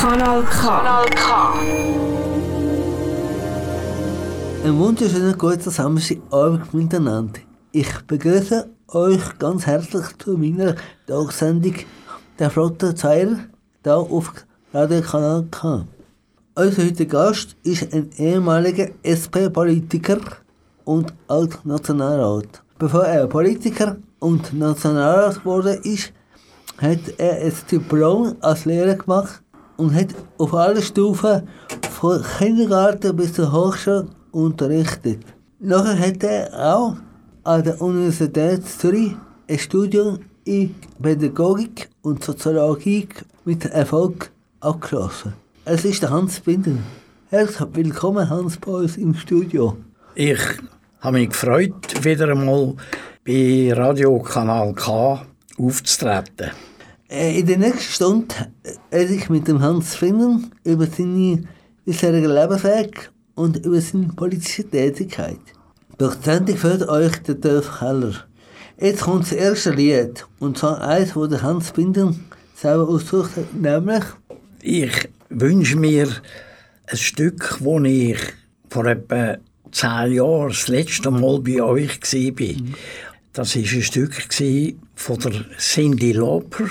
Kanal 0.00 0.42
K. 0.42 0.60
Kanal 0.60 1.06
K. 1.10 1.54
Ein 4.64 4.78
wunderschönen 4.78 5.36
guten 5.38 5.70
Samstagabend 5.70 6.74
miteinander. 6.74 7.40
Ich 7.72 7.90
begrüße 8.06 8.68
euch 8.88 9.38
ganz 9.38 9.66
herzlich 9.66 10.06
zu 10.18 10.36
meiner 10.36 10.74
Tagsendung 11.06 11.74
der 12.38 12.50
Flotte 12.50 12.94
Zeiler 12.94 13.38
hier 13.84 13.96
auf 13.96 14.32
Radio 14.72 15.00
Kanal 15.02 15.46
K. 15.50 15.86
Unser 16.54 16.84
heutiger 16.84 17.26
Gast 17.26 17.56
ist 17.62 17.92
ein 17.92 18.10
ehemaliger 18.16 18.88
SP-Politiker 19.02 20.18
und 20.84 21.12
Alt-Nationalrat. 21.28 22.62
Bevor 22.78 23.06
er 23.06 23.26
Politiker 23.26 23.96
und 24.20 24.56
Nationalrat 24.56 25.40
geworden 25.40 25.80
ist, 25.82 26.12
hat 26.78 27.00
er 27.18 27.42
ein 27.42 27.52
Diplom 27.68 28.36
als 28.40 28.66
Lehrer 28.66 28.94
gemacht 28.94 29.42
und 29.76 29.92
hat 29.92 30.14
auf 30.38 30.54
allen 30.54 30.80
Stufen 30.80 31.48
von 31.90 32.22
Kindergarten 32.38 33.16
bis 33.16 33.32
zur 33.32 33.50
Hochschule 33.50 34.06
unterrichtet. 34.30 35.24
Nachher 35.58 35.98
hat 35.98 36.22
er 36.22 36.72
auch 36.72 36.94
an 37.42 37.64
der 37.64 37.82
Universität 37.82 38.64
Zürich 38.64 39.16
ein 39.48 39.58
Studium 39.58 40.20
in 40.44 40.76
Pädagogik 41.02 41.88
und 42.02 42.22
Soziologie 42.22 43.08
mit 43.44 43.64
Erfolg 43.64 44.30
abgeschlossen. 44.60 45.32
Es 45.64 45.84
ist 45.84 46.02
der 46.02 46.10
Hans 46.10 46.38
Binder. 46.38 46.78
Herzlich 47.28 47.68
willkommen, 47.72 48.30
Hans, 48.30 48.56
bei 48.56 48.70
uns 48.70 48.96
im 48.96 49.14
Studio. 49.14 49.76
Ich 50.14 50.38
habe 51.00 51.18
mich 51.18 51.30
gefreut, 51.30 52.04
wieder 52.04 52.28
einmal 52.28 52.74
bei 53.24 53.72
Radio 53.72 54.18
Kanal 54.20 54.74
K 54.74 55.26
aufzutreten. 55.58 56.50
Äh, 57.08 57.40
in 57.40 57.46
der 57.46 57.58
nächsten 57.58 57.92
Stunde 57.92 58.34
rede 58.92 59.14
ich 59.14 59.30
mit 59.30 59.48
dem 59.48 59.62
Hans 59.62 59.94
Finnen 59.94 60.52
über 60.64 60.86
seine 60.86 61.44
bisherige 61.84 62.28
Lebensweg 62.28 63.10
und 63.34 63.64
über 63.64 63.80
seine 63.80 64.08
politische 64.08 64.68
Tätigkeit. 64.68 65.40
Durch 65.96 66.16
die 66.16 66.24
Sendung 66.24 66.56
führt 66.56 66.88
euch 66.88 67.16
der 67.22 67.36
Dolf 67.36 67.78
Keller. 67.78 68.14
Jetzt 68.78 69.02
kommt 69.02 69.22
das 69.22 69.32
erste 69.32 69.70
Lied, 69.70 70.26
und 70.38 70.58
zwar 70.58 70.80
eins, 70.80 71.16
wo 71.16 71.26
der 71.26 71.42
Hans 71.42 71.72
Binder 71.72 72.14
selber 72.54 72.88
aussucht 72.88 73.36
hat, 73.36 73.54
nämlich 73.54 74.04
Ich 74.60 75.08
wünsche 75.30 75.76
mir 75.76 76.08
ein 76.86 76.96
Stück, 76.96 77.58
wo 77.60 77.80
ich 77.80 78.18
vor 78.68 78.86
etwa 78.86 79.38
zehn 79.72 80.12
Jahren 80.12 80.48
das 80.48 80.68
letzte 80.68 81.10
Mal 81.10 81.40
bei 81.40 81.62
euch 81.62 82.00
war. 82.12 82.74
Das 83.32 83.54
war 83.54 83.62
ein 83.62 83.82
Stück 83.82 84.14
von 84.94 85.18
der 85.20 85.44
Cindy 85.58 86.12
Lauper. 86.12 86.68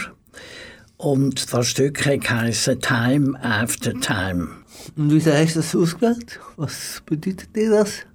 Und 0.98 1.54
das 1.54 1.68
Stück 1.68 2.06
heisst 2.06 2.72
Time 2.82 3.40
After 3.42 3.94
Time. 4.00 4.50
Und 4.96 5.12
wieso 5.12 5.32
hast 5.32 5.56
du 5.56 5.60
das 5.60 5.76
ausgewählt? 5.76 6.40
Was 6.56 7.02
bedeutet 7.06 7.56
dir 7.56 7.70
das? 7.70 8.06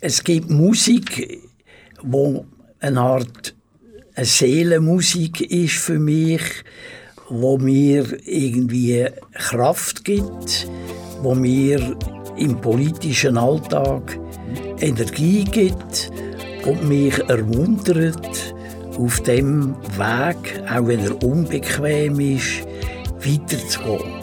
Es 0.00 0.22
gibt 0.22 0.50
Musik, 0.50 1.40
wo 2.02 2.44
eine 2.80 3.00
Art 3.00 3.54
eine 4.14 4.26
Seelenmusik 4.26 5.40
ist 5.40 5.76
für 5.76 5.98
mich, 5.98 6.42
wo 7.28 7.58
mir 7.58 8.18
irgendwie 8.26 9.06
Kraft 9.32 10.04
gibt, 10.04 10.68
wo 11.22 11.34
mir 11.34 11.96
im 12.40 12.60
politischen 12.60 13.36
Alltag 13.36 14.18
Energie 14.80 15.44
gibt 15.44 16.10
und 16.64 16.88
mich 16.88 17.18
ermuntert, 17.28 18.54
auf 18.98 19.20
dem 19.20 19.74
Weg, 19.96 20.62
auch 20.68 20.86
wenn 20.86 21.00
er 21.00 21.22
unbequem 21.22 22.20
ist, 22.20 22.66
weiterzugehen. 23.24 24.19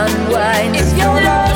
Unwind. 0.00 0.76
If 0.76 0.96
you're 0.96 1.49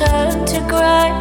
turned 0.00 0.46
to 0.48 0.60
gray, 0.60 1.12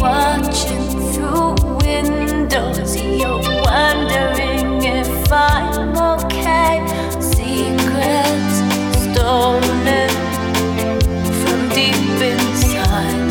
watching 0.00 0.86
through 1.12 1.56
windows, 1.82 2.94
you're 2.94 3.42
wondering 3.66 4.80
if 4.84 5.32
I'm 5.32 5.96
okay. 6.14 6.86
Secrets 7.18 8.56
stolen 9.02 10.08
from 11.40 11.60
deep 11.70 12.20
inside. 12.30 13.28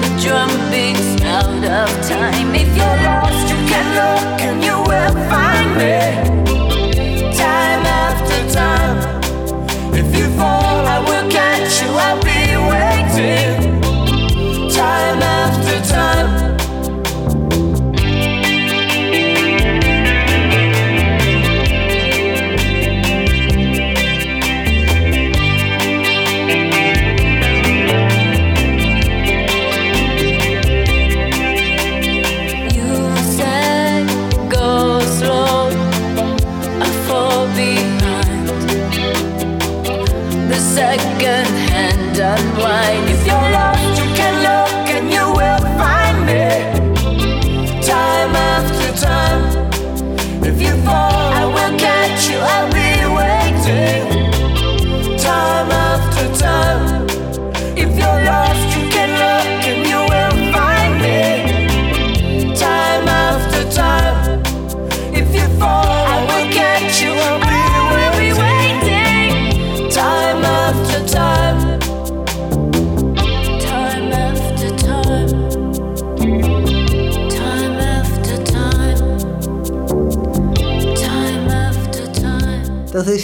The 0.00 0.10
drum 0.22 0.52
beats 0.70 1.20
out 1.24 1.64
of 1.64 1.90
time. 2.08 2.54
If 2.54 2.76
you're 2.76 2.98
lost, 3.08 3.48
you 3.50 3.58
can 3.70 3.86
look 3.98 4.40
and 4.48 4.62
you 4.62 4.76
will 4.88 5.14
find 5.28 5.76
me 5.76 6.03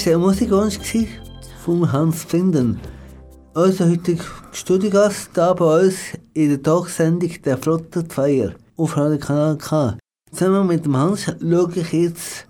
War 0.01 0.05
der 0.07 0.19
Musikwunsch 0.19 0.79
von 1.63 1.93
Hans 1.93 2.25
Finden. 2.25 2.81
Unser 3.53 3.91
heutiger 3.91 4.25
Studiogast 4.51 5.31
hier 5.35 5.55
bei 5.55 5.81
uns 5.83 5.95
in 6.33 6.49
der 6.49 6.63
Talksendung 6.63 7.31
der 7.45 7.59
Flotte 7.59 8.03
Feier 8.09 8.55
auf 8.79 8.97
Radio 8.97 9.19
Kanal 9.19 9.59
K. 9.59 9.99
Zusammen 10.33 10.69
mit 10.69 10.87
dem 10.87 10.97
Hans 10.97 11.25
schaue 11.25 11.73
ich 11.75 11.93
jetzt 11.93 12.47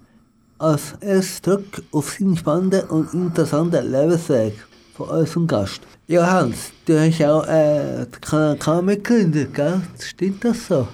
als 0.58 0.94
erstes 1.00 1.42
zurück 1.42 1.82
auf 1.90 2.12
seinen 2.12 2.36
spannenden 2.36 2.88
und 2.88 3.12
interessanten 3.14 3.90
Lebensweg 3.90 4.54
von 4.94 5.08
unserem 5.08 5.48
Gast. 5.48 5.80
Ja, 6.06 6.30
Hans, 6.30 6.70
du 6.84 7.00
hast 7.00 7.20
auch 7.24 7.48
äh, 7.48 8.06
den 8.06 8.20
Kanal 8.20 8.58
K 8.58 8.80
mitgegründet, 8.80 9.54
gell? 9.54 9.80
Stimmt 9.98 10.44
das 10.44 10.68
so? 10.68 10.86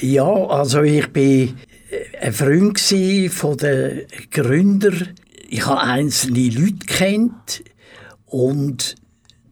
Ja, 0.00 0.26
also 0.26 0.82
ich 0.82 1.10
bin 1.10 1.56
ein 2.20 2.32
Freund 2.34 2.78
von 3.32 3.56
den 3.56 4.02
Gründern. 4.30 5.14
Ich 5.48 5.64
habe 5.66 5.80
einzelne 5.80 6.48
Leute 6.48 6.86
kennt 6.86 7.62
und 8.24 8.96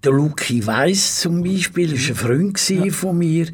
der 0.02 0.12
Luki 0.12 0.66
Weiss 0.66 1.20
zum 1.20 1.44
Beispiel 1.44 1.92
war 1.92 2.08
ein 2.08 2.14
Freund 2.56 2.92
von 2.92 3.16
mir. 3.16 3.46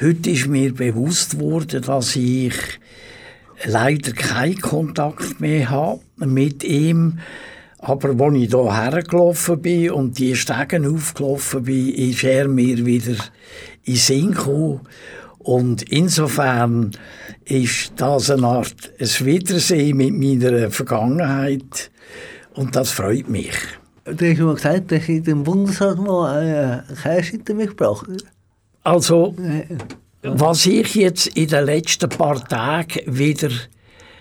Heute 0.00 0.30
ist 0.30 0.46
mir 0.46 0.72
bewusst 0.72 1.40
worden, 1.40 1.82
dass 1.82 2.14
ich 2.14 2.54
leider 3.64 4.12
keinen 4.12 4.60
Kontakt 4.60 5.40
mehr 5.40 5.68
habe 5.70 6.00
mit 6.18 6.62
ihm. 6.62 7.18
Aber 7.78 8.10
als 8.10 8.36
ich 8.36 8.50
hier 8.50 8.72
hergelaufen 8.72 9.60
bin 9.60 9.90
und 9.90 10.18
die 10.18 10.36
Stegen 10.36 10.86
aufgelaufen 10.86 11.64
bin, 11.64 11.88
ist 11.92 12.22
er 12.22 12.46
mir 12.46 12.86
wieder 12.86 13.16
in 13.82 13.94
den 13.94 13.96
Sinn 13.96 14.30
gekommen. 14.30 14.80
Und 15.44 15.82
insofern 15.90 16.90
ist 17.44 17.92
das 17.96 18.30
eine 18.30 18.46
Art 18.46 18.74
ein 18.98 19.26
Wiedersehen 19.26 19.96
mit 19.98 20.14
meiner 20.14 20.70
Vergangenheit. 20.70 21.90
Und 22.54 22.74
das 22.74 22.90
freut 22.90 23.28
mich. 23.28 23.52
Du 24.06 24.26
hast 24.26 24.38
mal 24.38 24.54
gesagt, 24.54 24.90
dass 24.90 25.08
ich 25.08 25.22
dem 25.22 25.44
Bundesrat 25.44 25.98
mal 25.98 26.38
eine 26.38 26.84
Käseschnitte 27.02 27.52
mitgebracht 27.52 28.06
Also, 28.82 29.34
was 30.22 30.64
ich 30.64 30.94
jetzt 30.94 31.26
in 31.26 31.48
den 31.48 31.66
letzten 31.66 32.08
paar 32.08 32.42
Tagen 32.48 33.00
wieder, 33.06 33.50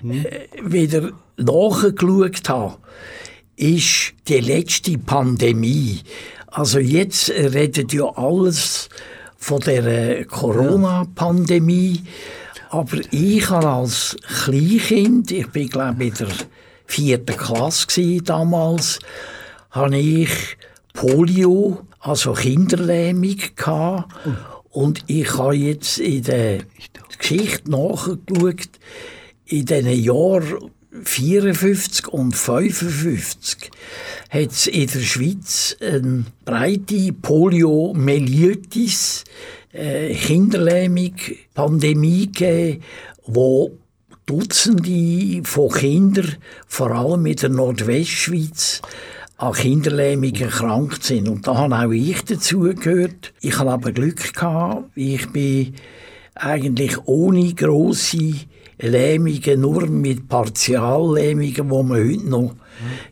äh, 0.03 0.47
wieder 0.61 1.11
nachgeschaut 1.37 2.49
habe, 2.49 2.77
ist 3.55 4.13
die 4.27 4.39
letzte 4.39 4.97
Pandemie. 4.97 6.01
Also 6.47 6.79
jetzt 6.79 7.29
redet 7.29 7.93
ja 7.93 8.05
alles 8.15 8.89
von 9.43 9.59
der 9.59 10.23
Corona-Pandemie. 10.23 12.01
Aber 12.69 12.97
ich 13.11 13.49
habe 13.49 13.67
als 13.67 14.15
Kleinkind, 14.45 15.31
ich 15.31 15.47
bin 15.47 15.67
glaube 15.67 16.05
in 16.05 16.13
der 16.13 16.29
vierten 16.85 17.35
Klasse 17.35 18.21
damals, 18.21 18.99
habe 19.71 19.97
ich 19.97 20.29
Polio, 20.93 21.85
also 21.99 22.31
Kinderlähmung 22.31 23.35
gehabt. 23.53 24.13
Und 24.69 25.03
ich 25.07 25.37
habe 25.37 25.55
jetzt 25.55 25.99
in 25.99 26.23
der 26.23 26.59
Geschichte 27.19 27.69
nachgeschaut, 27.69 28.69
in 29.45 29.65
den 29.65 29.89
Jahren 29.89 30.71
54 31.03 32.07
und 32.07 32.35
55 32.35 33.71
hat 34.29 34.51
es 34.51 34.67
in 34.67 34.87
der 34.87 34.99
Schweiz 34.99 35.75
eine 35.81 36.25
breite 36.45 37.11
Poliomyelitis, 37.13 39.23
äh, 39.71 40.13
Kinderlähmung, 40.13 41.15
Pandemie 41.53 42.27
gegeben, 42.27 42.83
wo 43.25 43.77
Dutzende 44.25 45.41
von 45.43 45.69
Kindern, 45.69 46.37
vor 46.67 46.91
allem 46.91 47.25
in 47.25 47.35
der 47.35 47.49
Nordwestschweiz, 47.49 48.81
an 49.37 49.53
Kinderlähmung 49.53 50.35
erkrankt 50.35 51.03
sind. 51.03 51.27
Und 51.27 51.47
da 51.47 51.55
habe 51.55 51.75
auch 51.75 51.91
ich 51.91 52.23
dazugehört. 52.23 53.33
Ich 53.41 53.59
habe 53.59 53.71
aber 53.71 53.91
Glück 53.91 54.33
gehabt. 54.33 54.91
Ich 54.95 55.29
bin 55.31 55.73
eigentlich 56.35 56.97
ohne 57.05 57.53
grosse 57.53 58.35
Lähmungen, 58.83 59.61
nur 59.61 59.87
mit 59.87 60.27
Partiallähmungen, 60.27 61.53
die 61.53 61.61
man 61.63 61.89
heute 61.89 62.29
noch 62.29 62.41
mhm. 62.41 62.55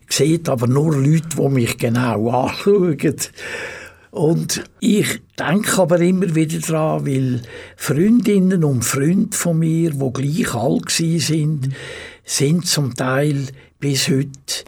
sieht, 0.08 0.48
aber 0.48 0.66
nur 0.66 0.96
Leute, 0.96 1.36
die 1.36 1.48
mich 1.48 1.78
genau 1.78 2.28
anschauen. 2.30 2.98
Und 4.10 4.62
ich 4.80 5.22
denke 5.38 5.80
aber 5.80 5.98
immer 6.00 6.34
wieder 6.34 6.58
daran, 6.58 7.06
weil 7.06 7.42
Freundinnen 7.76 8.62
und 8.62 8.84
Freunde 8.84 9.34
von 9.36 9.58
mir, 9.58 9.90
die 9.90 10.12
gleich 10.12 10.54
alt 10.54 10.90
sind, 10.90 11.70
sind 12.24 12.66
zum 12.66 12.94
Teil 12.94 13.46
bis 13.80 14.08
heute 14.08 14.64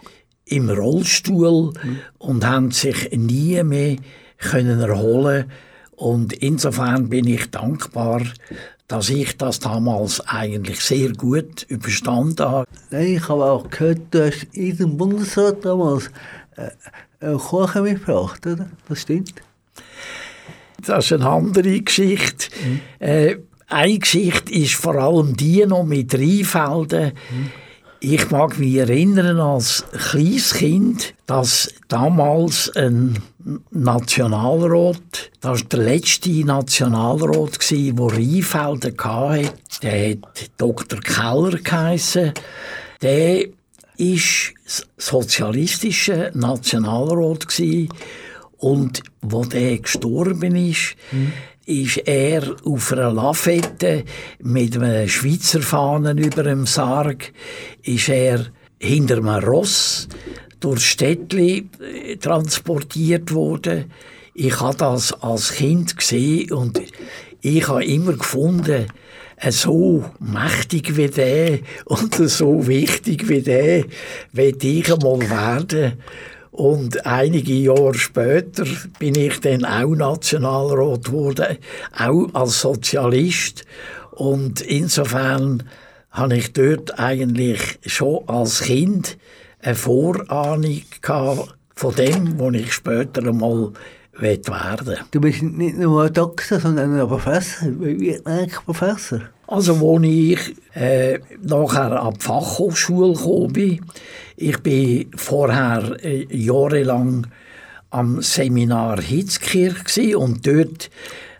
im 0.47 0.71
Rollstuhl 0.71 1.73
mhm. 1.73 1.99
und 2.19 2.47
haben 2.47 2.71
sich 2.71 3.11
nie 3.12 3.62
mehr 3.62 3.97
können 4.39 4.81
erholen 4.81 5.50
und 5.97 6.33
insofern 6.33 7.09
bin 7.09 7.27
ich 7.27 7.50
dankbar, 7.50 8.23
dass 8.89 9.09
ich 9.09 9.37
das 9.37 9.61
damals 9.61 10.21
eigentlich 10.27 10.81
sehr 10.81 11.13
gut 11.13 11.65
überstanden 11.69 12.47
habe. 12.47 12.69
Ich 12.91 13.29
habe 13.29 13.45
auch 13.45 13.71
gehört, 13.71 14.01
du 14.11 14.27
hast 14.27 14.47
in 14.53 14.77
dem 14.77 14.97
Bundesrat 14.97 15.65
damals 15.65 16.11
äh, 16.57 17.33
Kuchen 17.33 17.83
mitgebracht, 17.83 18.47
oder? 18.47 18.69
Das 18.89 19.01
stimmt? 19.01 19.35
Das 20.87 21.07
ist 21.07 21.13
eine 21.13 21.29
andere 21.29 21.81
Geschichte. 21.81 22.49
Mhm. 22.63 22.81
Äh, 22.99 23.37
eine 23.67 23.99
Geschichte 23.99 24.53
ist 24.53 24.75
vor 24.75 24.97
allem 24.97 25.35
die 25.35 25.65
noch 25.65 25.85
mit 25.85 26.15
Rheinfelden. 26.15 27.13
Mhm 27.31 27.63
ich 28.05 28.31
mag 28.31 28.59
mich 28.59 28.75
erinnern 28.75 29.41
als 29.41 29.83
kleines 30.11 30.53
Kind, 30.53 31.14
dass 31.26 31.73
damals 31.88 32.71
ein 32.76 33.19
Nationalrat, 33.71 35.31
das 35.40 35.62
war 35.62 35.69
der 35.69 35.78
letzte 35.81 36.45
Nationalrat, 36.45 37.59
der 37.71 37.95
Rheinfelder 37.99 38.93
hatte, 39.02 39.52
der 39.83 40.11
hat 40.11 40.50
Dr. 40.59 41.00
Keller 41.00 41.59
geheissen. 41.59 42.33
Der 43.00 43.47
war 43.97 44.76
sozialistischer 44.99 46.31
Nationalrat 46.35 47.47
und 48.59 49.02
wo 49.23 49.45
der 49.45 49.78
gestorben 49.78 50.57
ist, 50.57 50.97
mhm 51.11 51.33
ist 51.66 51.99
er 52.06 52.56
auf 52.64 52.92
einer 52.92 53.12
Lafette 53.12 54.04
mit 54.40 54.76
einem 54.76 55.09
Schweizer 55.09 55.62
Fahnen 55.62 56.18
über 56.18 56.42
dem 56.42 56.66
Sarg, 56.66 57.33
ist 57.83 58.09
er 58.09 58.47
hinter 58.78 59.18
einem 59.18 59.44
Ross 59.44 60.09
durch 60.61 60.85
Städtli 60.85 61.68
äh, 61.80 62.16
transportiert 62.16 63.33
worden. 63.33 63.90
Ich 64.35 64.61
habe 64.61 64.76
das 64.76 65.12
als 65.23 65.52
Kind 65.52 65.97
gesehen 65.97 66.52
und 66.52 66.80
ich 67.40 67.68
habe 67.68 67.85
immer 67.85 68.14
gefunden, 68.14 68.87
äh, 69.37 69.50
so 69.50 70.04
mächtig 70.21 70.97
wie 70.97 71.09
der 71.09 71.61
und 71.87 72.14
so 72.14 72.66
wichtig 72.66 73.28
wie 73.28 73.42
der 73.42 73.85
will 74.33 74.56
ich 74.61 74.92
einmal 74.92 75.21
werden. 75.30 75.92
Und 76.54 77.04
einige 77.04 77.52
Jahre 77.52 77.94
später 77.94 78.64
bin 79.00 79.16
ich 79.16 79.40
dann 79.40 79.64
auch 79.64 79.92
Nationalrat 79.92 81.06
geworden, 81.06 81.58
auch 81.99 82.28
als 82.32 82.61
Sozialist. 82.61 83.64
Und 84.12 84.61
insofern 84.61 85.64
habe 86.12 86.37
ich 86.37 86.52
dort 86.52 86.96
eigentlich 86.96 87.80
schon 87.84 88.28
als 88.28 88.61
Kind 88.61 89.18
eine 89.62 89.75
Vorahnung 89.75 90.82
von 91.75 91.94
dem, 91.96 92.38
was 92.38 92.54
ich 92.54 92.73
später 92.73 93.26
einmal 93.26 93.73
werden 94.20 94.96
Du 95.11 95.20
bist 95.20 95.42
nicht 95.42 95.76
nur 95.76 96.04
ein 96.04 96.12
Doktor, 96.12 96.61
sondern 96.61 97.00
ein 97.00 97.08
Professor. 97.08 97.68
Wie 97.80 98.25
eigentlich 98.25 98.64
Professor? 98.64 99.23
Also, 99.49 99.75
als 99.75 100.04
ich 100.04 100.56
äh, 100.75 101.18
nachher 101.42 102.00
an 102.00 102.14
die 102.14 102.20
Fachhochschule 102.20 103.12
gekommen 103.12 103.52
bin, 103.52 103.80
ich 104.37 104.59
bin 104.59 105.11
vorher 105.17 105.97
äh, 106.03 106.26
jahrelang 106.31 107.26
am 107.91 108.21
Seminar 108.23 109.00
Hitzkirch 109.00 110.17
und 110.17 110.47
dort 110.47 110.91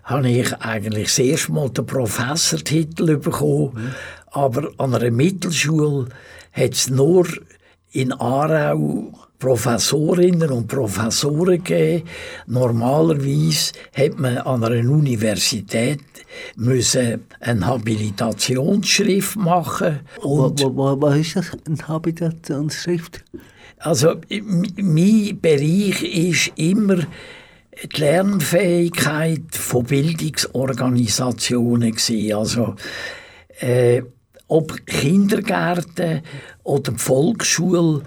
habe 0.03 0.29
ich 0.29 0.53
eigentlich 0.59 1.07
das 1.07 1.19
erste 1.19 1.51
Mal 1.51 1.69
den 1.69 1.85
Professortitel 1.85 3.17
bekommen. 3.17 3.73
Mhm. 3.75 3.91
Aber 4.31 4.69
an 4.77 4.93
einer 4.93 5.11
Mittelschule 5.11 6.09
hat 6.53 6.73
es 6.73 6.89
nur 6.89 7.27
in 7.91 8.13
Aarau 8.13 9.11
Professorinnen 9.39 10.49
und 10.49 10.67
Professoren 10.67 11.63
gegeben. 11.63 12.07
Normalerweise 12.47 13.73
hat 13.93 14.17
man 14.17 14.37
an 14.37 14.63
einer 14.63 14.89
Universität 14.89 15.99
müssen 16.55 17.25
eine 17.39 17.65
Habilitationsschrift 17.65 19.35
machen. 19.35 20.01
Und 20.21 20.61
was 20.61 21.17
ist 21.17 21.35
das, 21.35 21.51
eine 21.65 21.87
Habilitationsschrift? 21.87 23.23
Also, 23.77 24.15
mein 24.77 25.39
Bereich 25.41 26.01
ist 26.01 26.51
immer 26.55 27.05
die 27.83 27.99
Lernfähigkeit 27.99 29.43
von 29.51 29.83
Bildungsorganisationen 29.85 31.91
gewesen. 31.91 32.33
Also, 32.33 32.75
äh, 33.59 34.01
ob 34.47 34.85
Kindergärten 34.85 36.21
oder 36.63 36.93
Volksschule, 36.97 38.03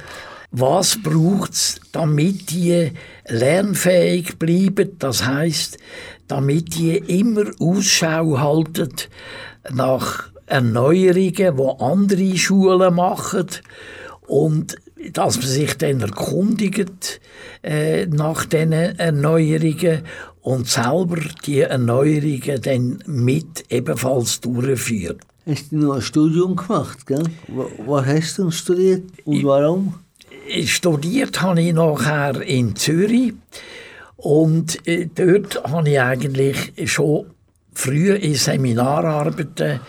was 0.51 0.99
braucht 1.03 1.53
es, 1.53 1.81
damit 1.93 2.51
die 2.51 2.93
lernfähig 3.27 4.39
bleiben? 4.39 4.97
Das 4.99 5.27
heißt, 5.27 5.77
damit 6.29 6.77
die 6.77 6.97
immer 6.97 7.45
Ausschau 7.59 8.39
halten 8.39 8.93
nach 9.73 10.29
Erneuerungen, 10.47 11.57
die 11.57 11.83
andere 11.83 12.37
Schulen 12.37 12.95
machen 12.95 13.47
und 14.27 14.77
dass 15.13 15.37
man 15.37 15.47
sich 15.47 15.75
dann 15.75 16.01
erkundigt 16.01 17.21
äh, 17.63 18.07
nach 18.07 18.45
diesen 18.45 18.73
Erneuerungen 18.73 20.03
und 20.43 20.67
selber 20.67 21.21
die 21.47 21.61
Erneuerungen 21.61 22.61
dann 22.63 23.03
mit 23.07 23.65
ebenfalls 23.71 24.41
durchführt. 24.41 25.21
Hast 25.47 25.73
du 25.73 25.77
noch 25.77 25.95
ein 25.95 26.03
Studium 26.03 26.57
gemacht, 26.57 27.07
gell? 27.07 27.25
Was 27.87 28.07
hast 28.07 28.39
du 28.39 28.51
studiert 28.51 29.05
und 29.25 29.45
warum? 29.45 29.95
Studiert 30.65 31.41
habe 31.43 31.63
ich 31.63 31.73
nachher 31.73 32.41
in 32.43 32.75
Zürich 32.77 33.35
und 34.19 34.87
äh, 34.87 35.07
dort 35.07 35.63
habe 35.65 35.89
ich 35.89 36.01
eigentlich 36.01 36.73
schon 36.91 37.27
früh 37.73 38.13
in 38.13 38.35
Seminararbeiten 38.35 39.81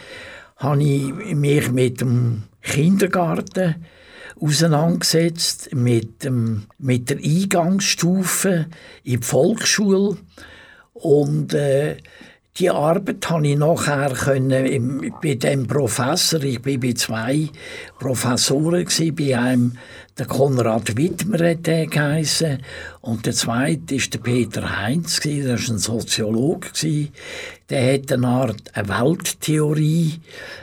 habe 0.57 0.83
ich 0.83 1.35
mich 1.35 1.71
mit 1.71 2.01
dem 2.01 2.43
Kindergarten 2.61 3.87
auseinandergesetzt, 4.39 5.73
mit, 5.73 6.23
dem, 6.23 6.67
mit 6.77 7.09
der 7.09 7.17
Eingangsstufe 7.17 8.67
in 9.03 9.19
die 9.19 9.25
Volksschule. 9.25 10.17
Und 10.93 11.53
äh, 11.53 11.97
die 12.57 12.69
Arbeit 12.69 13.29
habe 13.29 13.47
ich 13.47 13.57
nachher 13.57 14.11
können 14.11 14.65
im, 14.65 15.13
bei 15.21 15.35
dem 15.35 15.67
Professor, 15.67 16.43
ich 16.43 16.65
war 16.65 16.77
bei 16.77 16.93
zwei 16.93 17.49
Professoren, 17.99 18.85
gewesen, 18.85 19.15
bei 19.15 19.37
einem, 19.37 19.77
der 20.17 20.25
Konrad 20.25 20.97
Wittmer 20.97 21.39
hat 21.39 21.67
und 23.01 23.25
der 23.25 23.33
zweite 23.33 23.95
ist 23.95 24.13
der 24.13 24.19
Peter 24.19 24.77
Heinz, 24.77 25.21
gewesen, 25.21 25.45
der 25.45 25.57
war 25.57 25.69
ein 25.69 25.77
Soziologe, 25.77 26.69
gewesen. 26.69 27.09
der 27.69 27.93
hat 27.93 28.11
eine 28.11 28.27
Art 28.27 28.63
eine 28.73 28.89
Welttheorie 28.89 30.19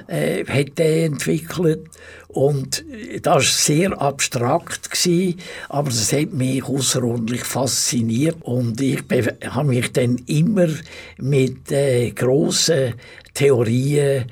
äh, 0.07 0.45
hat 0.45 0.79
entwickelt 0.79 1.89
und 2.37 2.85
das 3.23 3.35
war 3.35 3.41
sehr 3.41 3.99
abstrakt, 4.03 4.91
gewesen, 4.91 5.39
aber 5.71 5.89
es 5.89 6.13
hat 6.13 6.35
mich 6.35 6.63
außerordentlich 6.63 7.45
fasziniert. 7.45 8.37
Und 8.43 8.79
ich 8.83 9.03
habe 9.49 9.69
mich 9.69 9.91
dann 9.93 10.17
immer 10.27 10.69
mit 11.17 11.73
äh, 11.73 12.11
grossen 12.11 12.93
Theorien 13.33 14.27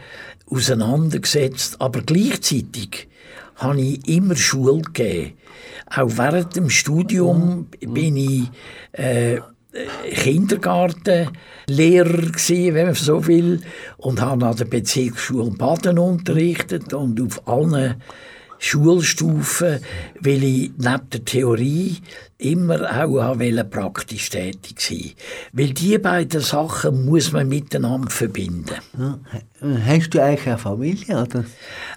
auseinandergesetzt. 0.50 1.80
Aber 1.80 2.02
gleichzeitig 2.02 3.08
habe 3.56 3.80
ich 3.80 4.06
immer 4.06 4.36
Schule 4.36 4.82
gegeben. 4.82 5.32
Auch 5.86 6.10
während 6.18 6.56
dem 6.56 6.68
Studium 6.68 7.68
bin 7.80 8.18
ich 8.18 8.50
äh, 8.92 9.38
Kindergartenlehrer 10.12 11.32
gewesen, 11.66 12.74
wenn 12.74 12.86
man 12.86 12.94
so 12.94 13.26
will, 13.26 13.60
und 13.96 14.20
habe 14.20 14.46
an 14.46 14.56
der 14.56 14.64
Bezirksschule 14.66 15.50
Baden 15.50 15.98
unterrichtet 15.98 16.94
und 16.94 17.20
auf 17.20 17.46
allen 17.48 17.96
Schulstufen, 18.58 19.80
weil 20.20 20.42
ich 20.42 20.70
neben 20.78 21.10
der 21.12 21.24
Theorie 21.24 21.98
immer 22.38 23.04
auch 23.04 23.36
praktisch 23.70 24.30
tätig 24.30 24.80
sein 24.80 25.10
Weil 25.52 25.74
die 25.74 25.98
beiden 25.98 26.40
Sachen 26.40 27.04
muss 27.04 27.32
man 27.32 27.48
miteinander 27.48 28.10
verbinden. 28.10 28.76
Hast 29.86 30.10
du 30.10 30.22
eigentlich 30.22 30.46
eine 30.46 30.58
Familie? 30.58 31.22
Oder? 31.22 31.44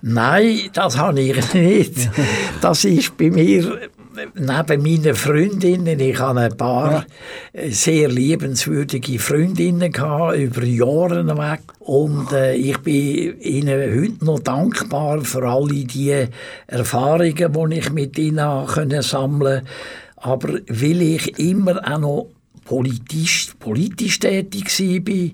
Nein, 0.02 0.60
das 0.74 0.98
habe 0.98 1.22
ich 1.22 1.54
nicht. 1.54 2.10
Das 2.62 2.84
ist 2.84 3.16
bei 3.18 3.30
mir 3.30 3.80
neben 4.18 4.84
meinen 4.84 5.16
Freundinnen, 5.16 6.00
ich 6.00 6.20
hatte 6.20 6.40
ein 6.40 6.58
paar 6.58 7.06
sehr 7.54 8.10
liebenswürdige 8.10 9.20
Freundinnen 9.20 9.92
gehabt, 9.92 10.38
über 10.38 10.64
Jahre 10.64 11.26
weg. 11.38 11.62
Und 11.80 12.32
äh, 12.32 12.56
ich 12.56 12.78
bin 12.80 13.40
ihnen 13.40 14.02
heute 14.02 14.26
noch 14.26 14.40
dankbar 14.40 15.22
für 15.22 15.48
alle 15.48 15.86
die 15.86 16.28
Erfahrungen, 16.68 17.72
die 17.72 17.78
ich 17.78 17.92
mit 17.92 18.18
ihnen 18.18 18.66
können 18.66 19.02
sammeln 19.02 19.62
konnte. 19.62 19.72
Aber 20.18 20.50
weil 20.68 21.02
ich 21.02 21.40
immer 21.40 21.80
auch 21.88 22.00
noch 22.00 22.28
politisch, 22.66 23.54
politisch 23.60 24.20
tätig 24.20 24.68
war, 24.80 25.30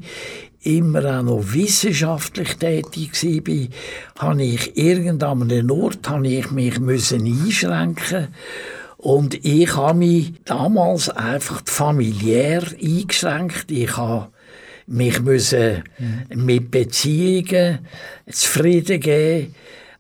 immer 0.63 1.19
auch 1.19 1.23
noch 1.23 1.53
wissenschaftlich 1.53 2.55
tätig 2.55 3.11
war, 3.23 4.27
habe 4.29 4.43
ich 4.43 4.77
irgendwann 4.77 5.41
an 5.43 5.51
einem 5.51 5.71
Ort 5.71 6.09
habe 6.09 6.27
ich 6.27 6.51
mich 6.51 6.79
müssen 6.79 7.25
einschränken 7.25 8.29
und 9.03 9.43
ich 9.43 9.75
habe 9.75 9.99
mich 9.99 10.33
damals 10.45 11.09
einfach 11.09 11.61
familiär 11.65 12.63
eingeschränkt. 12.81 13.69
Ich 13.69 13.97
habe 13.97 14.29
mich 14.87 15.21
müssen 15.21 15.83
mit 16.33 16.71
Beziehungen 16.71 17.79
zufrieden 18.31 19.01
geben. 19.01 19.55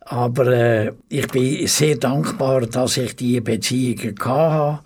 Aber 0.05 0.47
äh, 0.47 0.91
ich 1.09 1.27
bin 1.27 1.67
sehr 1.67 1.97
dankbar, 1.97 2.61
dass 2.61 2.95
ich 2.95 3.15
diese 3.15 3.41
Beziehungen 3.41 4.15
hatte 4.19 4.79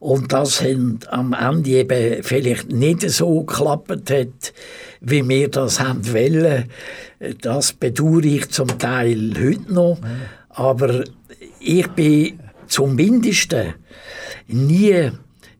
und 0.00 0.32
das 0.32 0.64
am 1.10 1.32
Ende 1.32 1.70
eben 1.70 2.22
vielleicht 2.24 2.72
nicht 2.72 3.08
so 3.10 3.44
geklappt 3.44 4.10
hat, 4.10 4.52
wie 5.02 5.28
wir 5.28 5.48
das 5.48 5.80
haben 5.80 6.12
wollen. 6.12 6.64
Das 7.40 7.72
bedauere 7.72 8.24
ich 8.24 8.50
zum 8.50 8.78
Teil 8.78 9.32
heute 9.38 9.72
noch. 9.72 9.98
Aber 10.48 11.04
ich 11.60 11.86
bin 11.88 12.40
zumindest 12.66 13.54
nie, 14.46 15.10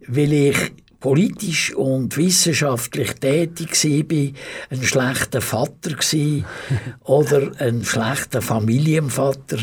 weil 0.06 0.32
ich 0.32 0.56
politisch 1.02 1.74
und 1.74 2.16
wissenschaftlich 2.16 3.14
tätig 3.14 3.70
war, 3.84 4.32
ein 4.70 4.82
schlechter 4.82 5.40
Vater 5.40 5.90
war 5.90 6.44
oder 7.00 7.52
ein 7.58 7.84
schlechter 7.84 8.40
Familienvater. 8.40 9.58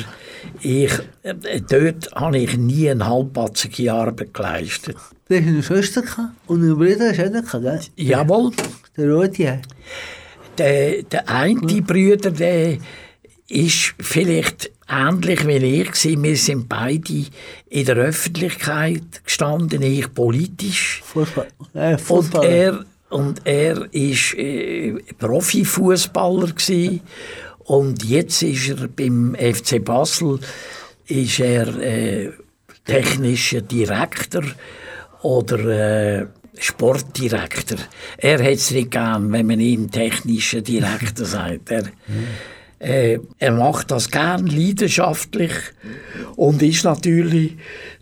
Ich, 0.62 0.92
äh, 1.24 1.62
dort 1.62 2.12
habe 2.14 2.38
ich 2.38 2.58
nie 2.58 2.90
eine 2.90 3.08
halbpatzige 3.08 3.92
Arbeit 3.92 4.34
geleistet. 4.34 4.98
Du 5.28 5.36
hast 5.36 5.48
eine 5.48 5.64
Schwester 5.64 6.04
und 6.48 6.62
einen 6.62 6.78
Bruder 6.78 7.10
hast 7.10 7.20
du 7.20 7.58
auch 7.58 7.62
gell? 7.62 7.80
Jawohl. 7.96 8.52
Der 8.98 9.10
Rote. 9.10 9.62
Der, 10.58 11.04
der 11.04 11.30
eine 11.30 11.82
Bruder, 11.82 12.32
der 12.32 12.78
ist 13.50 13.96
vielleicht 14.00 14.72
ähnlich 14.88 15.46
wie 15.48 15.82
ich. 15.82 16.22
Wir 16.22 16.36
sind 16.38 16.70
beide 16.70 17.26
in 17.70 17.86
der 17.86 17.96
Öffentlichkeit 17.96 19.24
gestanden, 19.24 19.82
ich 19.82 20.14
politisch. 20.14 21.02
Fußball. 21.06 21.48
Äh, 21.74 21.98
und 22.08 22.36
er 22.36 22.86
und 23.10 23.42
er 23.46 23.92
ist 23.92 24.36
äh, 24.36 24.94
Profifußballer 25.18 26.54
und 27.60 28.04
jetzt 28.04 28.44
ist 28.44 28.70
er 28.70 28.88
beim 28.88 29.36
FC 29.36 29.84
Basel 29.84 30.40
ist 31.08 31.40
er 31.40 31.68
äh, 31.80 32.32
technischer 32.86 33.62
Direktor 33.62 34.44
oder 35.24 36.20
äh, 36.20 36.28
Sportdirektor. 36.58 37.80
Er 38.18 38.40
hat 38.40 38.52
es 38.52 38.72
nicht 38.72 38.92
gern, 38.92 39.32
wenn 39.32 39.48
man 39.48 39.60
ihm 39.60 39.90
technischer 39.90 40.62
Direktor 40.62 41.26
sagt. 41.38 41.72
Er, 41.72 41.84
äh, 42.80 43.20
er 43.38 43.52
macht 43.52 43.92
das 43.92 44.10
gern 44.10 44.48
leidenschaftlich 44.48 45.52
und 46.36 46.62
ist 46.64 46.86
natürlich 46.86 47.58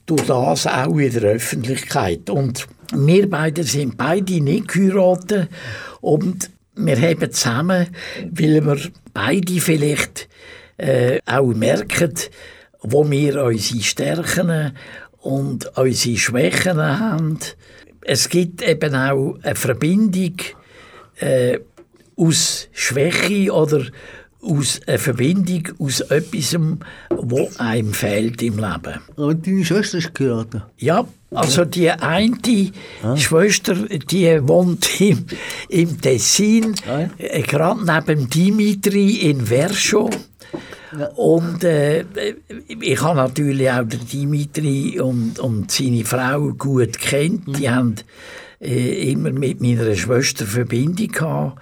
durch 0.06 0.24
das 0.24 0.68
auch 0.68 0.98
in 0.98 1.12
der 1.12 1.24
Öffentlichkeit. 1.24 2.30
Und 2.30 2.68
wir 2.94 3.30
beide 3.30 3.64
sind 3.64 3.98
beide 3.98 4.40
nicht 4.40 4.70
geheiratet 4.70 5.50
und 6.02 6.50
wir 6.76 7.02
haben 7.02 7.32
zusammen, 7.32 7.88
weil 8.32 8.66
wir 8.66 8.78
beide 9.14 9.60
vielleicht 9.60 10.30
äh, 10.78 11.20
auch 11.26 11.54
merken, 11.54 12.14
wo 12.82 13.10
wir 13.10 13.44
unsere 13.44 13.82
Stärken 13.82 14.74
und 15.18 15.76
unsere 15.76 16.18
Schwächen 16.18 16.78
haben. 16.78 17.40
Es 18.02 18.30
gibt 18.30 18.62
eben 18.62 18.96
auch 18.96 19.38
eine 19.42 19.56
Verbindung 19.56 20.36
äh, 21.20 21.60
aus 22.16 22.70
Schwäche 22.72 23.52
oder 23.52 23.86
aus 24.42 24.80
einer 24.86 25.00
Verbindung 25.00 25.64
aus 25.80 26.02
etwas, 26.02 26.56
was 27.10 27.60
einem 27.60 27.94
fehlt 27.94 28.42
im 28.42 28.58
Leben. 28.58 29.02
Aber 29.16 29.34
deine 29.34 29.66
Schwester 29.66 29.98
ist 29.98 30.14
geraten? 30.14 30.64
Ja, 30.78 31.06
also 31.32 31.66
die 31.66 31.90
eine 31.92 32.72
ah. 33.04 33.18
Schwester, 33.18 33.76
die 33.76 34.48
wohnt 34.48 35.02
im, 35.02 35.26
im 35.70 36.00
Tessin, 36.00 36.76
ah. 36.88 37.10
äh, 37.18 37.42
gerade 37.42 37.86
neben 37.86 38.30
Dimitri 38.30 39.30
in 39.30 39.46
Verscho. 39.46 40.10
Ja. 40.98 41.08
Und 41.16 41.64
äh, 41.64 42.06
ich 42.80 43.02
habe 43.02 43.18
natürlich 43.18 43.70
auch 43.70 43.84
den 43.84 44.08
Dimitri 44.08 45.00
und, 45.00 45.38
und 45.40 45.70
seine 45.70 46.06
Frau 46.06 46.54
gut 46.54 46.98
kennt. 46.98 47.48
Mhm. 47.48 47.54
Die 47.54 47.70
haben 47.70 47.96
äh, 48.62 49.12
immer 49.12 49.32
mit 49.32 49.62
meiner 49.62 49.94
Schwester 49.96 50.46
Verbindung 50.46 51.10
gehabt. 51.10 51.62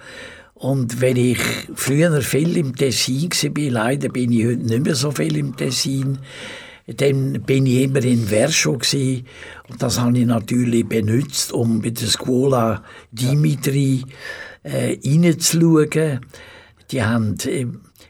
Und 0.58 1.02
wenn 1.02 1.16
ich 1.16 1.38
früher 1.74 2.22
viel 2.22 2.56
im 2.56 2.74
Tessin 2.74 3.30
war, 3.30 3.70
leider 3.70 4.08
bin 4.08 4.32
ich 4.32 4.46
heute 4.46 4.64
nicht 4.64 4.84
mehr 4.84 4.94
so 4.94 5.10
viel 5.10 5.36
im 5.36 5.54
Tessin, 5.54 6.18
dann 6.86 7.42
bin 7.42 7.66
ich 7.66 7.82
immer 7.82 8.02
in 8.02 8.26
Verso 8.26 8.72
und 8.72 9.82
das 9.82 10.00
habe 10.00 10.18
ich 10.18 10.24
natürlich 10.24 10.88
benutzt, 10.88 11.52
um 11.52 11.82
bei 11.82 11.90
der 11.90 12.06
Scuola 12.08 12.82
Dimitri 13.10 14.04
äh, 14.62 14.96
reinzuschauen. 15.04 16.20
Die 16.90 17.02
haben 17.02 17.36
äh, 17.44 17.66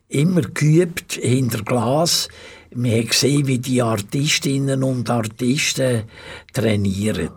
immer 0.08 0.42
geübt 0.42 1.14
hinter 1.14 1.64
Glas. 1.64 2.28
Wir 2.70 2.98
haben 2.98 3.08
gesehen, 3.08 3.46
wie 3.48 3.58
die 3.58 3.82
Artistinnen 3.82 4.84
und 4.84 5.10
Artisten 5.10 6.04
trainieren. 6.52 7.30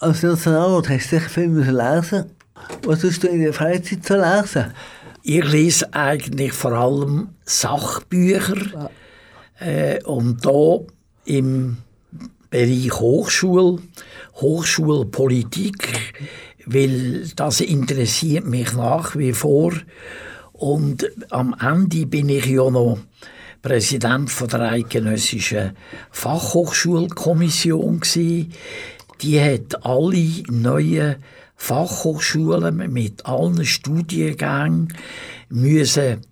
Als 0.00 0.22
Nationalrat 0.22 0.88
hast 0.90 1.12
du 1.12 1.16
sicher 1.16 1.30
viel 1.30 1.48
lesen 1.50 2.26
Was 2.84 3.00
tust 3.00 3.22
du 3.22 3.28
in 3.28 3.42
der 3.42 3.52
Freizeit 3.52 4.04
zu 4.04 4.16
lesen? 4.16 4.72
Ich 5.22 5.44
lese 5.44 5.92
eigentlich 5.94 6.52
vor 6.52 6.72
allem 6.72 7.28
Sachbücher. 7.44 8.90
Äh, 9.60 10.02
und 10.04 10.44
da 10.44 10.80
im 11.24 11.76
Bereich 12.50 12.92
Hochschule, 12.92 13.78
Hochschulpolitik, 14.36 15.88
weil 16.66 17.28
das 17.36 17.60
interessiert 17.60 18.46
mich 18.46 18.72
nach 18.72 19.16
wie 19.16 19.32
vor. 19.32 19.72
Und 20.52 21.10
am 21.30 21.56
Ende 21.60 22.06
bin 22.06 22.28
ich 22.28 22.46
ja 22.46 22.68
noch 22.70 22.98
Präsident 23.62 24.30
von 24.30 24.48
der 24.48 24.72
Eidgenössischen 24.72 25.76
Fachhochschulkommission 26.10 28.00
gewesen. 28.00 28.52
Die 29.20 29.40
hat 29.40 29.84
alle 29.86 30.42
neuen 30.50 31.16
Fachhochschulen 31.62 32.92
mit 32.92 33.24
allen 33.24 33.64
Studiengängen 33.64 34.92
müssen, 35.48 36.22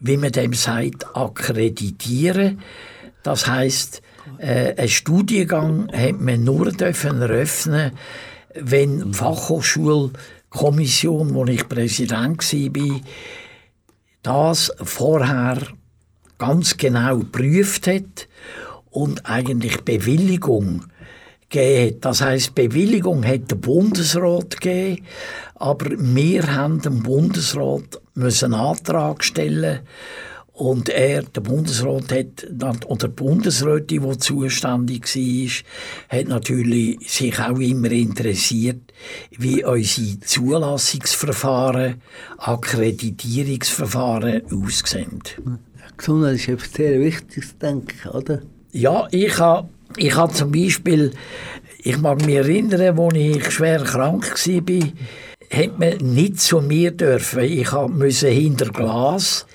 wie 0.00 0.16
man 0.16 0.32
dem 0.32 0.52
sagt, 0.52 1.14
akkreditieren. 1.14 2.58
Das 3.22 3.46
heißt, 3.46 4.02
äh, 4.38 4.74
ein 4.76 4.88
Studiengang 4.88 5.92
hat 5.92 6.20
man 6.20 6.42
nur 6.42 6.72
dürfen 6.72 7.22
eröffnen, 7.22 7.92
wenn 8.52 9.12
die 9.12 9.16
Fachhochschulkommission, 9.16 11.34
wo 11.34 11.46
ich 11.46 11.68
Präsident 11.68 12.52
war, 12.52 13.00
das 14.24 14.72
vorher 14.82 15.58
ganz 16.36 16.76
genau 16.76 17.18
geprüft 17.18 17.86
hat 17.86 18.26
und 18.90 19.24
eigentlich 19.24 19.82
Bewilligung 19.82 20.86
gegeben 21.48 21.98
Das 22.00 22.20
heißt, 22.20 22.54
Bewilligung 22.54 23.24
hat 23.24 23.50
der 23.50 23.56
Bundesrat 23.56 24.60
gegeben, 24.60 25.04
aber 25.54 25.90
wir 25.96 26.54
haben 26.54 26.80
dem 26.80 27.02
Bundesrat 27.02 28.00
müssen 28.14 28.54
einen 28.54 28.62
Antrag 28.62 29.24
stellen 29.24 29.80
und 30.58 30.88
er, 30.88 31.22
der 31.22 31.40
Bundesrat 31.40 32.10
hat, 32.10 32.44
oder 32.86 33.06
die 33.06 33.14
Bundesrätin, 33.14 34.10
die 34.10 34.18
zuständig 34.18 35.06
war, 35.06 36.18
hat 36.18 36.26
natürlich 36.26 36.98
sich 37.08 37.38
auch 37.38 37.60
immer 37.60 37.92
interessiert, 37.92 38.92
wie 39.38 39.64
unsere 39.64 40.18
Zulassungsverfahren, 40.18 42.02
Akkreditierungsverfahren 42.38 44.42
aussehen. 44.50 45.22
Gesundheit 45.96 46.34
ist 46.34 46.48
etwas 46.48 46.72
sehr 46.72 47.00
Wichtiges, 47.00 47.56
denke 47.58 47.94
ich, 47.96 48.06
oder? 48.12 48.42
Ja, 48.72 49.06
ich 49.12 49.38
habe 49.38 49.68
ich 49.96 50.16
hab 50.16 50.34
zum 50.34 50.52
Beispiel, 50.52 51.12
ich 51.82 51.98
mag 51.98 52.24
mich 52.24 52.36
erinnern, 52.36 52.98
als 52.98 53.16
ich 53.16 53.50
schwer 53.50 53.82
krank 53.82 54.34
war, 54.46 54.88
hätte 55.50 55.78
man 55.78 56.14
nicht 56.14 56.40
zu 56.40 56.60
mir 56.60 56.90
dürfen. 56.90 57.44
Ich 57.44 57.72
musste 57.72 58.28
hinter 58.28 58.70
Glas 58.70 59.46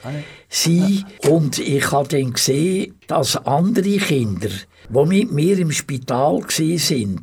sein 0.50 1.06
und 1.30 1.60
ich 1.60 1.92
habe 1.92 2.08
dann 2.08 2.34
gesehen, 2.34 2.96
dass 3.08 3.38
andere 3.46 3.98
Kinder, 3.98 4.50
die 4.90 5.06
mit 5.06 5.32
mir 5.32 5.60
im 5.60 5.72
Spital 5.72 6.42
waren, 6.42 7.20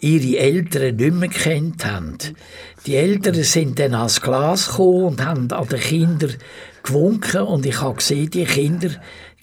ihre 0.00 0.38
Eltern 0.38 0.96
nicht 0.96 1.14
mehr 1.14 1.28
kennt 1.28 1.84
haben. 1.84 2.18
Die 2.84 2.96
Eltern 2.96 3.42
sind 3.42 3.78
dann 3.78 3.94
ans 3.94 4.20
Glas 4.20 4.68
gekommen 4.68 5.04
und 5.04 5.24
haben 5.24 5.50
an 5.50 5.68
den 5.68 5.80
Kindern 5.80 6.34
gewunken 6.82 7.42
und 7.42 7.66
ich 7.66 7.80
habe 7.80 7.96
gesehen, 7.96 8.30
die 8.30 8.44
Kinder 8.44 8.90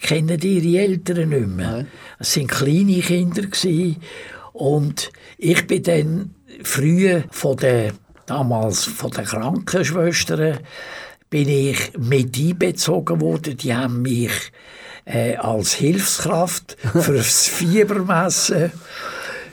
kennen 0.04 0.40
ihre 0.40 0.84
Eltern 0.84 1.30
nicht 1.30 1.48
mehr. 1.48 1.88
Es 2.20 2.38
waren 2.38 2.48
kleine 2.48 3.00
Kinder 3.00 3.44
und 4.52 5.12
ich 5.38 5.66
bin 5.66 5.84
dann 5.84 6.36
früh 6.62 7.22
von 7.32 7.58
der 7.58 7.94
damals 8.26 8.84
von 8.84 9.12
den 9.12 9.26
Krankenschwestern 9.26 10.60
bin 11.30 11.50
ich 11.50 11.98
mit 11.98 12.38
einbezogen 12.38 13.20
worden. 13.22 13.58
Die 13.58 13.74
haben 13.74 14.04
mich 14.04 14.32
äh, 15.06 15.36
als 15.38 15.74
Hilfskraft 15.74 16.78
fürs 16.94 17.48
Fiebermessen, 17.48 18.72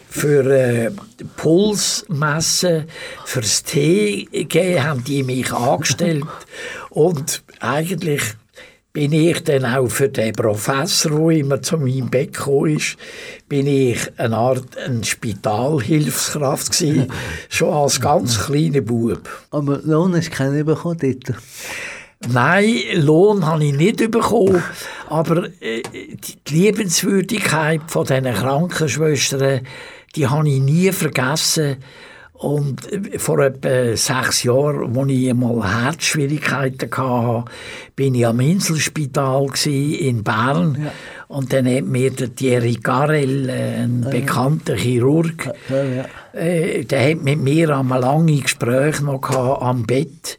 für 0.09 0.45
äh, 0.51 0.91
Pulsmessen, 1.37 2.85
fürs 3.25 3.63
Tee 3.63 4.27
geben, 4.31 4.85
haben 4.85 5.05
die 5.05 5.23
mich 5.23 5.53
angestellt. 5.53 6.25
Und 6.91 7.43
eigentlich 7.61 8.23
bin 8.93 9.13
ich 9.13 9.45
dann 9.45 9.65
auch 9.65 9.89
für 9.89 10.09
den 10.09 10.33
Professor, 10.33 11.13
der 11.13 11.39
immer 11.39 11.63
zu 11.63 11.79
meinem 11.79 12.11
Bett 12.11 12.35
gekommen 12.35 12.77
ist, 12.77 12.97
bin 13.49 13.67
ich 13.67 13.99
eine 14.17 14.37
Art 14.37 14.77
ein 14.79 15.05
Spitalhilfskraft 15.05 16.73
gewesen, 16.73 17.13
schon 17.49 17.73
als 17.73 18.01
ganz 18.01 18.39
kleiner 18.47 18.81
Bub. 18.81 19.29
Aber 19.51 19.81
Lohn 19.85 20.17
hast 20.17 20.31
du 20.31 20.33
keinen 20.33 20.65
bekommen 20.65 20.99
dort? 21.01 21.37
Nein, 22.29 22.77
Lohn 22.97 23.47
habe 23.47 23.65
ich 23.65 23.75
nicht 23.75 24.11
bekommen, 24.11 24.63
aber 25.09 25.49
äh, 25.61 25.83
die 25.93 26.55
Liebenswürdigkeit 26.55 27.81
von 27.87 28.07
diesen 28.07 28.25
Krankenschwestern, 28.25 29.67
die 30.17 30.27
habe 30.27 30.49
ich 30.49 30.61
nie 30.61 30.93
vergessen. 30.93 31.77
Und 32.41 32.91
äh, 32.91 33.19
vor 33.19 33.39
etwa 33.41 33.95
sechs 33.97 34.45
Jahren, 34.45 34.97
als 34.99 35.11
ich 35.11 35.29
einmal 35.29 35.85
Herzschwierigkeiten 35.85 36.91
hatte, 36.91 37.45
bin 37.95 38.15
ich 38.15 38.27
am 38.27 38.41
Inselspital 38.41 39.47
in 39.67 40.25
Bern. 40.25 40.79
Ja. 40.83 40.93
Und 41.29 41.53
dann 41.53 41.67
hat 41.67 41.85
mir 41.85 42.11
der 42.11 42.35
Thierry 42.35 42.79
Garel, 42.83 43.51
äh, 43.51 43.83
ein 43.83 44.03
ja, 44.05 44.09
bekannter 44.09 44.75
Chirurg, 44.75 45.51
ja, 45.69 46.41
äh, 46.41 46.85
der 46.85 47.11
hat 47.11 47.23
mit 47.23 47.41
mir 47.41 47.77
einmal 47.77 48.01
lange 48.01 48.41
Gespräche 48.41 49.05
noch 49.05 49.61
am 49.61 49.85
Bett. 49.85 50.39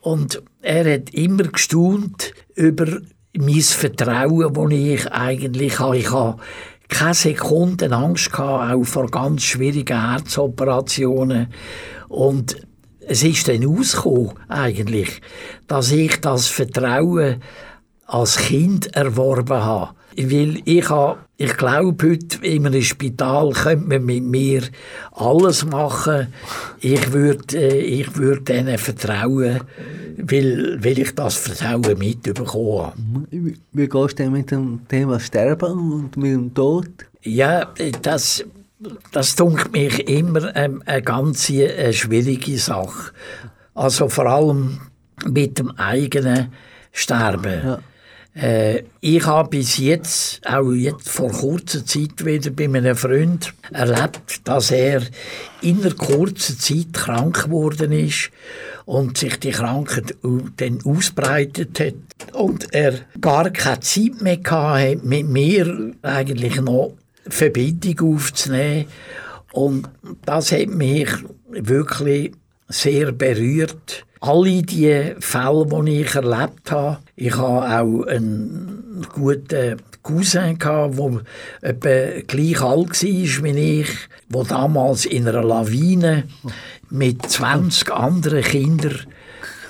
Und 0.00 0.40
er 0.62 0.94
hat 0.94 1.10
immer 1.10 1.44
gestaunt 1.44 2.34
über 2.54 2.86
mein 3.36 3.60
Vertrauen, 3.62 4.54
das 4.54 4.78
ich 4.78 5.10
eigentlich 5.10 5.80
habe. 5.80 5.98
Ich 5.98 6.12
habe 6.12 6.38
keine 6.92 7.14
Sekunde 7.14 7.90
Angst 7.90 8.30
gehabt, 8.30 8.72
auch 8.72 8.84
vor 8.84 9.10
ganz 9.10 9.42
schwierigen 9.42 10.10
Herzoperationen. 10.10 11.48
Und 12.08 12.56
es 13.00 13.22
ist 13.24 13.48
dann 13.48 13.66
ausgekommen, 13.66 14.32
eigentlich, 14.48 15.20
dass 15.66 15.90
ich 15.90 16.20
das 16.20 16.46
Vertrauen 16.46 17.42
als 18.06 18.36
Kind 18.36 18.94
erworben 18.94 19.64
habe. 19.64 19.94
Weil 20.16 20.60
ich, 20.64 20.88
habe, 20.90 21.18
ich 21.42 21.56
glaube, 21.56 22.08
heute 22.08 22.46
in 22.46 22.66
einem 22.66 22.82
Spital 22.82 23.50
könnte 23.50 23.88
man 23.88 24.04
mit 24.04 24.22
mir 24.22 24.62
alles 25.10 25.64
machen. 25.64 26.28
Ich 26.78 27.12
würde, 27.12 27.58
äh, 27.58 27.80
ich 27.80 28.16
würde 28.16 28.56
ihnen 28.56 28.78
vertrauen, 28.78 29.60
weil, 30.18 30.78
weil 30.84 30.98
ich 31.00 31.12
das 31.16 31.34
Vertrauen 31.34 31.98
mitbekommen 31.98 32.86
habe. 32.86 33.56
Wie 33.72 33.88
gehst 33.88 34.12
du 34.12 34.22
denn 34.22 34.32
mit 34.32 34.52
dem 34.52 34.86
Thema 34.86 35.18
Sterben 35.18 35.92
und 35.92 36.16
mit 36.16 36.32
dem 36.32 36.54
Tod? 36.54 36.90
Ja, 37.22 37.72
das, 38.02 38.44
das 39.10 39.34
dunkelt 39.34 39.72
mich 39.72 40.08
immer 40.08 40.54
ähm, 40.54 40.80
eine 40.86 41.02
ganz 41.02 41.50
äh, 41.50 41.92
schwierige 41.92 42.56
Sache. 42.56 43.10
Also 43.74 44.08
vor 44.08 44.26
allem 44.26 44.80
mit 45.26 45.58
dem 45.58 45.72
eigenen 45.72 46.52
Sterben. 46.92 47.60
Ja. 47.64 47.78
Äh, 48.34 48.84
ich 49.00 49.26
habe 49.26 49.50
bis 49.50 49.76
jetzt, 49.76 50.40
auch 50.46 50.72
jetzt 50.72 51.08
vor 51.08 51.30
kurzer 51.30 51.84
Zeit 51.84 52.24
wieder 52.24 52.50
bei 52.50 52.64
einem 52.64 52.96
Freund 52.96 53.52
erlebt, 53.70 54.40
dass 54.44 54.70
er 54.70 55.02
in 55.60 55.82
einer 55.82 55.94
kurzen 55.94 56.58
Zeit 56.58 56.92
krank 56.94 57.44
geworden 57.44 57.92
ist 57.92 58.30
und 58.86 59.18
sich 59.18 59.38
die 59.38 59.50
Krankheit 59.50 60.16
dann 60.56 60.78
ausbreitet 60.84 61.78
hat. 61.78 61.94
Und 62.32 62.72
er 62.72 62.94
gar 63.20 63.50
keine 63.50 63.80
Zeit 63.80 64.22
mehr 64.22 64.40
hatte, 64.44 65.00
mit 65.02 65.28
mir 65.28 65.92
eigentlich 66.00 66.60
noch 66.60 66.94
Verbindung 67.28 68.14
aufzunehmen. 68.14 68.86
Und 69.52 69.90
das 70.24 70.52
hat 70.52 70.68
mich 70.68 71.10
wirklich 71.50 72.32
sehr 72.68 73.12
berührt 73.12 74.06
alle 74.22 74.62
die 74.62 75.14
Fälle, 75.18 75.66
die 75.66 76.00
ich 76.02 76.14
erlebt 76.14 76.70
habe, 76.70 76.98
ich 77.16 77.36
habe 77.36 77.80
auch 77.80 78.06
einen 78.06 79.04
guten 79.12 79.82
Cousin 80.02 80.58
gehabt, 80.58 80.96
der 80.96 81.20
etwa 81.60 82.20
gleich 82.28 82.62
alt 82.62 83.02
war 83.02 83.44
wie 83.44 83.80
ich, 83.80 83.88
der 84.28 84.44
damals 84.44 85.06
in 85.06 85.26
einer 85.26 85.42
Lawine 85.42 86.24
mit 86.88 87.28
20 87.28 87.92
anderen 87.92 88.44
Kindern 88.44 89.00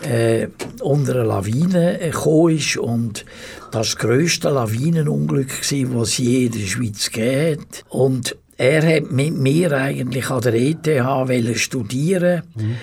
äh, 0.03 0.49
unter 0.81 1.15
eine 1.15 1.25
Lawine 1.25 2.01
äh, 2.01 2.11
gekommen 2.11 2.57
ist 2.57 2.77
und 2.77 3.25
das 3.71 3.97
grösste 3.97 4.51
Lawinenunglück 4.51 5.49
war, 5.49 6.01
das 6.01 6.09
es 6.09 6.19
je 6.19 6.47
in 6.47 6.53
der 6.53 6.67
Schweiz 6.67 7.11
hat. 7.17 7.85
Und 7.89 8.37
er 8.59 8.97
hat 8.97 9.11
mit 9.11 9.35
mir 9.35 9.73
eigentlich 9.73 10.29
an 10.29 10.43
der 10.43 10.55
ETH 10.55 11.59
studieren 11.59 12.43
mhm. 12.55 12.77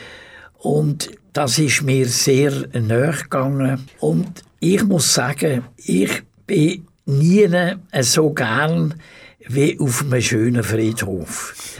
und 0.57 1.09
das 1.39 1.57
ist 1.57 1.83
mir 1.83 2.05
sehr 2.05 2.51
nahe 2.73 3.13
gegangen. 3.13 3.87
Und 4.01 4.43
ich 4.59 4.83
muss 4.83 5.13
sagen, 5.13 5.63
ich 5.77 6.21
bin 6.45 6.85
nie 7.05 7.47
so 8.01 8.31
gern 8.31 8.95
wie 9.47 9.79
auf 9.79 10.01
einem 10.01 10.21
schönen 10.21 10.63
Friedhof. 10.63 11.79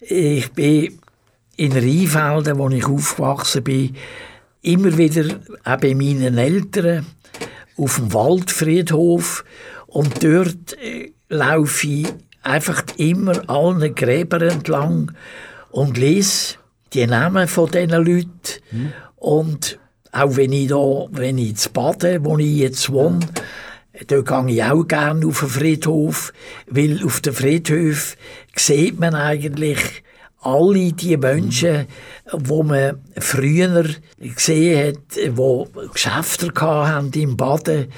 Ich 0.00 0.50
bin 0.50 0.98
in 1.56 1.70
Rheinfelden, 1.70 2.58
wo 2.58 2.68
ich 2.68 2.84
aufgewachsen 2.84 3.62
bin, 3.62 3.94
immer 4.62 4.98
wieder 4.98 5.38
auch 5.62 5.76
bei 5.76 5.94
meinen 5.94 6.36
Eltern 6.36 7.06
auf 7.76 7.94
dem 7.94 8.12
Waldfriedhof 8.12 9.44
und 9.86 10.24
dort 10.24 10.76
äh, 10.82 11.12
laufe 11.28 11.86
ich 11.86 12.08
einfach 12.42 12.82
immer 12.96 13.48
allen 13.48 13.94
Gräbern 13.94 14.50
entlang 14.50 15.12
und 15.70 15.96
lese 15.96 16.56
die 16.96 17.06
Namen 17.06 17.46
von 17.46 17.70
diesen 17.70 17.90
Leuten 17.90 18.30
mhm. 18.70 18.92
und 19.16 19.78
auch 20.12 20.36
wenn 20.36 20.52
ich 20.52 20.68
da, 20.68 21.06
wenn 21.10 21.38
ich 21.38 21.56
zu 21.56 21.70
Baden, 21.70 22.24
wo 22.24 22.38
ich 22.38 22.56
jetzt 22.56 22.90
wohne, 22.90 23.20
da 24.06 24.20
gehe 24.20 24.54
ich 24.54 24.64
auch 24.64 24.84
gerne 24.84 25.26
auf 25.26 25.40
den 25.40 25.48
Friedhof, 25.48 26.32
weil 26.68 27.04
auf 27.04 27.20
den 27.20 27.32
Friedhof 27.34 28.16
sieht 28.54 28.98
man 28.98 29.14
eigentlich 29.14 29.78
alle 30.40 30.92
die 30.92 31.16
Menschen, 31.16 31.86
die 32.32 32.62
man 32.62 33.00
früher 33.18 33.84
gesehen 34.18 34.88
hat, 34.88 35.16
die 35.16 35.92
Geschäfte 35.92 36.52
hatten 36.54 37.20
im 37.20 37.36
Baden 37.36 37.88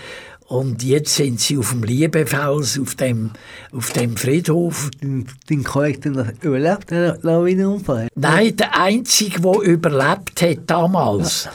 und 0.49 0.83
jetzt 0.83 1.15
sind 1.15 1.41
sie 1.41 1.59
auf 1.59 1.73
dem 1.73 1.83
Liebefels, 1.83 2.81
auf 2.81 2.95
dem, 2.95 3.33
auf 3.71 3.93
dem 3.93 4.17
Friedhof. 4.17 4.89
Den 5.03 5.63
Korrektor 5.63 6.13
noch 6.13 6.27
überlebt, 6.43 6.91
den 6.91 7.19
Lawinenunfall? 7.21 8.09
Nein, 8.15 8.57
der 8.57 8.81
Einzige, 8.81 9.43
der 9.43 9.61
überlebt 9.61 10.41
hat 10.41 10.59
damals, 10.67 11.51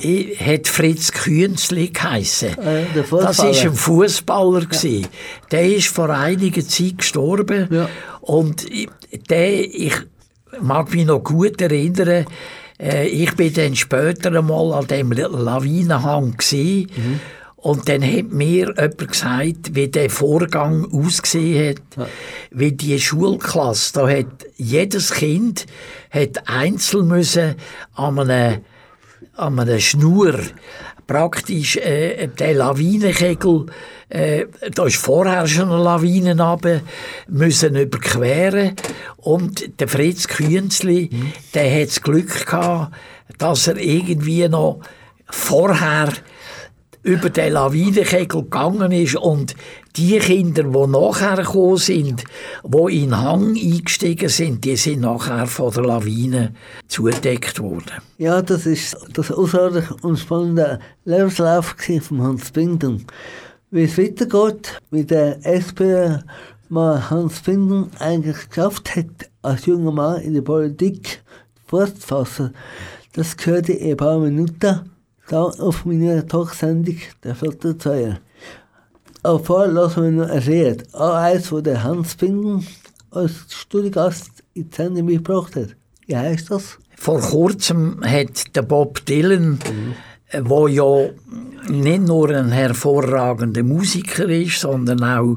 ja. 0.00 0.46
hat 0.46 0.66
Fritz 0.66 1.12
Künzli 1.12 1.88
geheissen. 1.88 2.56
Äh, 2.58 2.84
das 2.94 3.12
war 3.12 3.50
ein 3.50 3.74
Fußballer. 3.74 4.66
Ja. 4.82 5.06
Der 5.50 5.76
ist 5.76 5.88
vor 5.88 6.08
einiger 6.08 6.66
Zeit 6.66 6.98
gestorben. 6.98 7.68
Ja. 7.70 7.90
Und 8.22 8.64
der, 9.28 9.60
ich 9.60 9.94
mag 10.62 10.94
mich 10.94 11.04
noch 11.04 11.22
gut 11.22 11.60
erinnern, 11.60 12.24
äh, 12.80 13.08
ich 13.08 13.34
bin 13.34 13.52
dann 13.52 13.76
später 13.76 14.32
einmal 14.32 14.72
an 14.72 14.86
dem 14.86 15.12
Lawinenhang 15.12 16.36
gewesen, 16.36 16.90
mhm. 16.96 17.20
Und 17.60 17.88
dann 17.88 18.04
hat 18.04 18.30
mir 18.30 18.66
jemand 18.68 19.08
gesagt, 19.08 19.74
wie 19.74 19.88
der 19.88 20.10
Vorgang 20.10 20.86
ausgesehen 20.92 21.70
hat, 21.70 21.82
ja. 21.96 22.06
wie 22.52 22.70
die 22.70 23.00
Schulklasse, 23.00 23.92
da 23.94 24.08
hat 24.08 24.46
jedes 24.56 25.12
Kind 25.12 25.66
hat 26.10 26.48
einzeln 26.48 27.08
müssen 27.08 27.56
an 27.94 28.18
einer, 28.20 28.60
an 29.34 29.58
einer 29.58 29.80
Schnur 29.80 30.38
praktisch 31.08 31.76
äh, 31.78 32.28
der 32.28 32.54
Lawinenkegel, 32.54 33.66
äh, 34.08 34.46
da 34.72 34.86
ist 34.86 34.96
vorher 34.96 35.48
schon 35.48 35.72
eine 35.72 35.82
Lawine 35.82 36.40
runter, 36.40 36.82
müssen 37.26 37.74
überqueren 37.74 38.76
und 39.16 39.80
der 39.80 39.88
Fritz 39.88 40.28
Künzli, 40.28 41.08
mhm. 41.10 41.32
der 41.54 41.80
hat 41.80 41.88
das 41.88 42.02
Glück 42.02 42.46
gehabt, 42.46 42.94
dass 43.38 43.66
er 43.66 43.78
irgendwie 43.78 44.48
noch 44.48 44.80
vorher 45.28 46.12
über 47.08 47.30
den 47.30 47.54
Lawinenkegel 47.54 48.42
gegangen 48.42 48.92
ist 48.92 49.16
und 49.16 49.54
die 49.96 50.18
Kinder, 50.18 50.64
die 50.64 50.90
nachher 50.90 51.36
gekommen 51.36 51.78
sind, 51.78 52.24
die 52.62 53.02
in 53.02 53.10
den 53.10 53.18
Hang 53.18 53.56
eingestiegen 53.56 54.28
sind, 54.28 54.62
die 54.62 54.76
sind 54.76 55.00
nachher 55.00 55.46
von 55.46 55.72
der 55.72 55.84
Lawine 55.84 56.52
zugedeckt 56.86 57.60
worden. 57.60 57.92
Ja, 58.18 58.42
das 58.42 58.66
ist 58.66 58.94
das 59.14 59.32
außerordentlich 59.32 60.04
und 60.04 60.18
spannende 60.18 60.80
Lebenslauf 61.06 61.76
von 62.02 62.22
Hans 62.22 62.50
Binden. 62.50 63.06
Wie 63.70 63.84
es 63.84 63.96
weitergeht, 63.96 64.78
wie 64.90 65.04
der 65.04 65.38
SP 65.48 66.20
mal 66.68 67.08
Hans 67.08 67.40
Binden 67.40 67.90
eigentlich 68.00 68.50
geschafft 68.50 68.96
hat, 68.96 69.30
als 69.40 69.64
junger 69.64 69.92
Mann 69.92 70.20
in 70.20 70.34
der 70.34 70.42
Politik 70.42 71.22
fortzufassen, 71.66 72.54
das 73.14 73.34
gehörte 73.34 73.72
in 73.72 73.92
ein 73.92 73.96
paar 73.96 74.18
Minuten 74.18 74.90
da 75.28 75.42
auf 75.44 75.84
meiner 75.84 76.26
Talksendung 76.26 76.96
der 77.22 77.34
Filterzeuger. 77.34 78.18
Aber 79.22 79.40
vorher 79.40 79.72
lassen 79.72 80.04
wir 80.04 80.10
noch 80.10 80.30
auch 80.94 81.14
eins, 81.14 81.52
wo 81.52 81.60
der 81.60 81.82
Hans 81.82 82.14
Bingen 82.14 82.66
als 83.10 83.46
Studiogast 83.48 84.30
in 84.54 84.68
die 84.68 84.74
Sendung 84.74 85.06
mitgebracht 85.06 85.56
hat. 85.56 85.76
Wie 86.06 86.16
heißt 86.16 86.50
das? 86.50 86.78
Vor 86.96 87.20
kurzem 87.20 88.00
hat 88.02 88.56
der 88.56 88.62
Bob 88.62 89.04
Dylan, 89.06 89.58
mhm. 89.58 89.94
der 90.32 90.68
ja 90.68 91.10
nicht 91.68 92.02
nur 92.02 92.30
ein 92.30 92.50
hervorragender 92.50 93.62
Musiker 93.62 94.28
ist, 94.28 94.60
sondern 94.60 95.02
auch 95.04 95.36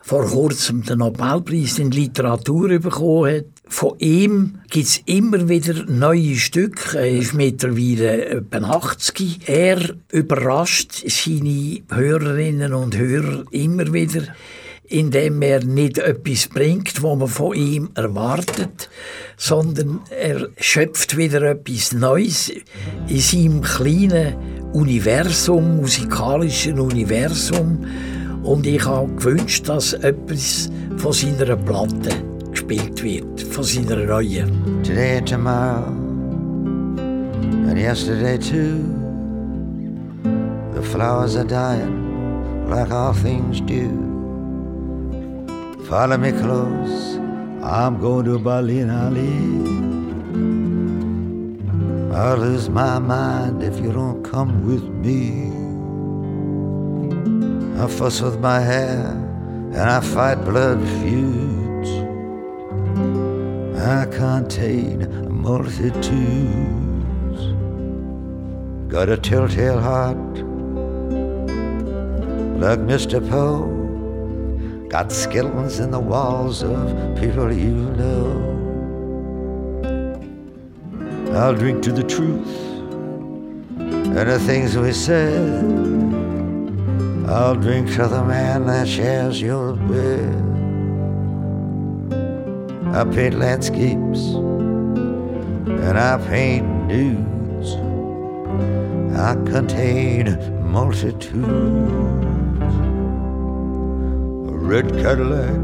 vor 0.00 0.24
kurzem 0.24 0.82
den 0.82 0.98
Nobelpreis 0.98 1.78
in 1.78 1.90
Literatur 1.90 2.78
bekommen 2.78 3.36
hat. 3.36 3.44
Von 3.70 3.94
ihm 3.98 4.58
gibt 4.68 4.88
es 4.88 5.00
immer 5.06 5.48
wieder 5.48 5.84
neue 5.86 6.34
Stücke. 6.34 6.98
Er 6.98 7.08
ist 7.08 7.34
mittlerweile 7.34 8.26
etwa 8.26 8.58
80. 8.58 9.48
Er 9.48 9.94
überrascht 10.10 11.04
seine 11.06 11.80
Hörerinnen 11.88 12.74
und 12.74 12.98
Hörer 12.98 13.44
immer 13.52 13.92
wieder, 13.92 14.24
indem 14.88 15.40
er 15.40 15.64
nicht 15.64 15.98
etwas 15.98 16.48
bringt, 16.48 17.00
was 17.04 17.16
man 17.16 17.28
von 17.28 17.54
ihm 17.54 17.90
erwartet, 17.94 18.90
sondern 19.36 20.00
er 20.10 20.48
schöpft 20.58 21.16
wieder 21.16 21.40
etwas 21.42 21.92
Neues 21.92 22.52
in 23.06 23.20
seinem 23.20 23.62
kleinen 23.62 24.34
Universum, 24.72 25.76
musikalischen 25.76 26.80
Universum, 26.80 27.86
und 28.42 28.66
ich 28.66 28.84
habe 28.84 29.12
gewünscht, 29.14 29.68
dass 29.68 29.92
etwas 29.92 30.70
von 30.96 31.12
seiner 31.12 31.56
Platte 31.56 32.39
gespielt 32.70 33.02
wird, 33.02 33.40
von 33.40 33.64
seiner 33.64 33.96
neuen. 33.96 34.82
Today 34.84 35.18
and 35.18 35.26
tomorrow, 35.26 35.86
and 37.68 37.76
yesterday 37.78 38.38
too, 38.38 38.84
the 40.74 40.82
flowers 40.82 41.36
are 41.36 41.44
dying 41.44 42.68
like 42.68 42.92
all 42.92 43.12
things 43.12 43.60
do. 43.62 43.90
Follow 45.88 46.16
me 46.16 46.30
close, 46.30 47.18
I'm 47.62 47.98
going 48.00 48.26
to 48.26 48.38
Berlin, 48.38 48.90
Ali. 48.90 49.70
I'll 52.14 52.36
lose 52.36 52.68
my 52.68 52.98
mind 52.98 53.62
if 53.62 53.80
you 53.80 53.92
don't 53.92 54.22
come 54.22 54.64
with 54.66 54.84
me. 54.84 55.50
I 57.82 57.86
fuss 57.88 58.20
with 58.20 58.38
my 58.38 58.60
hair 58.60 59.10
and 59.72 59.90
I 59.90 60.00
fight 60.00 60.44
blood 60.44 60.80
feuds. 61.00 61.59
I 63.90 64.06
contain 64.06 65.28
multitudes. 65.42 66.04
Got 68.86 69.08
a 69.08 69.16
telltale 69.16 69.80
heart 69.80 70.16
like 72.64 72.78
Mr. 72.78 73.18
Poe. 73.28 73.66
Got 74.88 75.10
skeletons 75.10 75.80
in 75.80 75.90
the 75.90 75.98
walls 75.98 76.62
of 76.62 77.18
people 77.18 77.52
you 77.52 77.74
know. 77.98 78.30
I'll 81.34 81.56
drink 81.56 81.82
to 81.82 81.90
the 81.90 82.04
truth 82.04 82.46
and 83.76 84.30
the 84.30 84.38
things 84.38 84.78
we 84.78 84.92
said. 84.92 85.64
I'll 87.28 87.56
drink 87.56 87.92
to 87.96 88.06
the 88.06 88.24
man 88.24 88.66
that 88.66 88.86
shares 88.86 89.42
your 89.42 89.74
bed. 89.74 90.59
I 92.92 93.04
paint 93.04 93.38
landscapes 93.38 94.34
and 94.34 95.96
I 95.96 96.18
paint 96.26 96.66
nudes. 96.88 97.76
I 99.16 99.34
contain 99.50 100.36
multitudes. 100.68 101.44
A 104.48 104.56
red 104.70 104.90
Cadillac 104.90 105.54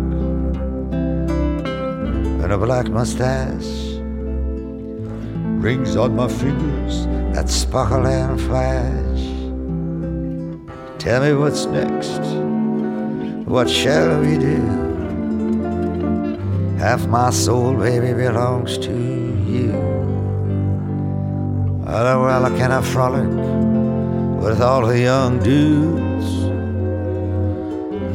and 2.42 2.52
a 2.52 2.56
black 2.56 2.88
mustache. 2.90 3.98
Rings 5.60 5.96
on 5.96 6.14
my 6.14 6.28
fingers 6.28 7.06
that 7.34 7.48
sparkle 7.50 8.06
and 8.06 8.40
flash. 8.40 9.22
Tell 11.00 11.22
me 11.22 11.34
what's 11.34 11.66
next. 11.66 12.20
What 13.48 13.68
shall 13.68 14.20
we 14.20 14.38
do? 14.38 14.95
Half 16.78 17.06
my 17.06 17.30
soul, 17.30 17.74
baby, 17.74 18.12
belongs 18.12 18.76
to 18.78 18.92
you. 18.92 19.72
Oh, 21.86 22.22
well, 22.22 22.50
can 22.58 22.70
I 22.70 22.82
frolic 22.82 23.28
with 24.42 24.60
all 24.60 24.86
the 24.86 25.00
young 25.00 25.38
dudes? 25.42 26.26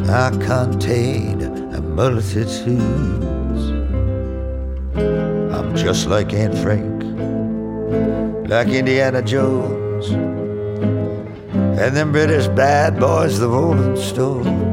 I 0.09 0.29
contain 0.45 1.41
a 1.73 1.81
multitudes. 1.81 2.81
I'm 5.55 5.75
just 5.75 6.07
like 6.07 6.31
Aunt 6.31 6.55
Frank, 6.59 7.03
like 8.47 8.67
Indiana 8.67 9.23
Jones, 9.23 10.09
and 11.79 11.95
them 11.97 12.11
British 12.11 12.47
bad 12.49 12.99
boys, 12.99 13.39
the 13.39 13.47
Rolling 13.47 13.95
Stones. 13.97 14.70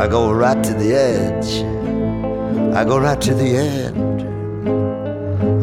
I 0.00 0.08
go 0.08 0.32
right 0.32 0.64
to 0.64 0.72
the 0.72 0.94
edge. 0.94 1.62
I 2.74 2.84
go 2.86 2.98
right 2.98 3.20
to 3.20 3.34
the 3.34 3.54
end. 3.54 4.22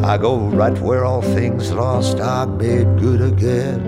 I 0.06 0.16
go 0.16 0.38
right 0.38 0.78
where 0.78 1.04
all 1.04 1.22
things 1.22 1.72
lost 1.72 2.20
are 2.20 2.46
made 2.46 3.00
good 3.00 3.20
again. 3.20 3.80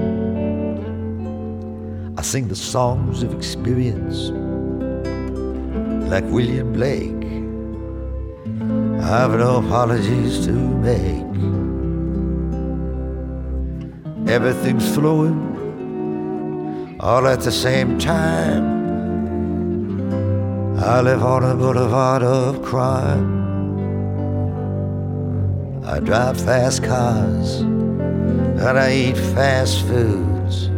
I 2.18 2.22
sing 2.22 2.48
the 2.48 2.56
songs 2.56 3.22
of 3.22 3.32
experience 3.32 4.30
like 6.10 6.24
William 6.24 6.72
Blake. 6.72 7.24
I've 9.04 9.38
no 9.38 9.58
apologies 9.64 10.44
to 10.46 10.52
make. 10.52 11.30
Everything's 14.28 14.92
flowing 14.96 15.38
all 16.98 17.28
at 17.28 17.38
the 17.42 17.52
same 17.52 18.00
time. 18.00 18.89
I 20.82 21.02
live 21.02 21.22
on 21.22 21.44
a 21.44 21.54
boulevard 21.54 22.22
of 22.22 22.62
crime. 22.62 23.38
I 25.84 26.00
drive 26.00 26.40
fast 26.40 26.82
cars 26.82 27.60
and 27.60 28.78
I 28.78 28.90
eat 28.90 29.16
fast 29.18 29.82
foods. 29.82 30.70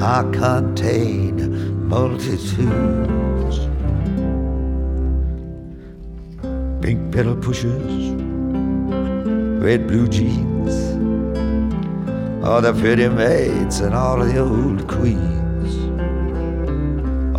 I 0.00 0.22
contain 0.32 1.88
multitudes. 1.88 3.58
Pink 6.80 7.12
pedal 7.12 7.34
pushers, 7.34 8.12
red 9.60 9.88
blue 9.88 10.06
jeans, 10.06 10.76
all 12.44 12.60
the 12.62 12.72
pretty 12.72 13.08
maids 13.08 13.80
and 13.80 13.96
all 13.96 14.18
the 14.20 14.38
old 14.38 14.86
queens. 14.86 15.39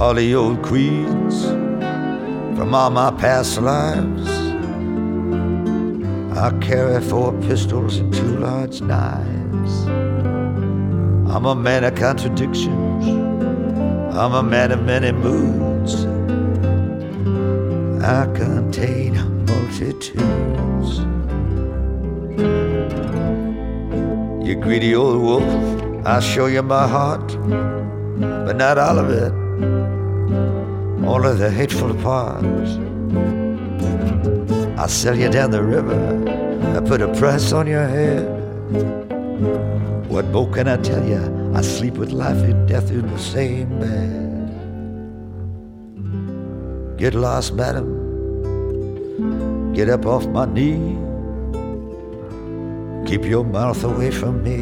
All 0.02 0.16
the 0.16 0.34
old 0.34 0.64
queens 0.64 1.46
from 2.58 2.74
all 2.74 2.90
my 2.90 3.12
past 3.12 3.62
lives. 3.62 4.28
I 6.36 6.50
carry 6.60 7.00
four 7.04 7.32
pistols 7.42 7.98
and 7.98 8.12
two 8.12 8.40
large 8.40 8.82
knives. 8.82 9.86
I'm 11.32 11.46
a 11.46 11.54
man 11.54 11.84
of 11.84 11.94
contradictions. 11.94 13.06
I'm 14.18 14.34
a 14.34 14.42
man 14.42 14.72
of 14.72 14.84
many 14.84 15.12
moods. 15.12 15.94
I 18.04 18.26
contain 18.34 19.14
multitudes. 19.46 20.98
You 24.48 24.56
greedy 24.56 24.96
old 24.96 25.22
wolf, 25.22 26.08
I'll 26.08 26.22
show 26.22 26.48
you 26.48 26.64
my 26.64 26.88
heart, 26.88 27.28
but 28.20 28.56
not 28.58 28.80
all 28.80 28.98
of 28.98 29.12
it, 29.12 29.32
all 31.12 31.26
of 31.26 31.40
the 31.40 31.52
hateful 31.52 31.94
parts. 31.96 32.72
I'll 34.80 34.88
sell 34.88 35.18
you 35.18 35.30
down 35.30 35.52
the 35.52 35.62
river, 35.62 36.00
I 36.78 36.80
put 36.80 37.02
a 37.02 37.10
price 37.16 37.52
on 37.52 37.68
your 37.68 37.86
head. 37.86 38.24
What 40.08 40.26
more 40.28 40.50
can 40.50 40.70
I 40.70 40.78
tell 40.78 41.06
you? 41.06 41.52
I 41.54 41.62
sleep 41.64 41.96
with 41.96 42.12
life 42.14 42.42
and 42.44 42.66
death 42.66 42.92
in 42.92 43.06
the 43.08 43.20
same 43.20 43.78
bed. 43.78 44.22
Get 46.98 47.14
lost, 47.14 47.56
madam. 47.56 47.90
Get 49.74 49.90
up 49.90 50.06
off 50.06 50.26
my 50.28 50.46
knee. 50.46 50.96
Keep 53.06 53.26
your 53.26 53.44
mouth 53.44 53.84
away 53.84 54.12
from 54.12 54.42
me. 54.48 54.62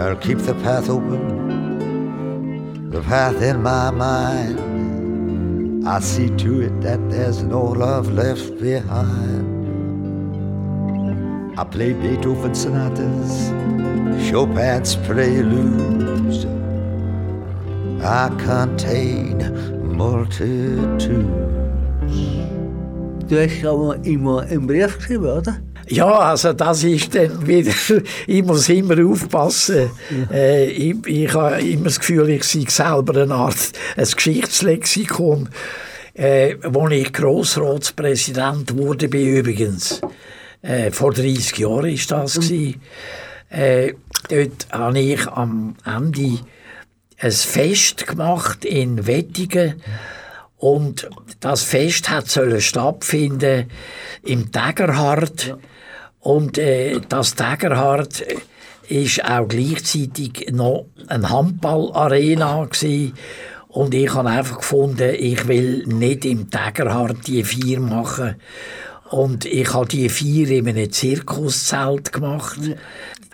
I'll 0.00 0.16
keep 0.16 0.38
the 0.38 0.54
path 0.62 0.88
open, 0.88 1.29
path 3.10 3.42
in 3.42 3.60
my 3.60 3.90
mind. 3.90 4.56
I 5.84 5.98
see 5.98 6.30
to 6.42 6.60
it 6.60 6.80
that 6.82 7.00
there's 7.10 7.42
no 7.42 7.60
love 7.60 8.12
left 8.12 8.60
behind. 8.60 9.46
I 11.58 11.64
play 11.64 11.92
Beethoven 11.92 12.54
sonatas, 12.54 13.50
Chopin's 14.28 14.94
preludes. 14.94 16.46
I 18.00 18.28
contain 18.38 19.38
multitudes. 19.96 21.34
Du 23.26 23.36
hast 23.36 23.64
aber 23.64 23.96
immer 24.04 24.42
einen 24.42 24.68
Brief 24.68 24.98
geschrieben? 24.98 25.69
Ja, 25.90 26.06
also 26.06 26.52
das 26.52 26.84
ist 26.84 27.16
dann 27.16 27.46
wieder, 27.46 27.72
ich 28.26 28.44
muss 28.44 28.68
immer 28.68 29.04
aufpassen. 29.04 29.90
Äh, 30.32 30.66
ich, 30.66 30.96
ich 31.04 31.34
habe 31.34 31.60
immer 31.60 31.84
das 31.84 31.98
Gefühl, 31.98 32.30
ich 32.30 32.44
sei 32.44 32.64
selber 32.68 33.20
eine 33.20 33.34
Art 33.34 33.72
ein 33.96 34.04
Geschichtslexikon. 34.04 35.48
Äh, 36.14 36.56
als 36.62 36.92
ich 36.92 37.12
Grossratspräsident 37.12 38.76
wurde, 38.76 39.08
bin 39.08 39.36
übrigens, 39.36 40.00
äh, 40.62 40.92
vor 40.92 41.12
30 41.12 41.58
Jahren 41.58 41.90
war 41.92 42.20
das. 42.20 42.34
Gewesen. 42.34 42.80
Äh, 43.48 43.94
dort 44.28 44.68
habe 44.70 45.00
ich 45.00 45.26
am 45.26 45.74
Ende 45.84 46.38
ein 47.18 47.32
Fest 47.32 48.06
gemacht 48.06 48.64
in 48.64 49.08
Wettigen. 49.08 49.82
Und 50.56 51.10
das 51.40 51.64
Fest 51.64 52.10
hat 52.10 52.28
sollen 52.28 52.60
stattfinden 52.60 53.70
im 54.22 54.52
Tägerhard. 54.52 55.56
Und 56.20 56.58
äh, 56.58 57.00
das 57.08 57.34
Tägerhard 57.34 58.22
ist 58.88 59.24
auch 59.24 59.48
gleichzeitig 59.48 60.48
noch 60.52 60.86
eine 61.06 61.30
Handballarena 61.30 62.64
gewesen. 62.64 63.14
Und 63.68 63.94
ich 63.94 64.12
habe 64.12 64.28
einfach 64.28 64.58
gefunden, 64.58 65.14
ich 65.16 65.46
will 65.46 65.86
nicht 65.86 66.24
im 66.24 66.50
Tägerhard 66.50 67.26
die 67.26 67.44
vier 67.44 67.80
machen. 67.80 68.36
Und 69.10 69.44
ich 69.44 69.72
habe 69.72 69.86
die 69.86 70.08
vier 70.08 70.50
in 70.50 70.68
einem 70.68 70.90
Zirkuszelt 70.90 72.12
gemacht. 72.12 72.58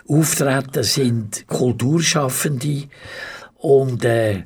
Auftreten 0.07 0.83
sind 0.83 1.47
Kulturschaffende. 1.47 2.83
Und 3.55 4.05
äh, 4.05 4.43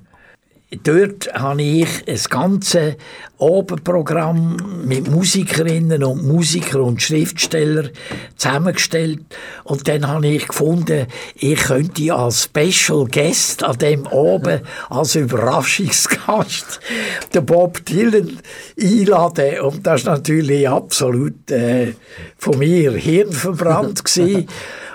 dort 0.84 1.34
habe 1.34 1.62
ich 1.62 2.08
ein 2.08 2.20
ganze 2.30 2.96
Abendprogramm 3.40 4.84
mit 4.86 5.10
Musikerinnen 5.10 6.04
und 6.04 6.26
Musikern 6.26 6.82
und 6.82 7.02
Schriftstellern 7.02 7.90
zusammengestellt. 8.38 9.20
Und 9.64 9.88
dann 9.88 10.08
habe 10.08 10.28
ich 10.28 10.48
gefunden, 10.48 11.08
ich 11.36 11.60
könnte 11.60 12.14
als 12.14 12.44
Special 12.44 13.06
Guest 13.06 13.64
an 13.64 13.78
dem 13.80 14.08
Abend, 14.08 14.62
als 14.90 15.16
Überraschungsgast, 15.16 16.80
den 17.34 17.46
Bob 17.46 17.86
Dylan 17.86 18.40
einladen. 18.80 19.60
Und 19.62 19.86
das 19.86 20.06
war 20.06 20.18
natürlich 20.18 20.70
absolut 20.70 21.52
äh, 21.52 21.94
von 22.38 22.60
mir 22.60 22.92
hirnverbrannt. 22.94 24.06
gewesen. 24.16 24.48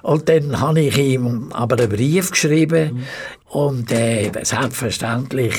Und 0.02 0.28
dann 0.28 0.60
habe 0.60 0.82
ich 0.82 0.96
ihm 0.96 1.50
aber 1.52 1.76
einen 1.78 1.88
Brief 1.88 2.30
geschrieben 2.30 3.04
und 3.48 3.90
äh, 3.92 4.30
selbstverständlich 4.42 5.54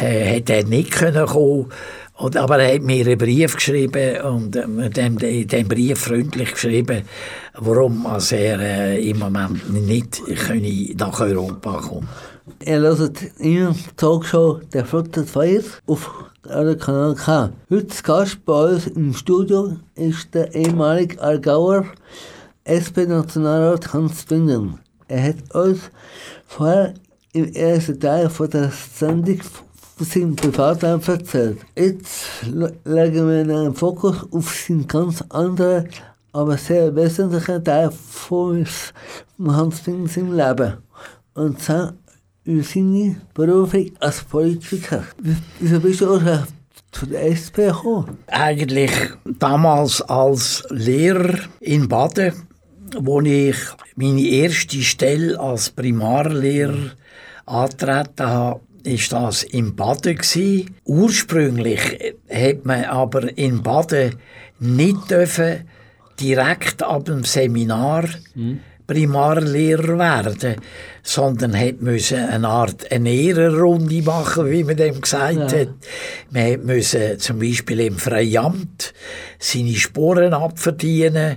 äh, 0.00 0.40
er 0.40 0.64
nicht 0.64 0.92
können 0.92 1.26
kommen. 1.26 1.70
Und, 2.16 2.36
aber 2.36 2.60
er 2.60 2.74
hat 2.74 2.82
mir 2.82 3.04
einen 3.04 3.18
Brief 3.18 3.56
geschrieben 3.56 4.20
und 4.20 4.54
äh, 4.54 4.90
dem, 4.90 5.18
in 5.18 5.48
dem 5.48 5.68
Brief 5.68 5.98
freundlich 5.98 6.52
geschrieben, 6.52 7.02
warum 7.54 8.06
also 8.06 8.36
er 8.36 8.60
äh, 8.60 9.10
im 9.10 9.18
Moment 9.18 9.72
nicht 9.72 10.22
könne 10.46 10.94
nach 10.96 11.20
Europa 11.20 11.80
kommen 11.80 12.08
Ihr 12.62 12.80
hört 12.80 13.20
die 13.40 13.68
Talkshow 13.96 14.60
«Der 14.72 14.84
Flotte 14.84 15.24
Feier» 15.24 15.62
auf 15.86 16.10
der 16.46 16.76
Kanal 16.76 17.14
K. 17.14 17.50
Heute 17.70 18.02
Gast 18.02 18.44
bei 18.44 18.74
uns 18.74 18.86
im 18.86 19.14
Studio 19.14 19.78
ist 19.94 20.34
der 20.34 20.54
ehemalige 20.54 21.22
Aargauer 21.22 21.86
SP-Nationalrat 22.68 23.94
Hans 23.94 24.24
Bingen. 24.24 24.78
Er 25.08 25.22
hat 25.22 25.54
uns 25.54 25.90
vorher 26.46 26.94
im 27.32 27.52
ersten 27.52 28.00
Teil 28.00 28.30
von 28.30 28.48
der 28.48 28.70
Sendung 28.70 29.40
von 29.96 30.06
seinem 30.06 30.36
Privatleben 30.36 31.02
erzählt. 31.02 31.58
Jetzt 31.76 32.26
legen 32.84 33.28
wir 33.28 33.40
einen 33.40 33.74
Fokus 33.74 34.26
auf 34.32 34.54
seinen 34.54 34.86
ganz 34.86 35.22
anderen, 35.28 35.88
aber 36.32 36.56
sehr 36.56 36.94
wesentlichen 36.94 37.62
Teil 37.62 37.90
von 37.90 38.66
Hans 39.46 39.80
Bingen 39.80 40.06
seinem 40.06 40.36
Leben. 40.36 40.78
Und 41.34 41.60
zwar 41.60 41.94
über 42.44 42.62
seine 42.62 43.16
Berufung 43.34 43.90
als 44.00 44.22
Politiker. 44.22 45.04
Wieso 45.60 45.80
bist 45.80 46.00
du 46.00 46.14
auch 46.14 46.22
zu 46.92 47.06
der 47.06 47.30
SP 47.34 47.66
gekommen? 47.66 48.18
Eigentlich 48.28 48.92
damals 49.24 50.02
als 50.02 50.64
Lehrer 50.70 51.38
in 51.60 51.88
Baden, 51.88 52.32
wo 52.98 53.20
ich 53.20 53.56
meine 53.96 54.20
erste 54.22 54.80
Stelle 54.82 55.38
als 55.38 55.70
Primarlehrer 55.70 56.92
antreten 57.46 58.26
habe, 58.26 58.60
ist 58.84 59.12
das 59.12 59.42
in 59.42 59.74
Baden 59.74 60.16
gewesen. 60.16 60.74
Ursprünglich 60.84 62.14
hat 62.30 62.64
man 62.64 62.84
aber 62.84 63.36
in 63.36 63.62
Baden 63.62 64.16
nicht 64.60 65.10
dürfen 65.10 65.68
direkt 66.20 66.82
ab 66.82 67.06
dem 67.06 67.24
Seminar 67.24 68.04
Primarlehrer 68.86 69.98
werden, 69.98 70.56
sondern 71.02 71.58
hat 71.58 71.80
müssen 71.80 72.18
eine 72.18 72.46
Art 72.48 72.92
eine 72.92 73.10
Ehrenrunde 73.10 74.02
machen, 74.02 74.50
wie 74.50 74.62
man 74.62 74.76
dem 74.76 75.00
gesagt 75.00 75.52
Ja. 75.52 75.60
hat. 75.60 75.68
Man 76.30 76.66
musste 76.66 77.16
zum 77.16 77.38
Beispiel 77.38 77.80
im 77.80 77.96
Freiamt 77.96 78.92
seine 79.38 79.74
Sporen 79.74 80.34
abverdienen. 80.34 81.36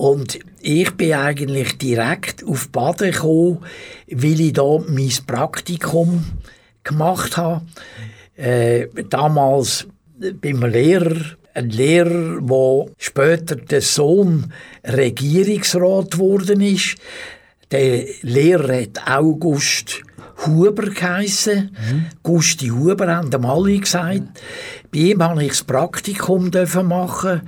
Und 0.00 0.38
ich 0.62 0.90
bin 0.92 1.12
eigentlich 1.12 1.76
direkt 1.76 2.42
auf 2.42 2.70
Baden 2.70 3.10
gekommen, 3.10 3.58
weil 4.10 4.40
ich 4.40 4.54
da 4.54 4.78
mein 4.88 5.12
Praktikum 5.26 6.24
gemacht 6.82 7.36
habe. 7.36 7.66
Äh, 8.34 8.86
damals 9.10 9.86
beim 10.40 10.62
Lehrer, 10.62 11.20
ein 11.52 11.68
Lehrer, 11.68 12.40
der 12.40 12.86
später 12.96 13.56
der 13.56 13.82
Sohn 13.82 14.50
Regierungsrat 14.84 16.12
geworden 16.12 16.62
ist. 16.62 16.96
Der 17.70 18.06
Lehrer 18.22 18.80
hat 18.80 19.06
August 19.06 20.00
Huber 20.46 20.88
geheissen. 20.88 21.76
Gusti 22.22 22.68
Huber 22.68 23.14
haben 23.14 23.30
dem 23.30 23.44
alle 23.44 23.78
gesagt. 23.78 24.22
Bei 24.90 24.98
ihm 24.98 25.22
habe 25.22 25.42
ich 25.42 25.50
das 25.50 25.64
Praktikum 25.64 26.50
machen 26.84 27.42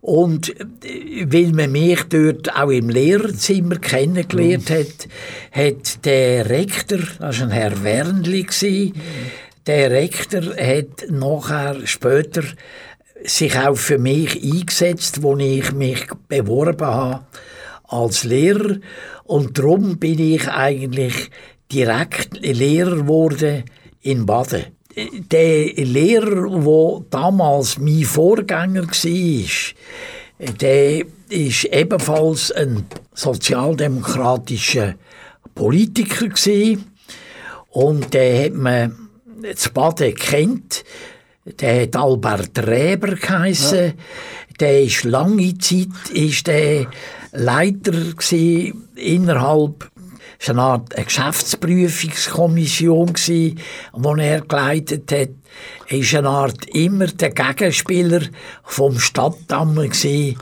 und 0.00 0.50
äh, 0.84 1.26
weil 1.30 1.52
man 1.52 1.72
mich 1.72 2.02
dort 2.04 2.54
auch 2.56 2.70
im 2.70 2.88
Lehrerzimmer 2.88 3.76
kennengelernt 3.76 4.70
hat, 4.70 5.08
hat 5.52 6.04
der 6.04 6.48
Rektor, 6.48 7.00
das 7.18 7.40
war 7.40 7.46
ein 7.46 7.52
Herr 7.52 7.82
Wernli, 7.82 8.92
der 9.66 9.90
Rektor 9.90 10.42
hat 10.56 11.10
nachher 11.10 11.86
später 11.86 12.42
sich 13.24 13.58
auch 13.58 13.76
für 13.76 13.98
mich 13.98 14.42
eingesetzt, 14.42 15.22
wo 15.22 15.36
ich 15.36 15.72
mich 15.72 16.06
beworben 16.28 16.86
habe 16.86 17.26
als 17.84 18.24
Lehrer 18.24 18.76
und 19.24 19.58
darum 19.58 19.98
bin 19.98 20.18
ich 20.18 20.48
eigentlich 20.48 21.30
direkt 21.72 22.40
Lehrer 22.40 22.96
geworden 22.96 23.64
in 24.00 24.24
Baden. 24.24 24.77
Der 25.30 25.72
Lehrer, 25.74 26.48
der 26.48 27.04
damals 27.10 27.78
mein 27.78 28.02
Vorgänger 28.04 28.86
war, 28.86 30.54
der 30.60 31.04
ist 31.28 31.64
ebenfalls 31.66 32.52
ein 32.52 32.84
sozialdemokratischer 33.14 34.94
Politiker 35.54 36.28
gewesen. 36.28 36.84
und 37.70 38.12
der 38.14 38.44
hat 38.44 38.54
man 38.54 39.08
zu 39.54 39.72
Baden 39.72 40.14
kennt. 40.14 40.84
Der 41.44 41.82
hat 41.82 41.96
Albert 41.96 42.58
Reber 42.66 43.14
geheissen. 43.14 43.94
Der 44.60 44.82
ist 44.82 45.04
lange 45.04 45.56
Zeit 45.58 46.10
ist 46.12 46.46
der 46.46 46.86
Leiter 47.32 47.92
innerhalb 48.96 49.90
es 50.40 50.48
war 50.48 50.54
eine 50.54 50.62
Art 50.62 50.94
eine 50.94 51.04
Geschäftsprüfungskommission, 51.04 53.12
die 53.14 53.56
er 54.18 54.40
geleitet 54.42 55.10
hat. 55.10 55.30
Er 55.88 55.98
war 55.98 56.18
eine 56.18 56.28
Art 56.28 56.64
immer 56.66 57.08
der 57.08 57.30
Gegenspieler 57.30 58.20
vom 58.62 58.96
Stadtdammer. 58.98 59.88
gewesen. 59.88 60.38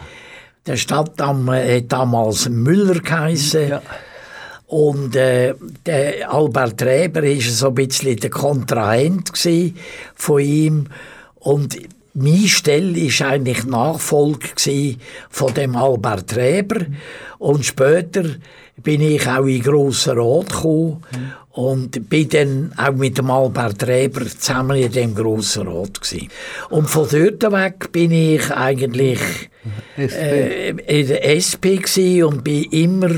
Der 0.66 0.76
Stadtdammer 0.76 1.56
hat 1.56 1.92
damals 1.92 2.48
Müller 2.48 3.00
geheissen. 3.00 3.68
Ja. 3.70 3.82
Und 4.66 5.16
äh, 5.16 5.54
der 5.86 6.30
Albert 6.30 6.82
Reber 6.82 7.22
war 7.22 7.40
so 7.40 7.68
ein 7.68 7.74
bisschen 7.74 8.16
der 8.16 8.30
Kontrahent 8.30 9.32
von 10.14 10.40
ihm. 10.40 10.88
Und 11.36 11.78
meine 12.16 12.48
Stelle 12.48 12.96
war 12.96 13.28
eigentlich 13.28 13.64
Nachfolge 13.64 14.48
von 15.30 15.54
dem 15.54 15.76
Albert 15.76 16.36
Reber. 16.36 16.86
Und 17.38 17.64
später 17.64 18.24
bin 18.82 19.00
ich 19.00 19.26
auch 19.26 19.44
in 19.44 19.62
Grossen 19.62 20.18
Rat 20.18 20.48
gekommen 20.48 21.04
und 21.50 22.08
bin 22.08 22.28
dann 22.28 22.72
auch 22.76 22.92
mit 22.92 23.18
dem 23.18 23.30
Albert 23.30 23.86
Reber 23.86 24.26
zusammen 24.26 24.78
in 24.78 24.92
dem 24.92 25.14
Grossen 25.14 25.68
Rat 25.68 26.00
gsi. 26.00 26.28
Und 26.70 26.88
von 26.88 27.08
dort 27.10 27.52
weg 27.52 27.92
bin 27.92 28.12
ich 28.12 28.50
eigentlich 28.50 29.20
äh, 29.96 30.70
in 30.70 31.06
der 31.06 31.36
SP 31.36 31.80
und 32.22 32.44
bin 32.44 32.64
immer 32.64 33.10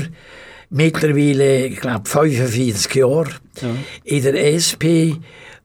mittlerweile, 0.69 1.67
ich 1.67 1.79
glaube, 1.79 2.07
45 2.07 2.95
Jahre 2.95 3.31
in 4.03 4.23
der 4.23 4.53
SP. 4.55 5.15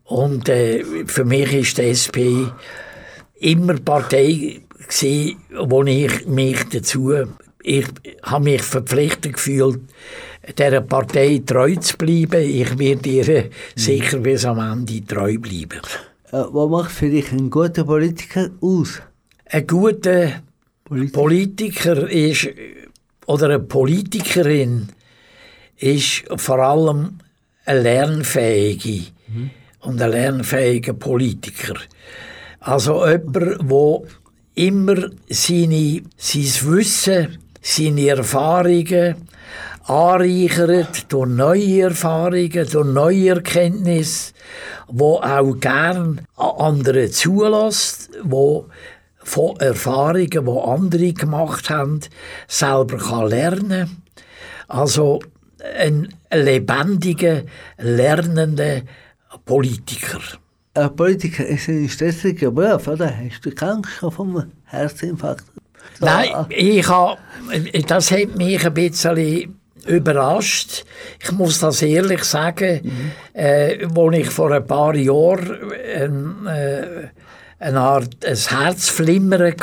Und 0.04 0.48
äh, 0.48 0.84
für 1.06 1.24
mich 1.24 1.52
ist 1.52 1.78
die 1.78 1.82
SP 1.94 2.18
immer 3.44 3.74
Partei 3.78 4.60
gsi, 4.88 5.36
wo 5.68 5.82
ich 5.84 6.26
mich 6.26 6.64
dazu, 6.70 7.12
ich 7.62 7.86
habe 8.22 8.44
mich 8.44 8.62
verpflichtet 8.62 9.34
gefühlt, 9.34 9.80
dieser 10.58 10.80
Partei 10.82 11.42
treu 11.44 11.76
zu 11.76 11.96
bleiben. 11.96 12.42
Ich 12.42 12.78
werde 12.78 13.08
ihr 13.08 13.50
sicher 13.74 14.18
bis 14.18 14.44
am 14.44 14.58
Ende 14.58 15.04
treu 15.04 15.38
bleiben. 15.38 15.80
Äh, 16.30 16.44
was 16.50 16.70
macht 16.70 16.90
für 16.90 17.08
dich 17.08 17.32
einen 17.32 17.50
guten 17.50 17.86
Politiker 17.86 18.50
aus? 18.60 19.00
Ein 19.46 19.66
guter 19.66 20.42
Politiker. 20.84 21.20
Politiker 21.20 22.10
ist, 22.10 22.48
oder 23.26 23.46
eine 23.46 23.60
Politikerin 23.60 24.88
ist 25.76 26.24
vor 26.36 26.58
allem 26.58 27.18
eine 27.64 27.80
lernfähige 27.80 29.06
und 29.80 30.02
ein 30.02 30.10
lernfähiger 30.10 30.92
Politiker. 30.92 31.74
Also 32.66 33.06
jemand, 33.06 33.70
der 33.70 34.00
immer 34.54 35.10
seine, 35.28 36.02
sein 36.16 36.72
Wissen, 36.72 37.38
seine 37.60 38.08
Erfahrungen 38.08 39.28
anreichert 39.84 41.12
durch 41.12 41.28
neue 41.28 41.82
Erfahrungen, 41.82 42.50
durch 42.72 42.86
neue 42.86 43.28
Erkenntnisse, 43.28 44.32
wo 44.88 45.16
auch 45.16 45.52
gern 45.60 46.22
an 46.36 46.50
andere 46.58 47.10
zulässt, 47.10 48.08
wo 48.22 48.68
von 49.18 49.60
Erfahrungen, 49.60 50.30
die 50.30 50.60
andere 50.64 51.12
gemacht 51.12 51.68
haben, 51.68 52.00
selber 52.48 52.96
kann 52.96 53.28
lernen 53.28 54.02
Also 54.68 55.20
ein 55.78 56.08
lebendiger, 56.32 57.42
lernender 57.76 58.80
Politiker. 59.44 60.20
Ein 60.76 60.96
Politiker 60.96 61.46
ist 61.46 61.68
ein 61.68 61.88
stressiger 61.88 62.50
Beruf, 62.50 62.88
oder? 62.88 63.12
Hast 63.16 63.46
du 63.46 63.64
Angst 63.64 63.92
vom 64.10 64.44
Herzinfarkt? 64.64 65.44
So, 66.00 66.06
Nein, 66.06 66.46
ich 66.48 66.88
ha, 66.88 67.16
das 67.86 68.10
hat 68.10 68.36
mich 68.36 68.66
ein 68.66 68.74
bisschen 68.74 69.54
überrascht. 69.86 70.84
Ich 71.22 71.30
muss 71.30 71.60
das 71.60 71.80
ehrlich 71.82 72.24
sagen, 72.24 72.80
äh, 73.34 73.84
als 73.84 74.16
ich 74.16 74.30
vor 74.30 74.50
ein 74.50 74.66
paar 74.66 74.96
Jahren 74.96 75.72
ein, 75.96 76.46
äh, 76.46 77.08
eine 77.64 77.80
Art 77.80 78.24
ein 78.26 78.36
Herzflimmern 78.36 79.54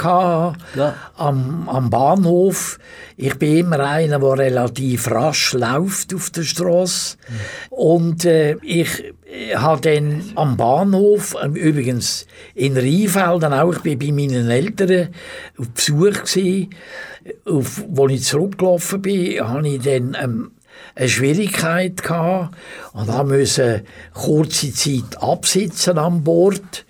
Ja. 0.75 0.95
am, 1.17 1.69
am 1.69 1.89
Bahnhof. 1.89 2.79
Ich 3.15 3.37
bin 3.37 3.57
immer 3.57 3.79
einer, 3.79 4.19
der 4.19 4.37
relativ 4.37 5.09
rasch 5.11 5.53
läuft 5.53 6.13
auf 6.15 6.31
der 6.31 6.41
Straße. 6.43 7.17
Und 7.69 8.25
äh, 8.25 8.57
ich 8.63 9.03
habe 9.55 9.81
dann 9.81 10.23
am 10.35 10.57
Bahnhof, 10.57 11.35
ähm, 11.41 11.55
übrigens 11.55 12.25
in 12.55 12.75
Rheinfelden 12.75 13.53
auch, 13.53 13.73
ich 13.73 13.85
war 13.85 13.95
bei 13.95 14.11
meinen 14.11 14.49
Eltern 14.49 15.09
auf 15.57 15.69
Besuch 15.69 16.23
gewesen, 16.23 16.69
auf, 17.45 17.83
wo 17.87 18.07
ich 18.07 18.23
zurückgelaufen 18.23 19.01
bin, 19.03 19.47
habe 19.47 19.67
ich 19.67 19.81
dann 19.81 20.17
ähm, 20.19 20.51
eine 20.95 21.09
Schwierigkeit 21.09 22.01
gehabt 22.01 22.55
und 22.93 23.07
da 23.07 23.23
müssen 23.23 23.81
kurze 24.13 24.73
Zeit 24.73 25.21
absitzen 25.21 25.97
an 25.97 26.23
Bord. 26.23 26.85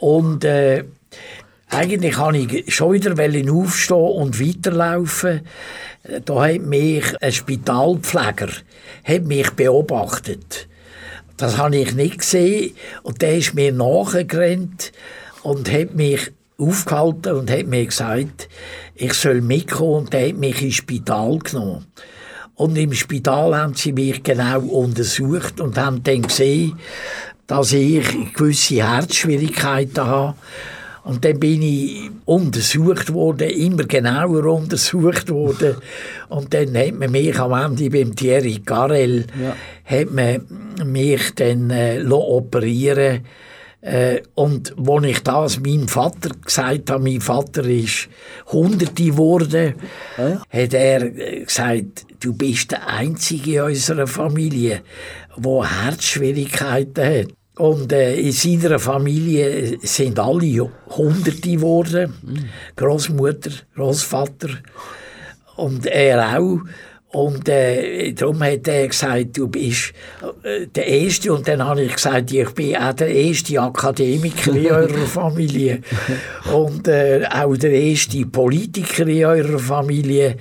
Und 0.00 0.44
äh, 0.44 0.84
eigentlich 1.68 2.18
wollte 2.18 2.38
ich 2.38 2.74
schon 2.74 2.92
wieder 2.92 3.52
aufstehen 3.52 3.96
und 3.96 4.40
weiterlaufen. 4.40 5.40
Äh, 6.04 6.20
Da 6.24 6.46
hat 6.46 6.62
mich 6.62 7.04
ein 7.20 7.32
Spitalpfleger 7.32 8.48
hat 9.04 9.24
mich 9.24 9.50
beobachtet. 9.50 10.68
Das 11.36 11.58
habe 11.58 11.76
ich 11.76 11.94
nicht 11.94 12.18
gesehen 12.18 12.74
und 13.02 13.20
der 13.22 13.38
ist 13.38 13.54
mir 13.54 13.72
nachgerannt 13.72 14.92
und 15.42 15.70
hat 15.70 15.94
mich 15.94 16.32
aufgehalten 16.58 17.34
und 17.34 17.50
hat 17.50 17.66
mir 17.66 17.84
gesagt, 17.84 18.48
ich 18.94 19.12
soll 19.12 19.42
mitkommen 19.42 20.04
und 20.04 20.12
der 20.12 20.28
hat 20.28 20.36
mich 20.36 20.62
ins 20.62 20.76
Spital 20.76 21.38
genommen. 21.38 21.86
Und 22.54 22.76
im 22.76 22.94
Spital 22.94 23.54
haben 23.54 23.74
sie 23.74 23.92
mich 23.92 24.22
genau 24.22 24.60
untersucht 24.60 25.60
und 25.60 25.76
haben 25.76 26.02
dann 26.02 26.22
gesehen, 26.22 26.78
dass 27.46 27.72
ich 27.72 28.04
gewisse 28.34 28.76
Herzschwierigkeiten 28.88 30.04
habe. 30.04 30.34
Und 31.04 31.24
dann 31.24 31.38
bin 31.38 31.62
ich 31.62 32.10
untersucht 32.24 33.12
worden, 33.12 33.48
immer 33.48 33.84
genauer 33.84 34.44
untersucht 34.46 35.30
worden. 35.30 35.76
Und 36.28 36.52
dann 36.52 36.76
hat 36.76 36.94
man 36.94 37.12
mich 37.12 37.38
am 37.38 37.52
Ende 37.52 37.88
beim 37.90 38.16
Thierry 38.16 38.60
Garel, 38.64 39.24
Ja. 39.40 39.54
hat 39.84 40.10
man 40.10 40.40
mich 40.84 41.32
dann 41.36 41.70
äh, 41.70 42.04
operieren 42.10 43.20
äh, 43.86 44.22
und 44.34 44.74
als 44.84 45.04
ich 45.04 45.22
das 45.22 45.60
meinem 45.60 45.86
Vater 45.86 46.30
gesagt 46.44 46.90
habe, 46.90 47.04
mein 47.04 47.20
Vater 47.20 47.64
ist 47.64 48.08
Hunderte 48.50 49.04
geworden, 49.04 49.74
ja. 50.18 50.42
hat 50.50 50.74
er 50.74 51.08
gesagt, 51.10 52.04
du 52.18 52.32
bist 52.32 52.72
der 52.72 52.88
Einzige 52.88 53.58
in 53.58 53.62
unserer 53.62 54.08
Familie, 54.08 54.82
der 55.36 55.84
Herzschwierigkeiten 55.84 57.04
hat. 57.04 57.28
Und 57.58 57.92
äh, 57.92 58.16
in 58.16 58.32
seiner 58.32 58.80
Familie 58.80 59.78
sind 59.80 60.18
alle 60.18 60.68
Hunderte 60.90 61.52
geworden. 61.52 62.12
Großmutter, 62.74 63.52
Großvater 63.76 64.48
und 65.54 65.86
er 65.86 66.40
auch. 66.40 66.58
Und 67.16 67.48
äh, 67.48 68.12
darum 68.12 68.42
hat 68.42 68.68
er 68.68 68.88
gesagt, 68.88 69.38
du 69.38 69.48
bist 69.48 69.94
äh, 70.42 70.66
der 70.66 70.86
Erste. 70.86 71.32
Und 71.32 71.48
dann 71.48 71.64
habe 71.64 71.82
ich 71.82 71.94
gesagt, 71.94 72.30
ich 72.30 72.50
bin 72.50 72.76
auch 72.76 72.92
der 72.92 73.08
erste 73.08 73.58
Akademiker 73.58 74.54
in 74.54 74.66
eurer 74.70 75.06
Familie. 75.06 75.80
Und 76.52 76.86
äh, 76.88 77.26
auch 77.32 77.56
der 77.56 77.72
erste 77.72 78.26
Politiker 78.26 79.06
in 79.06 79.24
eurer 79.24 79.58
Familie. 79.58 80.36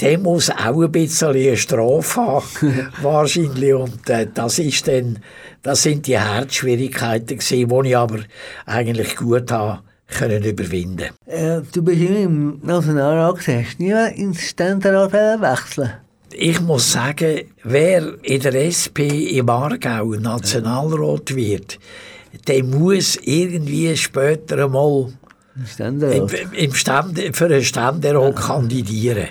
Der 0.00 0.18
muss 0.18 0.48
auch 0.48 0.80
ein 0.80 0.92
bisschen 0.92 1.28
eine 1.28 1.56
Strafe 1.58 2.20
haben, 2.20 2.88
wahrscheinlich. 3.02 3.74
Und 3.74 4.08
äh, 4.08 4.28
das, 4.32 4.58
ist 4.60 4.88
dann, 4.88 5.18
das 5.62 5.82
sind 5.82 6.06
die 6.06 6.18
Herzschwierigkeiten 6.18 7.38
gewesen, 7.38 7.68
die 7.68 7.88
ich 7.90 7.96
aber 7.98 8.20
eigentlich 8.64 9.14
gut 9.14 9.52
habe 9.52 9.80
können 10.08 10.42
überwinden. 10.42 11.10
Äh, 11.26 11.60
du 11.72 11.82
bist 11.82 12.00
immer 12.00 12.18
im 12.18 12.60
Nationalrat 12.62 13.46
du 13.46 13.52
nie 13.78 13.92
ins 14.16 14.40
Ständerat 14.40 15.12
wechseln 15.12 15.92
Ich 16.32 16.60
muss 16.60 16.92
sagen, 16.92 17.42
wer 17.62 18.14
in 18.22 18.40
der 18.40 18.54
SP 18.72 18.98
im 19.38 19.48
Aargau 19.48 20.14
Nationalrat 20.14 21.34
wird, 21.34 21.78
der 22.46 22.64
muss 22.64 23.16
irgendwie 23.22 23.96
später 23.96 24.64
einmal 24.64 25.12
Im 25.56 26.28
im, 26.52 26.74
Stände, 26.74 27.32
für 27.32 27.46
einen 27.46 27.64
Ständerat 27.64 28.36
kandidieren. 28.36 29.28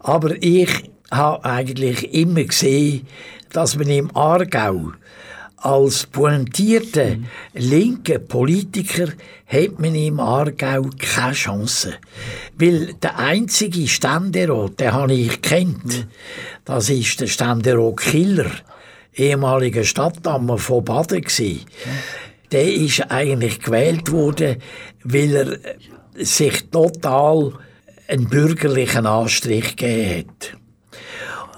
Aber 0.00 0.34
ich 0.40 0.90
habe 1.10 1.44
eigentlich 1.44 2.14
immer 2.14 2.44
gesehen, 2.44 3.06
dass 3.52 3.76
man 3.76 3.88
im 3.88 4.14
Aargau 4.16 4.92
als 5.60 6.06
pointierter 6.06 7.16
linker 7.54 8.18
Politiker 8.18 9.08
hat 9.46 9.78
man 9.78 9.94
im 9.94 10.20
Aargau 10.20 10.90
keine 10.98 11.32
Chance. 11.32 11.94
Weil 12.56 12.94
der 12.94 13.18
einzige 13.18 13.88
Ständerat, 13.88 14.78
den 14.78 14.92
habe 14.92 15.14
ich 15.14 15.42
kennt, 15.42 16.06
das 16.64 16.90
ist 16.90 17.20
der 17.20 17.26
Ständerat 17.26 17.96
Killer, 17.96 18.50
ehemaliger 19.14 19.84
Stadtdammer 19.84 20.58
von 20.58 20.84
Baden 20.84 21.22
gsi. 21.22 21.60
Der 22.52 22.72
ist 22.72 23.10
eigentlich 23.10 23.60
gewählt 23.60 24.10
worden, 24.12 24.56
weil 25.04 25.36
er 25.36 26.24
sich 26.24 26.70
total 26.70 27.52
einen 28.06 28.28
bürgerlichen 28.28 29.06
Anstrich 29.06 29.76
gegeben 29.76 30.26
hat. 30.28 30.58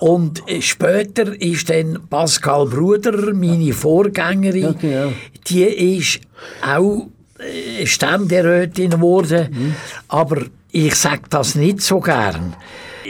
Und 0.01 0.43
äh, 0.49 0.61
später 0.63 1.41
ist 1.41 1.71
dann 1.71 1.99
Pascal 2.09 2.67
Bruder, 2.67 3.33
meine 3.35 3.73
Vorgängerin, 3.73 4.63
Ja, 4.63 4.73
genau. 4.73 5.13
die 5.47 5.65
ist 5.99 6.21
auch 6.67 7.07
äh, 7.39 7.87
Ständerätin 7.87 8.91
geworden, 8.91 9.75
aber 10.09 10.43
ich 10.73 10.95
sage 10.95 11.23
das 11.29 11.55
nicht 11.55 11.83
so 11.83 12.01
gern. 12.01 12.55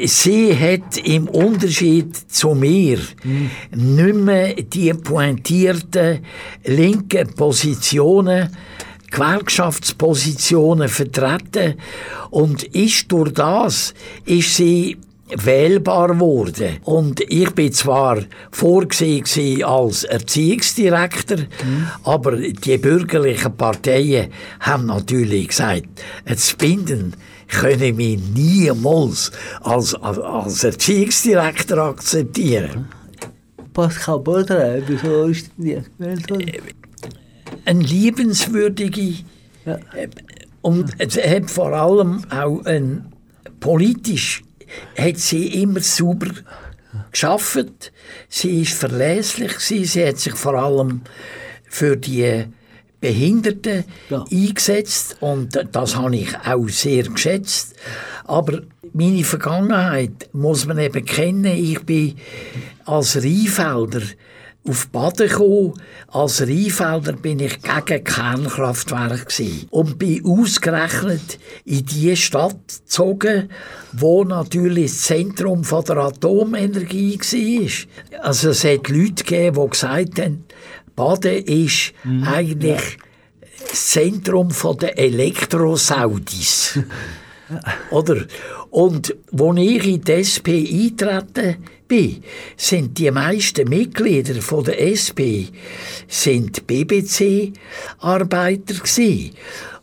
Sie 0.05 0.57
hat 0.57 0.97
im 1.05 1.29
Unterschied 1.29 2.17
zu 2.33 2.55
mir 2.55 2.99
nicht 3.75 4.15
mehr 4.15 4.55
die 4.55 4.93
pointierten 4.95 6.25
linken 6.65 7.35
Positionen 7.35 8.49
Gewerkschaftspositionen 9.11 10.89
vertreten. 10.89 11.75
Und 12.31 12.63
ist 12.63 13.11
durch 13.13 13.33
das 13.35 13.95
ist 14.25 14.55
sie 14.57 14.97
wählbar 15.37 16.09
geworden. 16.09 16.79
Und 16.85 17.21
ich 17.21 17.51
bin 17.51 17.73
zwar 17.73 18.19
vorgesehen 18.51 19.65
als 19.65 20.05
Erziehungsdirektor, 20.05 21.39
aber 22.05 22.37
die 22.37 22.79
bürgerlichen 22.79 23.57
Parteien 23.57 24.31
haben 24.61 24.87
natürlich 24.87 25.49
gesagt, 25.49 25.89
das 26.25 26.55
Binden 26.55 27.15
können 27.49 27.99
wir 27.99 28.19
niemals 28.19 29.33
als, 29.61 29.95
als, 29.95 30.19
als 30.19 30.65
Erziehungsdirektor 30.65 31.79
akzeptieren. 31.79 32.89
Pascal 33.73 34.19
Baudrey, 34.19 34.83
wieso 34.87 35.27
ist 35.27 35.51
die 35.57 35.77
worden? 35.99 36.53
Eine 37.65 37.83
liebenswürdige 37.83 39.15
Ja. 39.65 39.75
äh, 39.95 40.09
und 40.63 40.91
es 40.99 41.17
hat 41.17 41.51
vor 41.51 41.73
allem 41.73 42.25
auch 42.31 42.65
ein 42.65 43.07
politisch 43.61 44.43
hat 44.97 45.19
sie 45.19 45.63
immer 45.63 45.81
sauber 45.81 46.29
geschafft. 47.13 47.93
Sie 48.29 48.63
ist 48.63 48.73
verlässlich 48.75 49.53
gewesen. 49.55 49.85
Sie 49.85 50.07
hat 50.07 50.19
sich 50.19 50.35
vor 50.35 50.55
allem 50.55 51.03
für 51.69 51.97
die 51.97 52.45
Behinderten 53.01 53.85
Ja. 54.11 54.25
eingesetzt 54.31 55.17
und 55.21 55.59
das 55.73 55.97
habe 55.97 56.17
ich 56.17 56.37
auch 56.45 56.69
sehr 56.69 57.05
geschätzt. 57.05 57.75
Aber 58.25 58.61
meine 58.93 59.25
Vergangenheit 59.25 60.29
muss 60.33 60.67
man 60.67 60.79
eben 60.79 61.05
kennen. 61.05 61.47
Ich 61.47 61.81
bin 61.85 62.17
als 62.85 63.17
Rheinfelder 63.17 64.03
auf 64.69 64.89
Baden 64.89 65.29
gekommen. 65.29 65.75
Als 66.09 66.43
Rheinfelder 66.43 67.13
bin 67.15 67.41
ich 67.41 67.59
gegen 67.63 68.05
Kernkraftwerke 68.05 69.25
gewesen. 69.25 69.67
und 69.71 69.99
bin 69.99 70.25
ausgerechnet 70.25 71.39
in 71.65 71.85
die 71.87 72.17
Stadt 72.17 72.57
gezogen, 72.69 73.51
wo 73.93 74.25
natürlich 74.25 74.91
das 74.91 75.03
Zentrum 75.03 75.65
von 75.65 75.85
der 75.85 75.97
Atomenergie 75.99 77.19
war. 77.19 78.21
Also 78.23 78.51
es 78.51 78.65
hat 78.65 78.89
Leute 78.89 79.25
gegeben, 79.25 79.63
die 79.63 79.71
gesagt 79.71 80.21
haben, 80.21 80.45
Baden 80.95 81.45
ist 81.45 81.93
eigentlich 82.05 82.99
das 83.71 83.87
Zentrum 83.89 84.51
von 84.51 84.77
der 84.77 84.99
Elektrosaudis. 84.99 86.79
Oder? 87.91 88.25
Und 88.71 89.15
als 89.33 89.59
ich 89.59 89.87
in 89.87 90.03
die 90.03 90.13
SP 90.13 90.49
eingetreten 90.65 91.57
bin, 91.89 92.23
sind 92.57 92.97
die 92.99 93.11
meisten 93.11 93.69
Mitglieder 93.69 94.41
von 94.41 94.63
der 94.65 94.81
SP 94.87 95.51
sind 96.07 96.67
BBC-Arbeiter. 96.67 98.75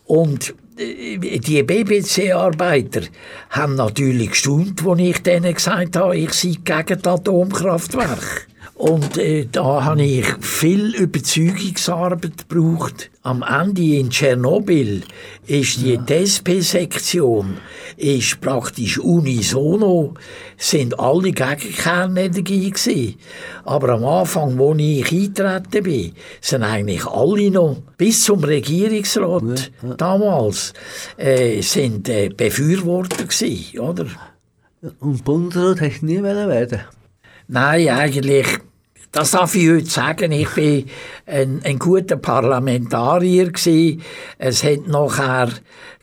Und 0.05 0.55
äh, 0.77 1.17
die 1.17 1.63
BBC-Arbeiter 1.63 3.01
haben 3.49 3.75
natürlich 3.75 4.29
gestaunt, 4.29 4.85
als 4.85 5.01
ich 5.01 5.17
denen 5.19 5.53
gesagt 5.53 5.97
habe, 5.97 6.17
ich 6.17 6.31
sei 6.33 6.55
gegen 6.63 7.01
das 7.01 7.13
Atomkraftwerk. 7.13 8.47
Und 8.77 9.17
äh, 9.17 9.47
da 9.51 9.85
habe 9.85 10.03
ich 10.03 10.25
viel 10.39 10.93
Überzeugungsarbeit 10.93 12.47
gebraucht. 12.47 13.09
Am 13.23 13.41
Ende 13.41 13.81
in 13.81 14.11
Tschernobyl 14.11 15.01
ist 15.47 15.81
die 15.81 15.97
SP-Sektion 16.05 17.57
ist 17.97 18.39
praktisch 18.39 18.99
unisono, 18.99 20.13
sind 20.55 20.99
alle 20.99 21.31
gegen 21.31 21.75
Kernenergie 21.75 22.69
gewesen. 22.69 23.15
Aber 23.65 23.89
am 23.89 24.05
Anfang, 24.05 24.57
wo 24.59 24.75
ich 24.75 25.11
eingetreten 25.11 25.83
bin, 25.83 26.13
sind 26.39 26.61
eigentlich 26.61 27.05
alle 27.07 27.49
noch, 27.49 27.77
bis 27.97 28.23
zum 28.23 28.43
Regierungsrat 28.43 29.71
damals, 29.97 30.73
äh, 31.17 31.61
sind 31.61 32.07
äh, 32.09 32.29
Befürworter 32.29 33.25
gewesen, 33.25 33.79
oder? 33.79 34.05
Und 34.99 35.23
Bundesrat 35.23 35.81
hast 35.81 36.01
du 36.01 36.05
nie 36.05 36.21
werden 36.21 36.81
Nein, 37.47 37.89
eigentlich, 37.89 38.59
das 39.11 39.31
darf 39.31 39.55
ich 39.55 39.69
heute 39.69 39.85
sagen. 39.85 40.31
Ich 40.31 40.49
bin 40.49 40.85
ein, 41.25 41.61
ein 41.63 41.79
guter 41.79 42.17
Parlamentarier 42.17 43.51
gewesen. 43.51 44.01
Es 44.37 44.63
hat 44.63 44.87
nachher 44.87 45.49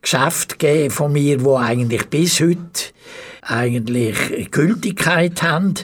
Geschäfte 0.01 0.91
von 0.91 1.13
mir, 1.13 1.39
die 1.39 1.49
eigentlich 1.49 2.09
bis 2.09 2.41
heute 2.41 2.93
eigentlich 3.43 4.51
Gültigkeit 4.51 5.43
haben. 5.43 5.75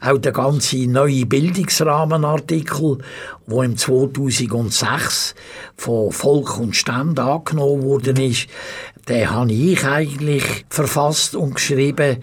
Auch 0.00 0.18
der 0.18 0.32
ganze 0.32 0.86
neue 0.86 1.26
Bildungsrahmenartikel, 1.26 2.98
wo 3.46 3.62
im 3.62 3.76
2006 3.76 5.34
von 5.76 6.12
Volk 6.12 6.58
und 6.58 6.76
Stand 6.76 7.18
angenommen 7.18 7.82
worden 7.82 8.16
ist, 8.18 8.48
den 9.08 9.30
habe 9.30 9.52
ich 9.52 9.84
eigentlich 9.84 10.66
verfasst 10.68 11.34
und 11.34 11.54
geschrieben. 11.54 12.22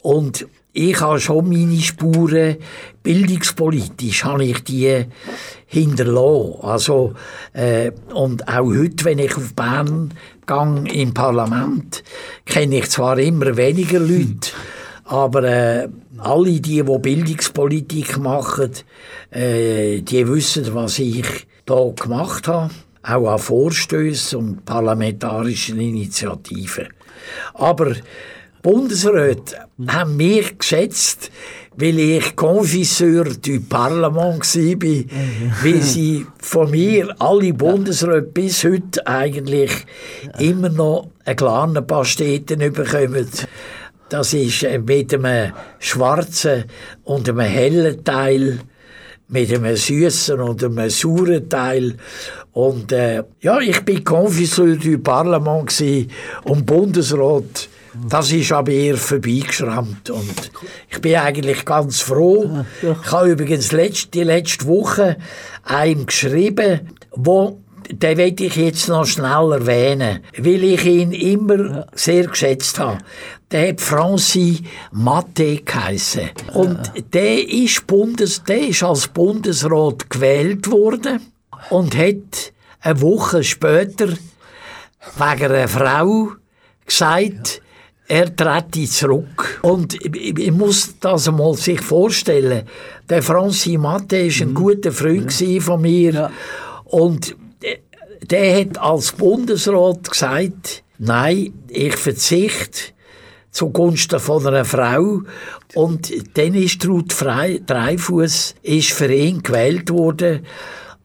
Und 0.00 0.46
ich 0.72 1.00
habe 1.00 1.18
schon 1.18 1.48
meine 1.48 1.80
Spuren, 1.80 2.56
bildungspolitisch 3.02 4.24
habe 4.24 4.44
ich 4.44 4.62
die 4.62 5.06
hinterlassen. 5.66 6.54
Also, 6.62 7.14
äh, 7.52 7.90
und 8.14 8.46
auch 8.48 8.66
heute, 8.66 9.04
wenn 9.04 9.18
ich 9.18 9.36
auf 9.36 9.54
Bern 9.54 10.14
gehe, 10.46 11.02
im 11.02 11.14
Parlament, 11.14 12.04
kenne 12.44 12.78
ich 12.78 12.90
zwar 12.90 13.18
immer 13.18 13.56
weniger 13.56 13.98
Leute, 13.98 14.50
aber 15.04 15.44
äh, 15.44 15.88
alle 16.18 16.60
die, 16.60 16.60
die 16.60 16.82
Bildungspolitik 16.82 18.18
machen, 18.18 18.70
äh, 19.30 20.00
die 20.02 20.28
wissen, 20.28 20.72
was 20.74 20.98
ich 20.98 21.46
da 21.66 21.90
gemacht 21.96 22.46
habe. 22.46 22.70
Auch 23.02 23.32
an 23.32 23.38
Vorstößen 23.38 24.38
und 24.38 24.64
parlamentarischen 24.66 25.80
Initiativen. 25.80 26.88
Aber 27.54 27.94
Bundesräte 28.62 29.56
haben 29.88 30.16
mich 30.16 30.58
geschätzt, 30.58 31.30
weil 31.76 31.98
ich 31.98 32.36
Confisseur 32.36 33.24
du 33.24 33.60
Parlement 33.60 34.44
war, 34.54 35.04
weil 35.62 35.82
sie 35.82 36.26
von 36.38 36.70
mir, 36.70 37.14
alle 37.18 37.54
Bundesräte 37.54 38.22
bis 38.22 38.64
heute 38.64 39.06
eigentlich 39.06 39.70
immer 40.38 40.68
noch 40.68 41.08
eine 41.24 41.36
kleine 41.36 41.82
Pasteten 41.82 42.58
bekommen. 42.72 43.28
Das 44.10 44.34
ist 44.34 44.64
äh, 44.64 44.78
mit 44.78 45.14
einem 45.14 45.52
schwarzen 45.78 46.64
und 47.04 47.28
einem 47.28 47.40
hellen 47.40 48.04
Teil, 48.04 48.58
mit 49.28 49.54
einem 49.54 49.76
süßen 49.76 50.40
und 50.40 50.64
einem 50.64 50.90
sauren 50.90 51.48
Teil. 51.48 51.94
Und 52.52 52.90
äh, 52.90 53.22
ja, 53.40 53.60
ich 53.60 53.80
bin 53.84 54.02
Confisseur 54.02 54.76
du 54.76 54.98
Parlement 54.98 55.72
und 56.42 56.66
Bundesrat. 56.66 57.68
Das 58.08 58.30
ist 58.30 58.52
aber 58.52 58.70
eher 58.70 58.96
vorbeigeschrammt 58.96 60.10
und 60.10 60.50
ich 60.88 61.00
bin 61.00 61.16
eigentlich 61.16 61.64
ganz 61.64 62.00
froh. 62.00 62.64
Ich 62.82 63.12
habe 63.12 63.30
übrigens 63.30 63.72
letzte, 63.72 64.10
die 64.10 64.22
letzte 64.22 64.66
Woche 64.66 65.16
einem 65.64 66.06
geschrieben, 66.06 66.80
wo 67.12 67.58
den 67.92 68.18
werde 68.18 68.44
ich 68.44 68.56
jetzt 68.56 68.88
noch 68.88 69.04
schnell 69.04 69.52
erwähnen, 69.52 70.20
weil 70.38 70.62
ich 70.62 70.84
ihn 70.84 71.12
immer 71.12 71.88
sehr 71.92 72.28
geschätzt 72.28 72.78
habe. 72.78 72.98
Der 73.50 73.70
hat 73.70 73.80
Francis 73.80 74.62
Matte 74.92 75.56
geheissen. 75.56 76.30
Und 76.54 76.92
der 77.12 77.48
ist, 77.48 77.86
Bundes, 77.88 78.44
der 78.44 78.68
ist 78.68 78.84
als 78.84 79.08
Bundesrat 79.08 80.08
gewählt 80.08 80.70
worden 80.70 81.20
und 81.70 81.96
hat 81.96 82.52
eine 82.80 83.00
Woche 83.00 83.42
später 83.42 84.08
wegen 84.08 84.22
einer 85.18 85.68
Frau 85.68 86.28
gesagt, 86.86 87.60
er 88.10 88.34
trete 88.34 88.86
zurück. 88.86 89.60
Und 89.62 89.94
ich, 89.94 90.36
ich 90.36 90.50
muss 90.50 90.98
das 90.98 91.28
einmal 91.28 91.54
sich 91.54 91.80
vorstellen. 91.80 92.64
Der 93.08 93.22
Francis 93.22 93.78
Matte 93.78 94.24
war 94.24 94.46
ein 94.46 94.54
guter 94.54 94.90
Freund 94.90 95.32
von 95.60 95.80
mir. 95.80 96.30
Und 96.86 97.36
der 98.28 98.60
hat 98.60 98.78
als 98.78 99.12
Bundesrat 99.12 100.10
gesagt, 100.10 100.82
nein, 100.98 101.52
ich 101.68 101.96
verzichte 101.96 102.92
zugunsten 103.52 104.18
von 104.18 104.44
einer 104.44 104.64
Frau. 104.64 105.22
Und 105.74 106.10
dann 106.36 106.54
ist 106.54 106.84
Ruth 106.88 107.14
Dreifuss 107.20 108.56
ist 108.62 108.90
für 108.90 109.12
ihn 109.12 109.40
gewählt 109.40 109.88
worden. 109.88 110.44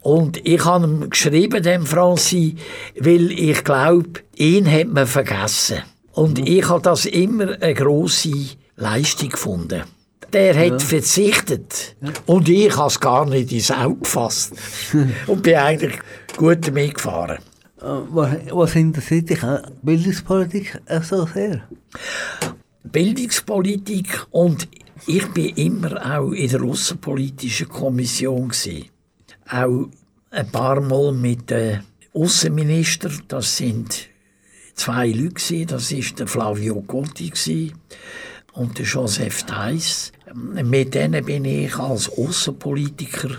Und 0.01 0.43
ich 0.43 0.65
habe 0.65 0.85
ihm 0.85 1.09
geschrieben, 1.11 1.61
dem 1.61 1.85
Francis, 1.85 2.53
weil 2.99 3.31
ich 3.31 3.63
glaube, 3.63 4.21
ihn 4.35 4.71
hat 4.71 4.87
man 4.87 5.05
vergessen. 5.05 5.83
Und 6.15 6.39
mhm. 6.39 6.47
ich 6.47 6.67
habe 6.67 6.81
das 6.81 7.05
immer 7.05 7.61
eine 7.61 7.73
grosse 7.73 8.31
Leistung 8.77 9.29
gefunden. 9.29 9.83
Der 10.33 10.55
hat 10.55 10.65
ja. 10.71 10.79
verzichtet. 10.79 11.95
Ja. 12.01 12.09
Und 12.25 12.49
ich 12.49 12.75
habe 12.75 12.87
es 12.87 12.99
gar 12.99 13.25
nicht 13.25 13.51
ins 13.51 13.71
Auge 13.71 13.99
gefasst. 13.99 14.53
und 15.27 15.43
bin 15.43 15.55
eigentlich 15.55 15.99
gut 16.35 16.67
damit 16.67 16.95
gefahren. 16.95 17.37
Äh, 17.79 17.83
was, 18.09 18.31
was 18.51 18.75
interessiert 18.75 19.29
dich 19.29 19.43
an 19.43 19.71
Bildungspolitik 19.81 20.81
so 21.03 21.27
sehr? 21.27 21.67
Bildungspolitik 22.83 24.25
und 24.31 24.67
ich 25.07 25.27
bin 25.33 25.55
immer 25.55 26.17
auch 26.17 26.31
in 26.31 26.49
der 26.49 26.63
Außenpolitischen 26.63 27.69
Kommission 27.69 28.49
gewesen. 28.49 28.85
Auch 29.49 29.87
ein 30.31 30.51
paar 30.51 30.81
Mal 30.81 31.11
mit 31.11 31.49
dem 31.49 31.81
Außenminister, 32.13 33.11
das 33.27 33.57
sind 33.57 34.07
zwei 34.75 35.07
Leute, 35.07 35.65
das 35.65 35.91
ist 35.91 36.19
der 36.19 36.27
Flavio 36.27 36.81
Conti 36.81 37.31
und 38.53 38.77
der 38.77 38.85
Joseph 38.85 39.43
Theiss. 39.43 40.11
Mit 40.33 40.93
denen 40.93 41.25
bin 41.25 41.45
ich 41.45 41.75
als 41.77 42.09
Außenpolitiker 42.09 43.31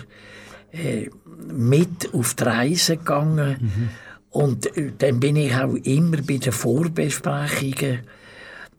äh, 0.71 1.09
mit 1.47 2.13
auf 2.13 2.33
die 2.33 2.43
Reise 2.43 2.97
gegangen. 2.97 3.57
Mhm. 3.59 3.89
Und 4.29 4.77
äh, 4.77 4.91
dann 4.97 5.19
bin 5.19 5.35
ich 5.35 5.55
auch 5.55 5.75
immer 5.75 6.17
bei 6.21 6.37
den 6.37 6.51
Vorbesprechungen, 6.51 8.01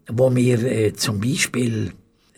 wo 0.08 0.34
wir 0.34 0.62
äh, 0.64 0.92
zum 0.94 1.20
Beispiel 1.20 1.92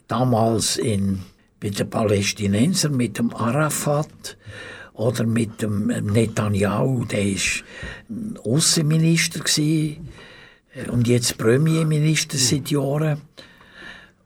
damals 0.06 0.76
in, 0.76 1.20
bei 1.60 1.70
den 1.70 1.88
Palästinensern 1.88 2.96
mit 2.96 3.18
dem 3.18 3.34
Arafat 3.34 4.36
oder 5.00 5.24
mit 5.24 5.62
dem 5.62 5.86
Netanyahu, 5.86 7.06
der 7.06 7.24
war 7.24 8.44
Außenminister 8.44 9.40
äh, 9.58 9.96
und 10.90 11.08
jetzt 11.08 11.38
Premierminister 11.38 12.36
seit 12.36 12.70
Jahren. 12.70 13.22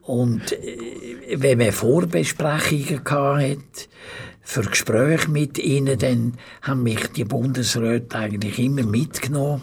Und 0.02 0.52
äh, 0.52 1.36
wenn 1.36 1.58
man 1.58 1.70
Vorbesprechungen 1.70 3.04
hatte, 3.04 3.88
für 4.42 4.62
Gespräche 4.62 5.30
mit 5.30 5.58
ihnen, 5.58 5.96
dann 5.96 6.34
haben 6.62 6.82
mich 6.82 7.06
die 7.16 7.24
Bundesräte 7.24 8.18
eigentlich 8.18 8.58
immer 8.58 8.82
mitgenommen. 8.82 9.62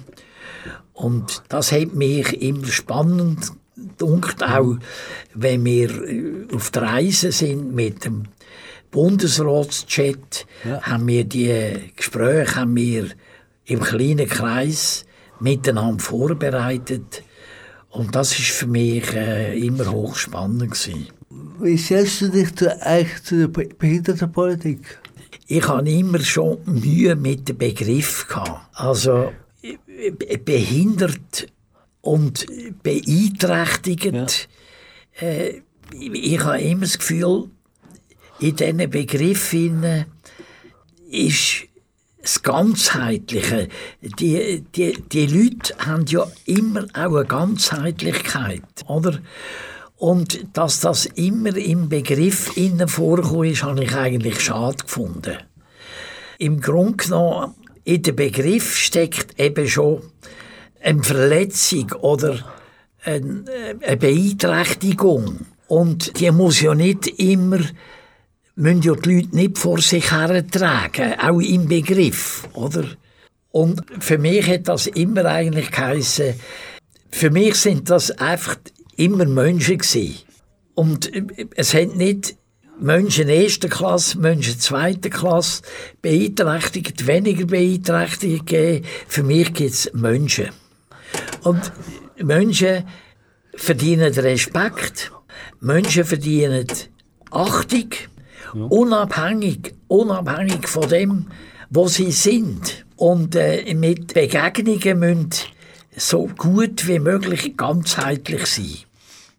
Und 0.93 1.43
das 1.49 1.73
hat 1.73 1.93
mich 1.93 2.41
immer 2.41 2.67
spannend 2.67 3.51
gedacht, 3.75 4.43
auch 4.43 4.77
wenn 5.33 5.65
wir 5.65 5.89
äh, 5.89 6.55
auf 6.55 6.71
der 6.71 6.83
Reise 6.83 7.33
sind 7.33 7.75
mit 7.75 8.05
dem 8.05 8.23
Bundesratschat, 8.91 10.45
ja. 10.65 10.81
haben 10.81 11.07
wir 11.07 11.23
die 11.23 11.91
Gespräche 11.95 12.55
haben 12.57 12.75
wir 12.75 13.07
im 13.65 13.79
kleinen 13.79 14.27
Kreis 14.27 15.05
miteinander 15.39 16.03
vorbereitet. 16.03 17.23
Und 17.89 18.15
das 18.15 18.37
ist 18.37 18.49
für 18.51 18.67
mich 18.67 19.13
äh, 19.13 19.57
immer 19.57 19.91
hochspannend 19.91 20.71
gewesen. 20.71 21.07
Wie 21.59 21.77
stellst 21.77 22.21
du 22.21 22.29
dich 22.29 22.55
zu, 22.55 22.81
eigentlich 22.81 23.23
zu 23.23 23.47
der 23.47 23.47
Behindertenpolitik? 23.47 24.99
Ich 25.47 25.67
hatte 25.67 25.89
immer 25.89 26.19
schon 26.19 26.59
Mühe 26.65 27.15
mit 27.15 27.49
dem 27.49 27.57
Begriff. 27.57 28.27
Gehabt. 28.27 28.69
Also 28.73 29.31
behindert 30.45 31.47
und 32.01 32.45
beeinträchtigt. 32.81 34.49
Ja. 35.19 35.27
Äh, 35.27 35.61
ich 35.93 36.39
habe 36.43 36.61
immer 36.61 36.81
das 36.81 36.97
Gefühl, 36.97 37.49
in 38.41 38.55
diesen 38.55 38.89
Begriffen 38.89 40.05
ist 41.09 41.67
das 42.21 42.41
Ganzheitliche. 42.43 43.69
Die, 44.01 44.63
die, 44.75 45.01
die 45.01 45.25
Leute 45.27 45.75
haben 45.77 46.05
ja 46.07 46.25
immer 46.45 46.85
auch 46.93 47.15
eine 47.15 47.25
Ganzheitlichkeit, 47.25 48.63
oder? 48.87 49.19
Und 49.97 50.47
dass 50.53 50.79
das 50.79 51.05
immer 51.05 51.55
im 51.55 51.87
Begriff 51.87 52.57
innen 52.57 52.87
vorkommt, 52.87 53.51
ist, 53.51 53.63
habe 53.63 53.83
ich 53.83 53.95
eigentlich 53.95 54.41
schade 54.41 54.77
gefunden. 54.77 55.37
Im 56.39 56.59
Grunde 56.59 56.97
genommen, 56.97 57.53
in 57.83 58.01
dem 58.01 58.15
Begriff 58.15 58.75
steckt 58.75 59.39
eben 59.39 59.67
schon 59.67 60.01
eine 60.81 61.03
Verletzung 61.03 61.91
oder 62.01 62.39
eine, 63.03 63.43
Beeinträchtigung. 63.99 65.45
Und 65.67 66.19
die 66.19 66.31
muss 66.31 66.61
ja 66.61 66.73
nicht 66.73 67.07
immer, 67.19 67.59
müssen 68.55 68.81
ja 68.81 68.93
die 68.95 69.15
Leute 69.15 69.35
nicht 69.35 69.57
vor 69.57 69.79
sich 69.79 70.11
hertragen, 70.11 71.19
auch 71.19 71.39
im 71.39 71.67
Begriff, 71.67 72.47
oder? 72.53 72.85
Und 73.51 73.81
für 73.99 74.17
mich 74.17 74.47
hat 74.47 74.67
das 74.67 74.87
immer 74.87 75.25
eigentlich 75.25 75.71
geheißen, 75.71 76.35
für 77.09 77.29
mich 77.29 77.55
sind 77.55 77.89
das 77.89 78.11
einfach 78.11 78.57
immer 78.95 79.25
Menschen 79.25 79.77
gewesen. 79.77 80.19
Und 80.75 81.11
es 81.55 81.73
hat 81.73 81.95
nicht 81.95 82.35
Menschen 82.79 83.29
erster 83.29 83.67
Klasse, 83.67 84.17
Menschen 84.17 84.59
zweiter 84.59 85.09
Klasse 85.09 85.61
beeinträchtigt, 86.01 87.05
weniger 87.05 87.45
beeinträchtigt 87.45 88.47
gegeben. 88.47 88.85
Für 89.07 89.23
mich 89.23 89.53
gibt 89.53 89.71
es 89.71 89.91
Menschen. 89.93 90.49
Und 91.43 91.71
Menschen 92.17 92.85
verdienen 93.55 94.13
Respekt, 94.13 95.11
Menschen 95.59 96.05
verdienen 96.05 96.67
Achtung. 97.29 97.89
Unabhängig, 98.53 99.73
unabhängig 99.87 100.67
von 100.67 100.87
dem, 100.89 101.27
wo 101.69 101.87
sie 101.87 102.11
sind. 102.11 102.85
Und 102.95 103.35
äh, 103.35 103.73
mit 103.73 104.13
Begegnungen 104.13 104.99
müssen 104.99 105.29
so 105.95 106.29
gut 106.37 106.87
wie 106.87 106.99
möglich 106.99 107.55
ganzheitlich 107.57 108.45
sein. 108.45 108.77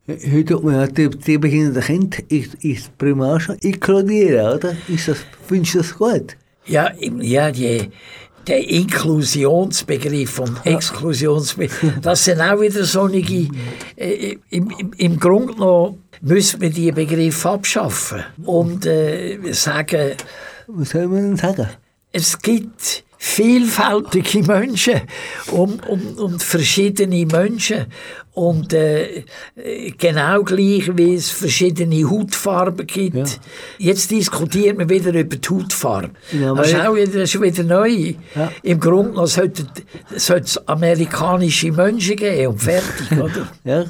Heute 0.09 0.55
tut 0.55 0.65
man 0.65 0.75
ja 0.75 0.87
die, 0.87 1.09
die 1.09 1.39
beginnenden 1.39 1.83
Kinder 1.83 2.19
ins, 2.29 2.55
ins 2.61 2.89
Primar 2.99 3.39
schon 3.39 3.57
inkludieren, 3.59 4.57
oder? 4.57 4.77
Ist 4.89 5.09
das, 5.09 5.19
findest 5.47 5.75
du 5.75 5.79
das 5.79 5.95
gut? 5.97 6.37
Ja, 6.67 6.91
ja 7.21 7.53
die, 7.53 7.89
der 8.47 8.69
Inklusionsbegriff 8.69 10.41
und 10.41 10.67
Exklusionsbegriff, 10.67 12.01
das 12.03 12.25
sind 12.25 12.41
auch 12.41 12.61
wieder 12.61 12.85
solche, 12.85 13.49
äh, 13.97 14.37
im, 14.51 14.71
im, 14.71 14.93
im 14.97 15.21
Grunde 15.21 15.55
genommen 15.55 16.02
müssen 16.23 16.61
wir 16.61 16.71
die 16.71 16.93
Begriffe 16.93 17.51
abschaffen 17.51 18.23
und 18.45 18.87
äh, 18.87 19.39
sagen, 19.53 20.13
Was 20.69 20.91
soll 20.91 21.09
man 21.09 21.23
denn 21.23 21.37
sagen? 21.37 21.69
es 22.13 22.39
gibt 22.39 23.05
vielfältige 23.19 24.43
Menschen 24.43 25.03
und, 25.53 25.87
und, 25.89 26.19
und 26.19 26.43
verschiedene 26.43 27.25
Menschen 27.25 27.87
und 28.35 28.73
äh, 28.73 29.23
genau 29.97 30.43
gleich 30.43 30.91
wie 30.97 31.15
es 31.15 31.31
verschiedene 31.31 32.11
Hautfarben 32.11 32.85
gibt. 32.85 33.15
Ja. 33.15 33.25
Jetzt 33.79 34.11
diskutiert 34.11 34.77
man 34.77 34.89
wieder 34.89 35.15
über 35.15 35.37
die 35.37 35.49
Hautfarbe. 35.49 36.11
Ja, 36.33 36.53
das, 36.55 36.69
ist 36.69 36.81
auch 36.81 36.97
wieder, 36.97 37.21
das 37.21 37.35
ist 37.35 37.41
wieder 37.41 37.63
neu. 37.63 38.15
Ja. 38.35 38.51
Im 38.65 38.81
Grunde 38.81 39.11
genommen 39.11 39.27
sollte 39.27 39.67
es 40.11 40.59
amerikanische 40.67 41.71
Menschen 41.71 42.17
geben 42.17 42.49
und 42.49 42.59
fertig, 42.59 43.13
oder? 43.13 43.49
Ja. 43.65 43.85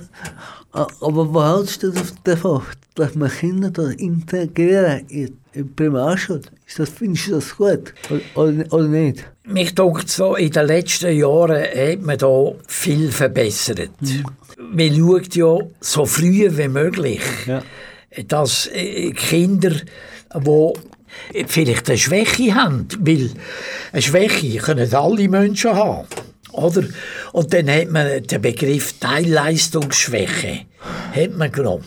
Aber 0.73 1.35
was 1.35 1.57
hältst 1.59 1.83
du 1.83 1.91
dav- 1.91 2.13
davon, 2.25 2.63
dass 2.95 3.15
man 3.15 3.31
Kinder 3.31 3.71
da 3.71 3.89
integrieren 3.91 5.07
in, 5.09 5.37
in 5.53 5.75
Primarschule? 5.75 6.41
Ist 6.67 6.79
das, 6.79 6.89
findest 6.89 7.27
du 7.29 7.33
das 7.33 7.57
gut? 7.57 7.93
Oder, 8.35 8.65
oder, 8.73 8.89
nicht? 8.89 9.25
Mich 9.45 9.75
denkt 9.75 10.09
so, 10.09 10.35
in 10.37 10.51
den 10.51 10.67
letzten 10.67 11.15
Jahren 11.17 11.63
hat 11.63 12.03
man 12.03 12.17
da 12.19 12.53
viel 12.67 13.11
verbessert. 13.13 13.91
Man 14.59 14.95
schaut 14.97 15.35
ja 15.35 15.59
so 15.81 16.07
früh 16.07 16.49
wie 16.57 16.69
möglich, 16.69 17.21
Ja. 17.47 17.63
dass 18.29 18.69
äh, 18.73 19.11
Kinder, 19.13 19.73
die 20.35 21.45
vielleicht 21.47 21.89
eine 21.91 21.99
Schwäche 21.99 22.55
haben, 22.55 22.89
weil 23.01 23.31
eine 23.93 24.01
Schwäche 24.03 24.57
können 24.59 24.95
alle 24.95 25.29
Menschen 25.29 25.75
haben. 25.75 26.07
Oder? 26.53 26.85
Und 27.33 27.53
dann 27.53 27.71
hat 27.71 27.91
man 27.91 28.23
den 28.23 28.43
Begriff 28.43 28.99
Teilleistungsschwäche 28.99 30.67
hat 31.15 31.37
man 31.37 31.53
genommen. 31.53 31.85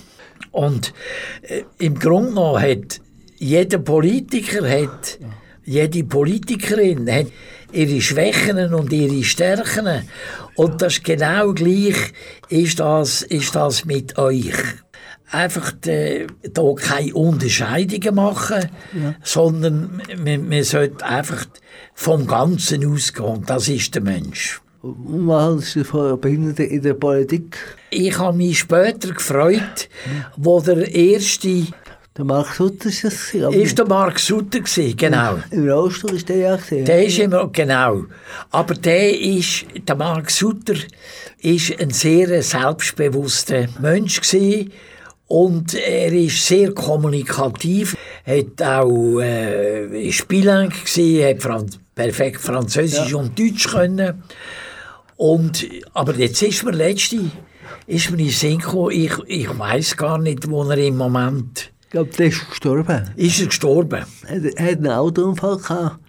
Und 0.51 0.93
äh, 1.41 1.63
im 1.79 1.99
Grunde 1.99 2.29
genommen 2.29 2.61
hat 2.61 3.01
jeder 3.37 3.79
Politiker, 3.79 4.67
hat, 4.69 5.19
jede 5.65 6.03
Politikerin 6.03 7.11
hat 7.11 7.27
ihre 7.71 8.01
Schwächen 8.01 8.73
und 8.73 8.93
ihre 8.93 9.23
Stärken. 9.23 10.07
Und 10.55 10.81
das 10.81 10.93
ist 10.93 11.03
genau 11.03 11.53
gleich 11.53 11.95
ist 12.49 12.79
das, 12.79 13.21
ist 13.21 13.55
das 13.55 13.85
mit 13.85 14.17
euch. 14.17 14.53
Einfach 15.35 15.73
äh, 15.85 16.27
da 16.53 16.73
keine 16.75 17.13
Unterscheidungen 17.13 18.15
machen, 18.15 18.69
sondern 19.23 20.01
man, 20.23 20.47
man 20.47 20.63
sollte 20.63 21.05
einfach 21.05 21.45
vom 21.93 22.25
Ganzen 22.25 22.85
ausgehen. 22.85 23.43
Das 23.45 23.67
ist 23.67 23.93
der 23.95 24.01
Mensch. 24.01 24.61
Was 24.81 25.77
von 25.83 26.21
Behinderten 26.21 26.67
in 26.67 26.81
der 26.81 26.93
Politik? 26.93 27.57
Ich 27.89 28.17
habe 28.17 28.37
mich 28.37 28.59
später 28.59 29.13
gefreut, 29.13 29.89
wo 30.37 30.61
der 30.61 30.93
erste 30.93 31.65
Der 32.17 32.23
Mark 32.23 32.53
Sutter 32.55 32.87
ist 32.87 33.03
das 33.03 33.31
gewesen, 33.31 33.61
ist 33.61 33.77
der 33.77 33.87
Mark 33.87 34.19
Sutter 34.19 34.59
gewesen, 34.61 34.95
genau. 34.95 35.37
Im 35.51 35.69
Rollstuhl 35.69 36.13
ist 36.13 36.29
der 36.29 36.37
ja 36.37 36.55
gesehen. 36.55 36.85
Der 36.85 37.05
ist 37.05 37.19
immer, 37.19 37.49
genau. 37.51 38.05
Aber 38.51 38.73
der 38.73 39.19
ist, 39.19 39.65
der 39.85 39.95
Mark 39.95 40.31
Sutter 40.31 40.75
ist 41.41 41.77
ein 41.77 41.89
sehr 41.89 42.41
selbstbewusster 42.41 43.67
Mensch 43.81 44.21
gewesen. 44.21 44.71
Und 45.27 45.73
er 45.73 46.13
ist 46.13 46.45
sehr 46.45 46.71
kommunikativ, 46.73 47.97
hat 48.25 48.61
auch 48.61 49.19
äh, 49.19 50.11
Spieler 50.11 50.67
gesehen, 50.67 51.27
hat 51.27 51.41
Fran 51.41 51.65
perfekt 51.95 52.41
Französisch 52.41 53.13
und 53.13 53.37
Deutsch 53.39 53.67
können. 53.67 54.23
Und, 55.17 55.65
aber 55.93 56.13
jetzt 56.15 56.41
ist 56.43 56.63
mir 56.63 56.71
letzte, 56.71 57.21
ist 57.87 58.11
mir 58.11 58.19
in 58.21 58.29
Sinn 58.29 58.59
gekommen, 58.59 58.91
ich, 58.91 59.13
ich 59.27 59.57
weiß 59.57 59.97
gar 59.97 60.17
nicht, 60.19 60.47
wo 60.49 60.63
er 60.63 60.77
im 60.77 60.97
Moment 60.97 61.71
Ich 61.85 61.89
glaube, 61.89 62.11
der 62.11 62.27
ist 62.27 62.47
gestorben. 62.49 63.09
ist 63.15 63.39
er 63.39 63.45
gestorben. 63.47 64.05
Er, 64.27 64.57
er 64.57 64.65
hat 64.71 64.77
einen 64.77 64.87
Autounfall 64.91 65.57
gehabt. 65.57 65.99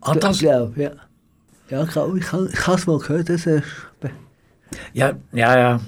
Ah, 0.00 0.14
das, 0.14 0.36
Ich 0.36 0.42
glaube, 0.42 0.82
ja. 0.82 0.90
Ja, 1.70 1.82
ich, 1.84 1.90
ich, 1.90 1.96
habe- 2.32 2.50
ich 2.52 2.66
habe 2.66 2.78
es 2.78 2.86
mal 2.86 2.98
gehört, 2.98 3.28
dass 3.28 3.46
er... 3.46 3.62
Ja, 4.92 5.12
ja, 5.32 5.58
ja. 5.58 5.80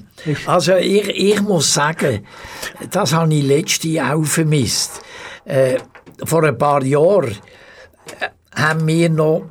Also 0.47 0.75
ich, 0.77 1.09
ich 1.09 1.41
muss 1.43 1.73
sagen, 1.75 2.27
das 2.91 3.13
habe 3.15 3.35
ich 3.35 3.45
letzte 3.45 4.03
auch 4.05 4.25
vermisst. 4.25 5.01
Äh, 5.45 5.79
vor 6.25 6.45
ein 6.45 6.59
paar 6.59 6.83
Jahren 6.83 7.37
äh, 8.21 8.29
haben 8.55 8.87
wir 8.87 9.09
noch 9.09 9.45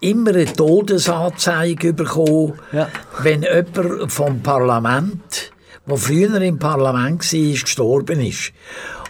immer 0.00 0.30
eine 0.30 0.46
Todesanzeige 0.52 1.92
bekommen, 1.92 2.54
Ja. 2.72 2.88
wenn 3.22 3.42
jemand 3.42 4.12
vom 4.12 4.42
Parlament, 4.42 5.52
der 5.86 5.96
früher 5.96 6.40
im 6.40 6.58
Parlament 6.58 7.32
war, 7.32 7.50
gestorben 7.60 8.20
ist. 8.20 8.52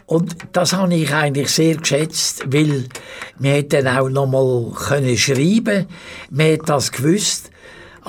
Und 0.06 0.36
das 0.52 0.72
habe 0.72 0.94
ich 0.94 1.12
eigentlich 1.12 1.50
sehr 1.50 1.76
geschätzt, 1.76 2.44
weil 2.46 2.86
wir 3.38 3.52
hätten 3.52 3.86
auch 3.86 4.08
noch 4.08 4.26
mal 4.26 4.72
können 4.74 5.18
schreiben, 5.18 5.86
man 6.30 6.52
hat 6.52 6.68
das 6.68 6.92
gewusst. 6.92 7.50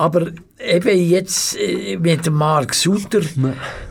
Aber 0.00 0.28
eben 0.58 1.10
jetzt 1.10 1.58
äh, 1.58 1.98
mit 1.98 2.24
dem 2.24 2.32
Mark 2.32 2.72
Sutter, 2.72 3.20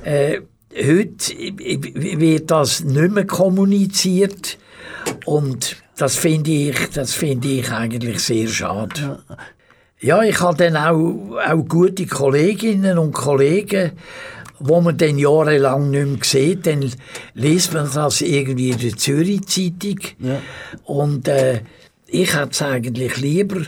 äh, 0.03 0.39
heute 0.75 1.35
wird 1.53 2.49
das 2.49 2.83
nicht 2.83 3.11
mehr 3.11 3.27
kommuniziert 3.27 4.57
und 5.25 5.77
das 5.97 6.15
finde 6.15 6.49
ich, 6.49 6.89
das 6.95 7.13
finde 7.13 7.49
ich 7.49 7.71
eigentlich 7.71 8.21
sehr 8.21 8.47
schade. 8.47 9.19
Ja, 9.99 10.23
ich 10.23 10.41
habe 10.41 10.57
dann 10.57 10.77
auch, 10.77 11.37
auch 11.47 11.67
gute 11.67 12.07
Kolleginnen 12.07 12.97
und 12.97 13.11
Kollegen, 13.11 13.91
wo 14.57 14.81
man 14.81 14.97
dann 14.97 15.19
jahrelang 15.19 15.91
nicht 15.91 16.07
mehr 16.07 16.17
sieht, 16.23 16.65
dann 16.65 16.91
liest 17.35 17.71
man 17.75 17.87
das 17.93 18.21
irgendwie 18.21 18.71
in 18.71 18.79
der 18.79 18.97
Zürich-Zeitung. 18.97 19.99
Ja. 20.17 20.41
Und 20.85 21.27
äh, 21.27 21.61
ich 22.07 22.35
hätte 22.35 22.49
es 22.49 22.61
eigentlich 22.63 23.17
lieber, 23.17 23.61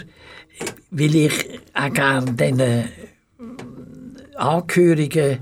weil 0.92 1.16
ich 1.16 1.60
auch 1.74 1.94
gerne 1.94 2.34
diesen 2.34 2.86
Angehörigen 4.36 5.40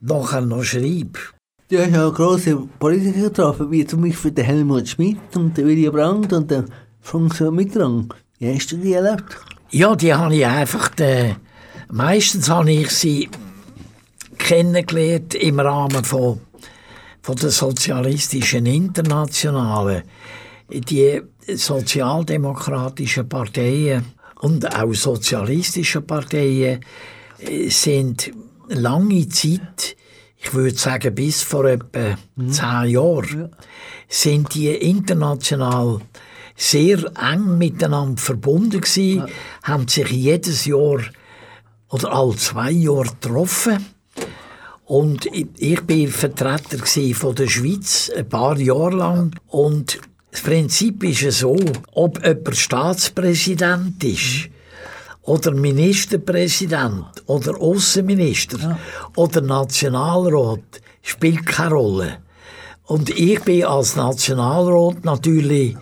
nachher 0.00 0.40
noch 0.40 0.62
schreibe. 0.62 1.18
Du 1.68 1.78
hast 1.78 1.90
ja 1.90 2.08
grosse 2.10 2.56
Politiker 2.78 3.30
getroffen, 3.30 3.70
wie 3.70 3.86
zum 3.86 4.02
Beispiel 4.02 4.30
den 4.32 4.44
Helmut 4.44 4.88
Schmidt 4.88 5.34
und 5.34 5.56
den 5.56 5.66
Willy 5.66 5.88
Brandt 5.88 6.32
und 6.32 6.50
den 6.50 6.66
Frank 7.00 7.40
Mitterrand. 7.40 8.14
Wie 8.38 8.54
hast 8.54 8.72
du 8.72 8.76
die 8.76 8.92
erlebt? 8.92 9.38
Ja, 9.70 9.96
die 9.96 10.12
habe 10.12 10.36
ich 10.36 10.44
einfach, 10.44 10.90
äh, 10.98 11.34
meistens 11.90 12.50
habe 12.50 12.72
ich 12.72 12.90
sie 12.90 13.30
kennengelernt 14.36 15.34
im 15.34 15.60
Rahmen 15.60 16.04
von, 16.04 16.40
von 17.22 17.36
der 17.36 17.50
sozialistischen 17.50 18.66
Internationale. 18.66 20.02
Die 20.68 21.22
sozialdemokratischen 21.48 23.28
Parteien 23.28 24.04
und 24.42 24.74
auch 24.74 24.92
sozialistische 24.92 26.00
Parteien 26.00 26.80
äh, 27.38 27.68
sind 27.68 28.32
lange 28.68 29.28
Zeit, 29.28 29.96
ich 30.36 30.52
würde 30.52 30.76
sagen 30.76 31.14
bis 31.14 31.42
vor 31.42 31.64
etwa 31.66 32.18
zehn 32.50 32.90
Jahren, 32.90 33.54
sind 34.08 34.52
die 34.54 34.68
international 34.68 36.00
sehr 36.56 37.12
eng 37.16 37.56
miteinander 37.56 38.20
verbunden 38.20 38.80
gewesen, 38.80 39.26
haben 39.62 39.86
sich 39.86 40.10
jedes 40.10 40.64
Jahr 40.64 41.00
oder 41.88 42.12
alle 42.12 42.36
zwei 42.36 42.72
Jahre 42.72 43.04
getroffen. 43.20 43.86
Und 44.84 45.26
ich, 45.26 45.46
ich 45.56 45.80
bin 45.82 46.08
Vertreter 46.08 46.78
von 47.14 47.34
der 47.36 47.48
Schweiz 47.48 48.10
ein 48.14 48.28
paar 48.28 48.58
Jahre 48.58 48.96
lang. 48.96 49.34
Und 49.46 50.00
das 50.32 50.40
Prinzip 50.40 51.04
ist 51.04 51.22
es 51.22 51.40
so, 51.40 51.54
ob 51.92 52.24
jemand 52.26 52.56
Staatspräsident 52.56 54.02
ist, 54.02 54.48
oder 55.24 55.52
Ministerpräsident, 55.52 57.04
oder 57.26 57.60
Außenminister, 57.60 58.78
oder 59.14 59.42
Nationalrat, 59.42 60.80
spielt 61.02 61.44
keine 61.46 61.74
Rolle. 61.74 62.18
Und 62.84 63.10
ich 63.10 63.40
bin 63.40 63.64
als 63.64 63.94
Nationalrat 63.94 65.04
natürlich 65.04 65.76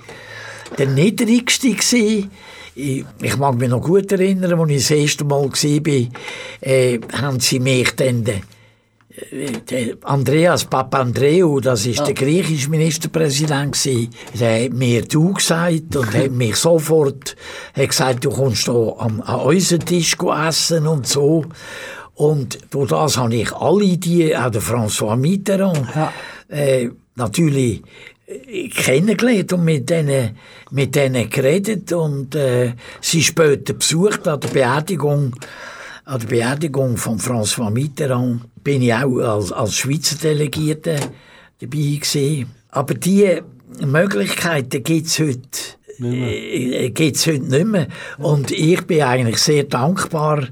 der 0.76 0.88
niedrigste 0.88 1.72
gsi. 1.72 2.28
Ich, 2.74 3.04
ich 3.22 3.36
mag 3.36 3.54
mich 3.54 3.68
noch 3.68 3.82
gut 3.82 4.10
erinnern, 4.10 4.58
als 4.60 4.70
ich 4.70 4.82
das 4.82 4.90
erste 4.90 5.24
Mal 5.24 5.48
war, 5.48 6.08
äh, 6.60 6.98
haben 7.12 7.40
sie 7.40 7.60
mich 7.60 7.90
dann, 7.94 8.24
Andreas 10.02 10.64
Papandreou, 10.64 11.60
das 11.60 11.86
ist 11.86 12.06
der 12.06 12.14
griechische 12.14 12.70
Ministerpräsident 12.70 13.72
gsi, 13.72 14.08
der 14.38 14.64
hat 14.64 14.72
mir 14.72 15.02
du 15.02 15.34
gesagt 15.34 15.96
und 15.96 16.14
hat 16.14 16.30
mich 16.30 16.56
sofort 16.56 17.36
hat 17.74 17.88
gesagt, 17.88 18.24
du 18.24 18.30
kommst 18.30 18.68
da 18.68 18.72
am, 18.98 19.20
an 19.22 19.40
unseren 19.40 19.84
Tisch 19.84 20.16
essen 20.48 20.86
und 20.86 21.06
so. 21.06 21.44
Und 22.14 22.58
durch 22.70 22.90
das 22.90 23.16
habe 23.16 23.34
ich 23.34 23.52
alle 23.52 23.96
die, 23.96 24.36
auch 24.36 24.50
der 24.50 24.62
François 24.62 25.16
Mitterrand, 25.16 25.86
Ja. 25.94 26.12
äh, 26.48 26.90
natürlich 27.14 27.82
äh, 28.26 28.68
kennengelernt 28.68 29.52
und 29.54 29.64
mit 29.64 29.88
denen, 29.88 30.36
mit 30.70 30.94
denen 30.94 31.30
geredet 31.30 31.92
und 31.92 32.34
äh, 32.34 32.74
sie 33.00 33.22
später 33.22 33.72
besucht 33.74 34.28
an 34.28 34.40
der 34.40 34.48
Beerdigung 34.48 35.34
an 36.10 36.18
der 36.18 36.26
Beerdigung 36.26 36.96
von 36.96 37.20
François 37.20 37.70
Mitterrand 37.70 38.42
bin 38.64 38.82
ich 38.82 38.92
auch 38.92 39.18
als, 39.18 39.52
als 39.52 39.76
Schweizer 39.76 40.16
Delegierte 40.16 40.96
dabei 41.60 41.98
gewesen. 42.00 42.50
Aber 42.70 42.94
diese 42.94 43.44
Möglichkeiten 43.80 44.82
gibt 44.82 45.06
es 45.06 45.20
heute 45.20 45.40
äh, 46.02 46.90
gibt's 46.90 47.28
heute 47.28 47.44
nicht 47.44 47.64
mehr. 47.64 47.86
Und 48.18 48.50
ich 48.50 48.84
bin 48.88 49.02
eigentlich 49.02 49.38
sehr 49.38 49.64
dankbar, 49.64 50.48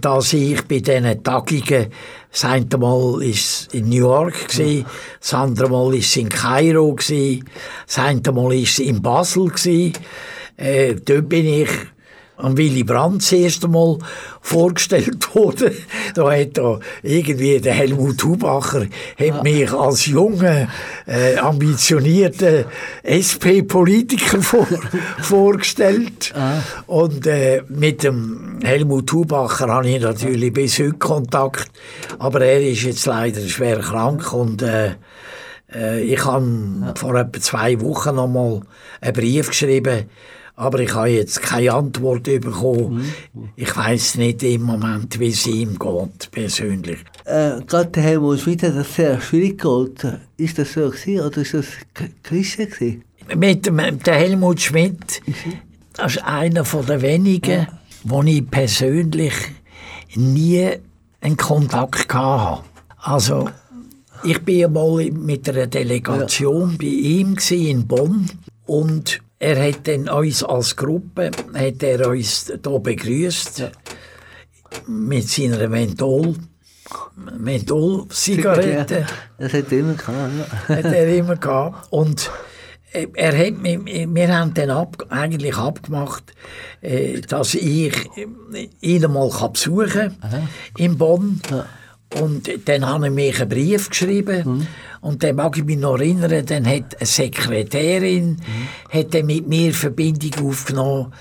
dass 0.00 0.32
ich 0.32 0.62
bei 0.62 0.78
diesen 0.78 1.22
Tagungen, 1.22 1.88
das 2.30 2.44
eine 2.46 2.78
Mal 2.78 3.22
ist 3.22 3.74
in 3.74 3.90
New 3.90 3.96
York, 3.96 4.48
gewesen, 4.48 4.86
das 5.20 5.34
andere 5.34 5.68
Mal 5.68 5.94
ist 5.96 6.16
in 6.16 6.30
Kairo, 6.30 6.94
gewesen, 6.94 7.44
das 7.86 7.98
eine 7.98 8.32
Mal 8.32 8.54
ist 8.54 8.78
in 8.78 9.02
Basel. 9.02 9.48
Gewesen. 9.48 9.92
Äh, 10.56 10.94
dort 10.94 11.28
bin 11.28 11.44
ich 11.46 11.68
am 12.36 12.56
Willy 12.56 12.84
Brandt 12.84 13.22
das 13.22 13.32
erste 13.32 13.68
Mal 13.68 13.98
vorgestellt 14.40 15.34
worden. 15.34 15.72
Da 16.14 16.30
hat 16.30 16.56
da 16.58 16.78
irgendwie 17.02 17.60
der 17.60 17.74
Helmut 17.74 18.22
Hubacher 18.22 18.86
hat 19.18 19.42
mich 19.42 19.72
als 19.72 20.06
junger, 20.06 20.68
äh, 21.06 21.36
ambitionierter 21.36 22.64
SP-Politiker 23.02 24.42
vor, 24.42 24.66
vorgestellt. 25.20 26.32
Und 26.86 27.26
äh, 27.26 27.62
mit 27.68 28.02
dem 28.02 28.58
Helmut 28.62 29.12
Hubacher 29.12 29.68
habe 29.68 29.88
ich 29.88 30.00
natürlich 30.00 30.52
bis 30.52 30.78
heute 30.78 30.92
Kontakt. 30.94 31.70
Aber 32.18 32.40
er 32.40 32.62
ist 32.62 32.82
jetzt 32.82 33.06
leider 33.06 33.40
schwer 33.40 33.80
krank 33.80 34.32
und 34.32 34.62
äh, 34.62 34.92
äh, 35.74 36.02
ich 36.02 36.24
habe 36.24 36.94
vor 36.94 37.14
etwa 37.14 37.40
zwei 37.40 37.80
Wochen 37.80 38.14
noch 38.14 38.28
mal 38.28 38.60
einen 39.00 39.12
Brief 39.12 39.48
geschrieben, 39.48 40.08
aber 40.56 40.80
ich 40.80 40.94
habe 40.94 41.10
jetzt 41.10 41.42
keine 41.42 41.74
Antwort 41.74 42.24
bekommen. 42.24 43.04
Ich 43.56 43.76
weiß 43.76 44.16
nicht 44.16 44.42
im 44.42 44.62
Moment, 44.62 45.20
wie 45.20 45.28
es 45.28 45.46
ihm 45.46 45.78
geht, 45.78 46.30
persönlich. 46.30 46.98
Äh, 47.24 47.60
gerade 47.66 47.90
der 47.90 48.02
Helmut 48.02 48.40
Schmidt 48.40 48.62
hat 48.62 48.74
das 48.74 48.94
sehr 48.94 49.20
schwierig 49.20 49.60
geholt. 49.60 50.06
Ist 50.38 50.58
das 50.58 50.72
so 50.72 50.88
gewesen 50.88 51.20
oder 51.20 51.42
ist 51.42 51.54
das 51.54 51.66
Klischee 52.22 52.66
gewesen? 52.66 53.04
Mit 53.36 53.66
dem, 53.66 53.76
der 53.76 54.14
Helmut 54.14 54.60
Schmidt, 54.60 55.20
das 55.92 56.16
ist 56.16 56.24
einer 56.24 56.62
der 56.62 57.02
wenigen, 57.02 57.66
wo 58.04 58.22
ich 58.22 58.50
persönlich 58.50 59.34
nie 60.14 60.70
einen 61.20 61.36
Kontakt 61.36 62.14
hatte. 62.14 62.62
Also, 62.96 63.50
ich 64.24 64.40
bin 64.40 64.64
einmal 64.64 65.10
mit 65.10 65.48
einer 65.48 65.66
Delegation 65.66 66.78
bei 66.78 66.86
ihm 66.86 67.36
in 67.50 67.86
Bonn 67.86 68.30
und 68.64 69.20
er 69.38 69.68
hat 69.68 69.86
dann 69.86 70.08
uns 70.08 70.42
als 70.42 70.76
Gruppe 70.76 71.30
hat 71.54 71.82
er 71.82 72.08
uns 72.08 72.46
hier 72.46 72.78
begrüßt 72.78 73.70
mit 74.86 75.28
seiner 75.28 75.68
Menthol 75.68 76.34
Menthol-Zigarette 77.38 79.06
das 79.38 79.52
hat 79.52 79.72
er 79.72 79.78
immer 79.78 79.94
gehabt. 79.94 80.32
Ja. 80.68 80.76
hat 80.76 80.84
er 80.84 81.16
immer 81.16 81.36
gehabt. 81.36 81.86
Und 81.90 82.30
äh, 82.92 83.06
er 83.14 83.36
hat, 83.36 83.54
wir 83.62 84.36
haben 84.36 84.54
dann 84.54 84.70
ab, 84.70 85.06
eigentlich 85.10 85.56
abgemacht, 85.56 86.32
äh, 86.80 87.20
dass 87.20 87.54
ich 87.54 87.94
äh, 88.16 88.68
ihn 88.80 89.12
mal 89.12 89.30
besuchen 89.52 90.16
kann 90.20 90.48
in 90.78 90.96
Bonn. 90.96 91.40
Und 92.20 92.48
dann 92.66 92.86
habe 92.86 93.08
ich 93.08 93.12
mich 93.12 93.40
einen 93.40 93.48
Brief 93.48 93.90
geschrieben. 93.90 94.68
Und 95.00 95.22
dann 95.22 95.36
mag 95.36 95.56
ich 95.56 95.64
mich 95.64 95.78
noch 95.78 95.98
erinnern, 95.98 96.44
dann 96.46 96.66
hat 96.66 96.96
eine 96.98 97.06
Sekretärin 97.06 98.38
hat 98.90 99.14
dann 99.14 99.26
mit 99.26 99.46
mir 99.46 99.72
Verbindung 99.72 100.48
aufgenommen. 100.48 101.12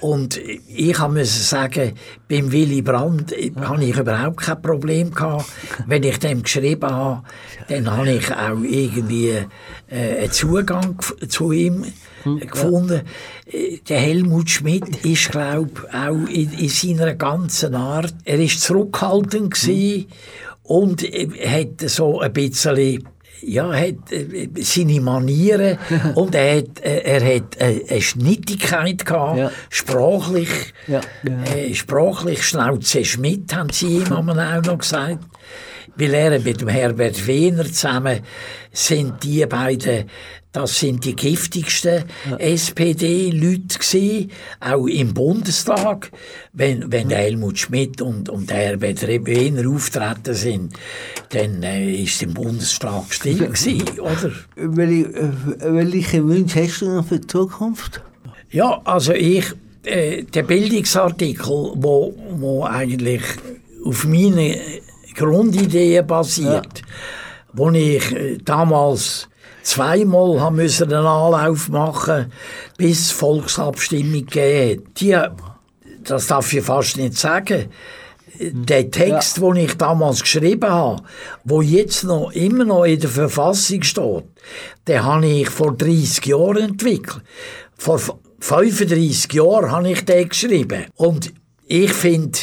Und 0.00 0.36
ich 0.36 0.98
musste 0.98 1.24
sagen, 1.24 1.92
beim 2.28 2.52
Willy 2.52 2.82
Brandt 2.82 3.32
äh, 3.32 3.52
habe 3.58 3.84
ich 3.84 3.96
überhaupt 3.96 4.38
kein 4.38 4.60
Problem 4.60 5.14
gehabt. 5.14 5.46
Wenn 5.86 6.02
ich 6.02 6.18
dem 6.18 6.42
geschrieben 6.42 6.90
habe, 6.90 7.22
dann 7.68 7.90
habe 7.90 8.10
ich 8.10 8.30
auch 8.30 8.60
irgendwie 8.62 9.30
äh, 9.88 10.18
einen 10.18 10.30
Zugang 10.30 11.00
zu 11.28 11.52
ihm 11.52 11.84
äh, 12.26 12.44
gefunden. 12.44 13.00
Äh, 13.46 13.78
Der 13.88 13.98
Helmut 13.98 14.50
Schmidt 14.50 15.04
ist, 15.06 15.30
glaube 15.30 15.70
ich, 15.72 15.94
auch 15.94 16.28
in, 16.28 16.52
in 16.52 16.68
seiner 16.68 17.14
ganzen 17.14 17.74
Art, 17.74 18.14
er 18.24 18.40
ist 18.40 18.60
zurückhaltend 18.60 19.54
gewesen 19.54 20.06
und 20.64 21.02
äh, 21.02 21.28
hat 21.48 21.88
so 21.88 22.20
ein 22.20 22.32
bisschen 22.32 23.08
ja, 23.46 23.72
er 23.72 23.88
hat 23.88 24.12
äh, 24.12 24.48
seine 24.60 25.00
Manieren 25.00 25.78
und 26.14 26.34
er 26.34 26.58
hat, 26.58 26.80
äh, 26.82 26.98
er 27.00 27.36
hat 27.36 27.56
äh, 27.58 27.82
eine 27.88 28.00
Schnittigkeit 28.00 29.04
gehabt, 29.04 29.38
Ja. 29.38 29.50
sprachlich, 29.70 30.48
Ja. 30.86 31.00
Äh, 31.54 31.74
sprachlich 31.74 32.42
Schnauze 32.42 33.04
Schmidt, 33.04 33.54
haben 33.54 33.70
sie 33.70 33.98
ihm 33.98 34.12
auch 34.12 34.22
noch 34.22 34.78
gesagt. 34.78 35.18
Weil 35.96 36.14
er 36.14 36.40
mit 36.40 36.60
dem 36.60 36.68
Herbert 36.68 37.26
Wehner 37.26 37.64
zusammen 37.64 38.20
sind 38.72 39.22
die 39.22 39.46
beiden, 39.46 40.10
das 40.50 40.78
sind 40.78 41.04
die 41.04 41.16
giftigsten 41.16 42.04
SPD-Leute 42.38 43.78
gewesen, 43.78 44.30
auch 44.60 44.86
im 44.86 45.12
Bundestag. 45.12 46.12
Wenn, 46.52 46.92
wenn 46.92 47.08
der 47.08 47.18
Helmut 47.18 47.58
Schmidt 47.58 48.00
und, 48.00 48.28
und 48.28 48.52
Herbert 48.52 49.02
Wehner 49.02 49.68
auftreten 49.68 50.34
sind, 50.34 50.74
dann 51.30 51.62
äh, 51.64 51.92
ist 51.94 52.22
im 52.22 52.34
Bundestag 52.34 53.12
still 53.12 53.38
gewesen, 53.38 53.82
oder? 53.98 54.30
Welche, 54.54 55.08
äh, 55.08 55.74
welche 55.74 56.24
Wünsche 56.24 56.62
hast 56.62 56.80
du 56.80 56.90
noch 56.90 57.06
für 57.06 57.18
die 57.18 57.26
Zukunft? 57.26 58.00
Ja, 58.50 58.80
also 58.84 59.12
ich, 59.12 59.46
äh, 59.82 60.22
der 60.22 60.44
Bildungsartikel, 60.44 61.72
wo, 61.74 62.14
wo 62.30 62.64
eigentlich 62.64 63.22
auf 63.84 64.04
meine 64.04 64.56
Grundideen 65.14 66.06
basiert, 66.06 66.82
wo 67.52 67.70
ich 67.70 68.12
äh, 68.12 68.38
damals 68.44 69.28
zweimal 69.62 70.40
haben 70.40 70.56
müssen 70.56 70.92
einen 70.92 71.06
Anlauf 71.06 71.68
machen, 71.68 72.32
bis 72.76 73.10
Volksabstimmung 73.12 74.26
hat. 74.26 74.78
Die, 75.00 75.16
das 76.04 76.26
darf 76.26 76.52
ich 76.52 76.64
fast 76.64 76.96
nicht 76.96 77.16
sagen. 77.16 77.66
Der 78.40 78.90
Text, 78.90 79.38
den 79.40 79.56
ich 79.56 79.74
damals 79.74 80.20
geschrieben 80.20 80.68
habe, 80.68 81.02
wo 81.44 81.62
jetzt 81.62 82.02
noch 82.02 82.32
immer 82.32 82.64
noch 82.64 82.84
in 82.84 82.98
der 82.98 83.08
Verfassung 83.08 83.82
steht, 83.84 84.24
den 84.88 85.04
habe 85.04 85.24
ich 85.26 85.48
vor 85.48 85.72
30 85.76 86.26
Jahren 86.26 86.70
entwickelt. 86.70 87.22
Vor 87.78 87.94
f- 87.96 88.12
35 88.40 89.32
Jahren 89.34 89.70
habe 89.70 89.90
ich 89.92 90.04
den 90.04 90.28
geschrieben. 90.28 90.86
Und 90.96 91.32
ich 91.66 91.92
finde, 91.92 92.38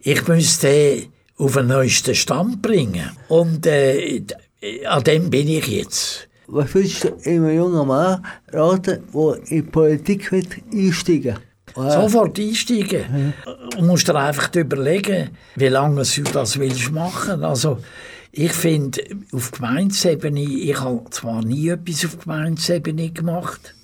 ich 0.00 0.26
müsste 0.28 1.02
auf 1.42 1.54
den 1.54 1.66
neuesten 1.66 2.14
Stand 2.14 2.62
bringen. 2.62 3.10
Und 3.28 3.66
äh, 3.66 4.22
an 4.86 5.02
dem 5.02 5.28
bin 5.30 5.48
ich 5.48 5.66
jetzt. 5.66 6.28
Was 6.46 6.74
würdest 6.74 7.04
du 7.04 7.30
einem 7.30 7.50
jungen 7.54 7.86
Mann 7.86 8.24
raten, 8.52 9.02
der 9.12 9.36
in 9.36 9.44
die 9.48 9.62
Politik 9.62 10.32
einsteigen 10.32 11.36
will? 11.74 11.90
Sofort 11.90 12.38
einsteigen. 12.38 13.34
Du 13.76 13.84
musst 13.84 14.06
dir 14.06 14.14
einfach 14.14 14.54
überlegen, 14.54 15.30
wie 15.56 15.68
lange 15.68 16.02
du 16.02 16.22
das 16.22 16.58
willst 16.58 16.92
machen. 16.92 17.42
Also, 17.42 17.78
ich 18.30 18.52
finde, 18.52 19.02
auf 19.32 19.50
Gemeinsebene, 19.50 20.42
ich 20.42 20.78
habe 20.80 21.04
zwar 21.10 21.44
nie 21.44 21.68
etwas 21.68 22.04
auf 22.04 22.18
Gemeinsebene 22.18 23.10
gemacht, 23.10 23.74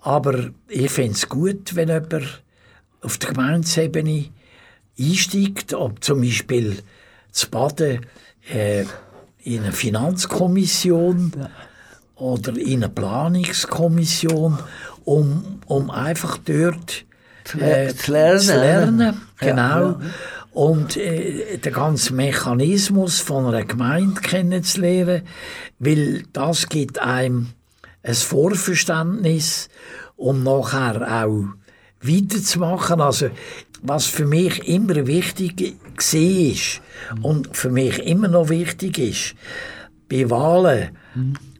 aber 0.00 0.50
ich 0.68 0.90
finde 0.90 1.12
es 1.12 1.28
gut, 1.28 1.74
wenn 1.74 1.88
jemand 1.88 2.42
auf 3.02 3.18
der 3.18 3.30
Gemeinsebene 3.30 4.26
einsteigt, 4.98 5.74
ob 5.74 6.02
zum 6.04 6.20
Beispiel 6.20 6.78
zu 7.30 7.48
Baden 7.50 8.06
äh, 8.52 8.84
in 9.42 9.62
eine 9.62 9.72
Finanzkommission 9.72 11.32
oder 12.16 12.56
in 12.56 12.84
eine 12.84 12.88
Planungskommission, 12.92 14.58
um, 15.04 15.60
um 15.66 15.90
einfach 15.90 16.38
dort 16.38 17.04
le- 17.54 17.94
zu 17.96 18.12
lernen. 18.12 18.40
zu 18.40 18.54
lernen, 18.54 19.00
Ja, 19.00 19.46
genau. 19.48 19.86
ja. 19.90 20.00
Und 20.52 20.96
äh, 20.98 21.56
den 21.56 21.72
ganzen 21.72 22.16
Mechanismus 22.16 23.20
von 23.20 23.46
einer 23.46 23.64
Gemeinde 23.64 24.20
kennenzulernen, 24.20 25.22
weil 25.78 26.24
das 26.34 26.68
gibt 26.68 26.98
einem 26.98 27.48
ein 28.02 28.14
Vorverständnis, 28.14 29.68
um 30.16 30.42
nachher 30.42 31.24
auch 31.24 31.44
weiterzumachen. 32.02 33.00
Also, 33.00 33.30
was 33.82 34.06
für 34.06 34.24
mich 34.24 34.66
immer 34.66 35.06
wichtig 35.06 35.74
war 35.96 37.22
und 37.22 37.56
für 37.56 37.70
mich 37.70 37.98
immer 37.98 38.28
noch 38.28 38.48
wichtig 38.48 38.98
ist, 38.98 39.34
bei 40.08 40.30
Wahlen 40.30 40.96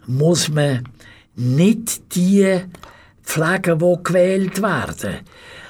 muss 0.07 0.49
man 0.49 0.89
nicht 1.35 2.15
die 2.15 2.61
pflegen, 3.23 3.79
die 3.79 4.03
gewählt 4.03 4.63
werden, 4.63 5.17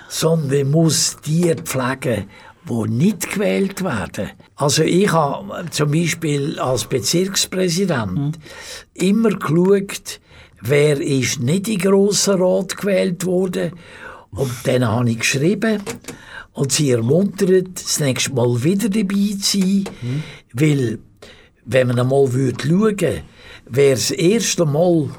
sondern 0.09 0.71
muss 0.71 1.17
die 1.25 1.55
pflegen, 1.55 2.27
die 2.69 2.91
nicht 2.91 3.33
gewählt 3.33 3.83
werden. 3.83 4.31
Also 4.57 4.83
ich 4.83 5.11
habe 5.11 5.65
zum 5.71 5.91
Beispiel 5.91 6.59
als 6.59 6.85
Bezirkspräsident 6.85 8.19
mhm. 8.19 8.33
immer 8.95 9.31
geschaut, 9.31 10.21
wer 10.61 11.01
ist 11.01 11.41
nicht 11.41 11.69
in 11.69 11.79
Grossen 11.79 12.41
Rat 12.41 12.77
gewählt 12.77 13.25
wurde. 13.25 13.73
Und 14.31 14.53
dann 14.65 14.87
habe 14.87 15.11
ich 15.11 15.19
geschrieben 15.19 15.83
und 16.53 16.73
sie 16.73 16.91
ermuntert, 16.91 17.83
das 17.83 18.01
nächste 18.01 18.33
Mal 18.33 18.63
wieder 18.63 18.89
dabei 18.89 19.37
zu 19.41 19.61
sein, 19.61 19.85
mhm. 20.03 20.23
weil 20.53 20.99
wenn 21.65 21.89
man 21.89 21.99
einmal 21.99 22.27
schauen 22.27 22.71
würde, 22.71 23.23
wer 23.69 23.95
das 23.95 24.11
erste 24.11 24.67
Mal 24.67 25.11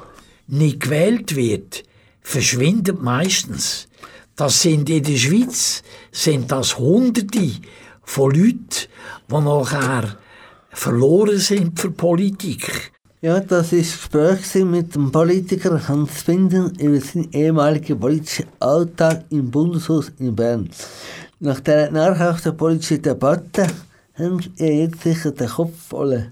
nicht 0.48 0.82
gewählt 0.82 1.36
wird, 1.36 1.84
verschwindet 2.22 3.02
meistens. 3.02 3.88
Das 4.36 4.62
sind 4.62 4.90
in 4.90 5.04
der 5.04 5.18
Schweiz 5.18 5.84
sind 6.12 6.52
das 6.52 6.78
Hunderte 6.78 7.52
von 8.04 8.32
Leuten, 8.32 8.88
die 9.30 9.34
nachher 9.36 10.18
verloren 10.72 11.38
sind 11.38 11.80
für 11.80 11.92
Politik. 11.92 12.92
Ja, 13.22 13.40
das 13.40 13.72
war 13.72 13.80
Gespräch 13.80 14.66
mit 14.66 14.96
dem 14.96 15.12
Politiker 15.12 15.88
Hans 15.88 16.24
Binden 16.24 16.76
über 16.78 17.00
seinen 17.00 17.32
ehemaligen 17.32 17.98
politischen 17.98 18.48
Alltag 18.60 19.24
im 19.30 19.50
Bundeshaus 19.50 20.12
in 20.20 20.36
Bern. 20.36 20.70
Nach 21.40 21.60
der 21.60 21.92
nachhaltigen 21.92 22.56
politischen 22.56 23.02
Debatte 23.02 23.68
haben 24.18 24.40
ihr 24.58 24.76
jetzt 24.76 25.02
sicher 25.02 25.32
den 25.32 25.50
Kopf 25.50 25.74
voll. 25.90 26.32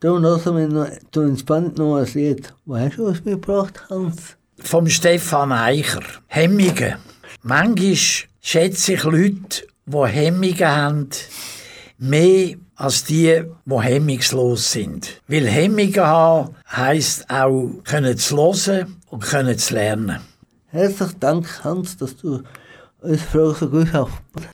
Darum 0.00 0.22
lassen 0.22 0.56
wir 0.56 0.68
noch, 0.68 0.88
du 1.12 1.20
entspannt 1.20 1.78
noch 1.78 1.96
ein 1.96 2.08
Lied. 2.14 2.52
Wo 2.64 2.76
hast 2.76 2.96
du 2.96 3.06
uns 3.06 3.24
mitgebracht, 3.24 3.88
Hans? 3.88 4.36
Vom 4.58 4.88
Stefan 4.88 5.52
Eicher. 5.52 6.02
Hemmungen. 6.26 6.96
Manchmal 7.42 7.96
schätze 8.40 8.94
ich 8.94 9.04
Leute, 9.04 9.66
die 9.86 10.06
Hemmungen 10.06 10.66
haben, 10.66 11.08
mehr 11.98 12.56
als 12.74 13.04
die, 13.04 13.44
die 13.64 13.80
hemmungslos 13.80 14.72
sind. 14.72 15.20
Weil 15.28 15.46
Hemmungen 15.46 16.00
haben 16.00 16.56
heisst 16.68 17.30
auch, 17.30 17.70
können 17.84 18.18
zu 18.18 18.36
hören 18.36 18.96
und 19.08 19.22
können 19.22 19.56
zu 19.56 19.74
lernen. 19.74 20.18
Herzlichen 20.68 21.20
Dank, 21.20 21.64
Hans, 21.64 21.96
dass 21.96 22.16
du 22.16 22.42
uns 23.02 23.22
Frage 23.22 23.54
so 23.58 23.68
gut 23.68 23.92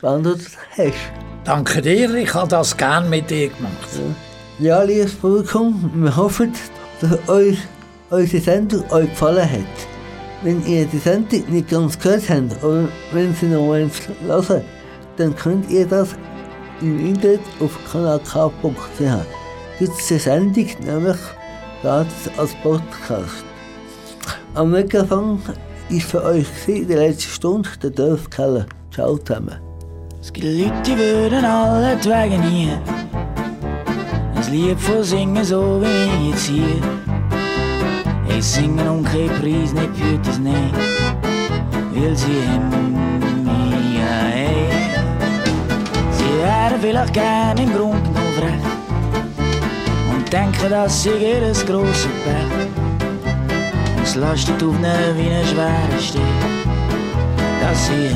beantwortet 0.00 0.58
hast. 0.76 0.94
Danke 1.44 1.82
dir, 1.82 2.14
ich 2.14 2.34
habe 2.34 2.48
das 2.48 2.76
gerne 2.76 3.08
mit 3.08 3.30
dir 3.30 3.48
gemacht. 3.48 3.88
Ja, 4.58 4.82
liebes 4.82 5.14
Publikum, 5.14 5.90
wir 5.94 6.16
hoffen, 6.16 6.52
dass 7.00 7.28
euch 7.28 7.58
unsere 8.10 8.42
Sendung 8.42 8.90
euch 8.90 9.08
gefallen 9.10 9.50
hat. 9.50 9.86
Wenn 10.42 10.64
ihr 10.66 10.86
die 10.86 10.98
Sendung 10.98 11.42
nicht 11.48 11.70
ganz 11.70 11.98
gehört 11.98 12.28
habt 12.28 12.62
oder 12.62 12.88
wenn 13.12 13.34
sie 13.34 13.46
noch 13.46 13.66
hören 13.66 13.90
wollt, 14.26 14.64
dann 15.16 15.34
könnt 15.34 15.70
ihr 15.70 15.86
das 15.86 16.10
im 16.80 17.06
Internet 17.06 17.40
auf 17.60 17.76
kanalk.ch. 17.90 19.00
Gibt 19.78 19.92
es 19.92 20.06
die 20.06 20.18
Sendung 20.18 20.66
nämlich 20.84 21.16
gratis 21.82 22.30
als 22.36 22.54
Podcast. 22.62 23.44
Am 24.54 24.70
Mikrofon 24.70 25.40
ist 25.90 26.10
für 26.10 26.22
euch 26.22 26.46
in 26.66 26.86
der 26.88 26.98
letzten 26.98 27.30
Stunde 27.30 27.68
der 27.82 27.90
Dorf 27.90 28.28
Keller. 28.30 28.66
Ciao 28.92 29.16
zusammen. 29.16 29.56
Es 30.20 30.32
gibt 30.32 30.46
Leute, 30.46 30.82
die 30.84 30.98
würden 30.98 31.44
alle 31.44 31.96
Wege 32.04 32.38
nie 32.38 32.70
ein 34.48 34.52
Lied 34.52 34.80
von 34.80 35.02
singen, 35.02 35.44
so 35.44 35.80
wie 35.80 36.28
ich 36.28 36.30
jetzt 36.30 36.46
hier. 36.46 38.36
Ich 38.36 38.44
singe 38.44 38.90
um 38.90 39.02
keinen 39.04 39.28
Preis, 39.40 39.72
nicht 39.72 39.96
für 39.96 40.18
das 40.22 40.38
Nein, 40.38 40.70
weil 41.92 42.16
sie 42.16 42.42
haben 42.46 42.92
mich 43.44 43.98
ja, 43.98 44.48
Sie 46.12 46.42
wären 46.42 46.80
vielleicht 46.80 47.12
gerne 47.12 47.62
im 47.62 47.72
Grund 47.72 48.14
noch 48.14 48.42
recht 48.42 48.64
und 50.14 50.32
denken, 50.32 50.70
dass 50.70 51.02
sie 51.02 51.10
ihr 51.10 51.52
grosses 51.66 52.08
Pech 52.24 52.67
ihnen 54.16 55.16
wie 55.16 55.30
ein 55.30 55.44
schwerer 55.46 56.00
Stich, 56.00 56.20
dass 57.60 57.86
sie 57.88 58.06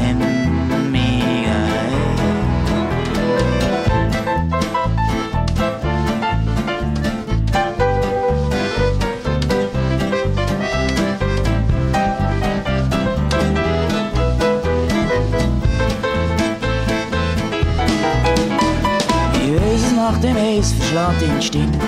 weiß 19.61 19.83
es 19.85 19.93
nach 19.95 20.19
dem 20.21 20.37
Eis 20.37 20.73
verschlägt 20.73 21.21
den 21.21 21.35
Instinkt 21.37 21.79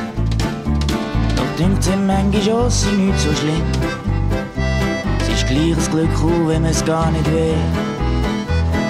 Doch 1.37 1.57
dünkt 1.59 1.83
sie 1.83 1.97
manchmal 1.97 2.67
auch, 2.67 2.71
sie 2.71 2.93
nicht 2.93 3.19
so 3.19 3.33
schlimm 3.33 3.94
gleiches 5.55 5.91
Glück 5.91 6.11
auch, 6.17 6.49
wenn 6.49 6.65
es 6.65 6.85
gar 6.85 7.11
nicht 7.11 7.31
will, 7.33 7.55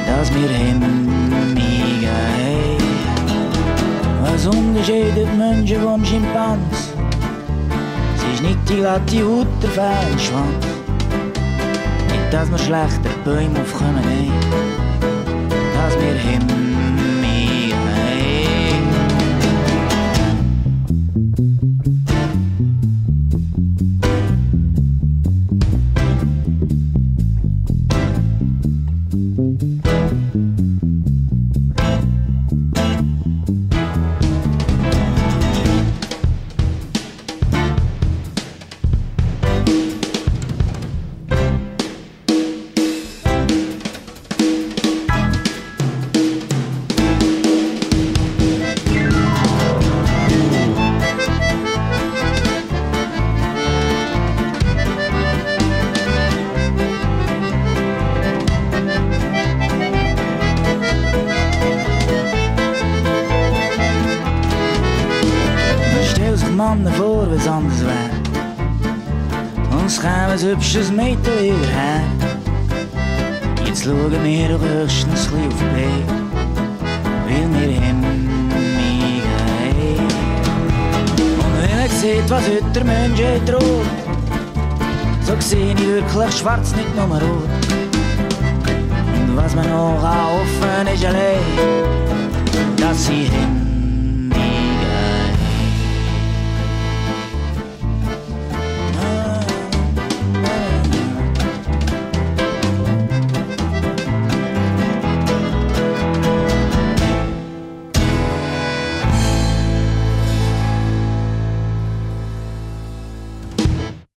dass 0.07 0.33
wir 0.35 0.49
Hemmungen 0.49 1.57
haben. 2.07 2.79
Was 4.23 4.47
unterscheidet 4.47 5.37
Menschen 5.37 5.83
vom 5.83 6.05
Schimpans? 6.05 6.93
Es 8.17 8.35
ist 8.35 8.43
nicht 8.43 8.59
die 8.69 8.77
glatte 8.77 9.25
Haut, 9.25 9.47
der 9.63 9.71
feine 9.71 10.19
Schwanz. 10.19 10.65
Nicht, 12.09 12.33
dass 12.33 12.51
wir 12.51 12.59
schlechter 12.59 13.11
Bäume 13.25 13.61
aufkommen, 13.61 14.03
nein, 14.03 14.33
dass 15.75 15.95
wir 16.01 16.15
Hemmungen 16.15 16.84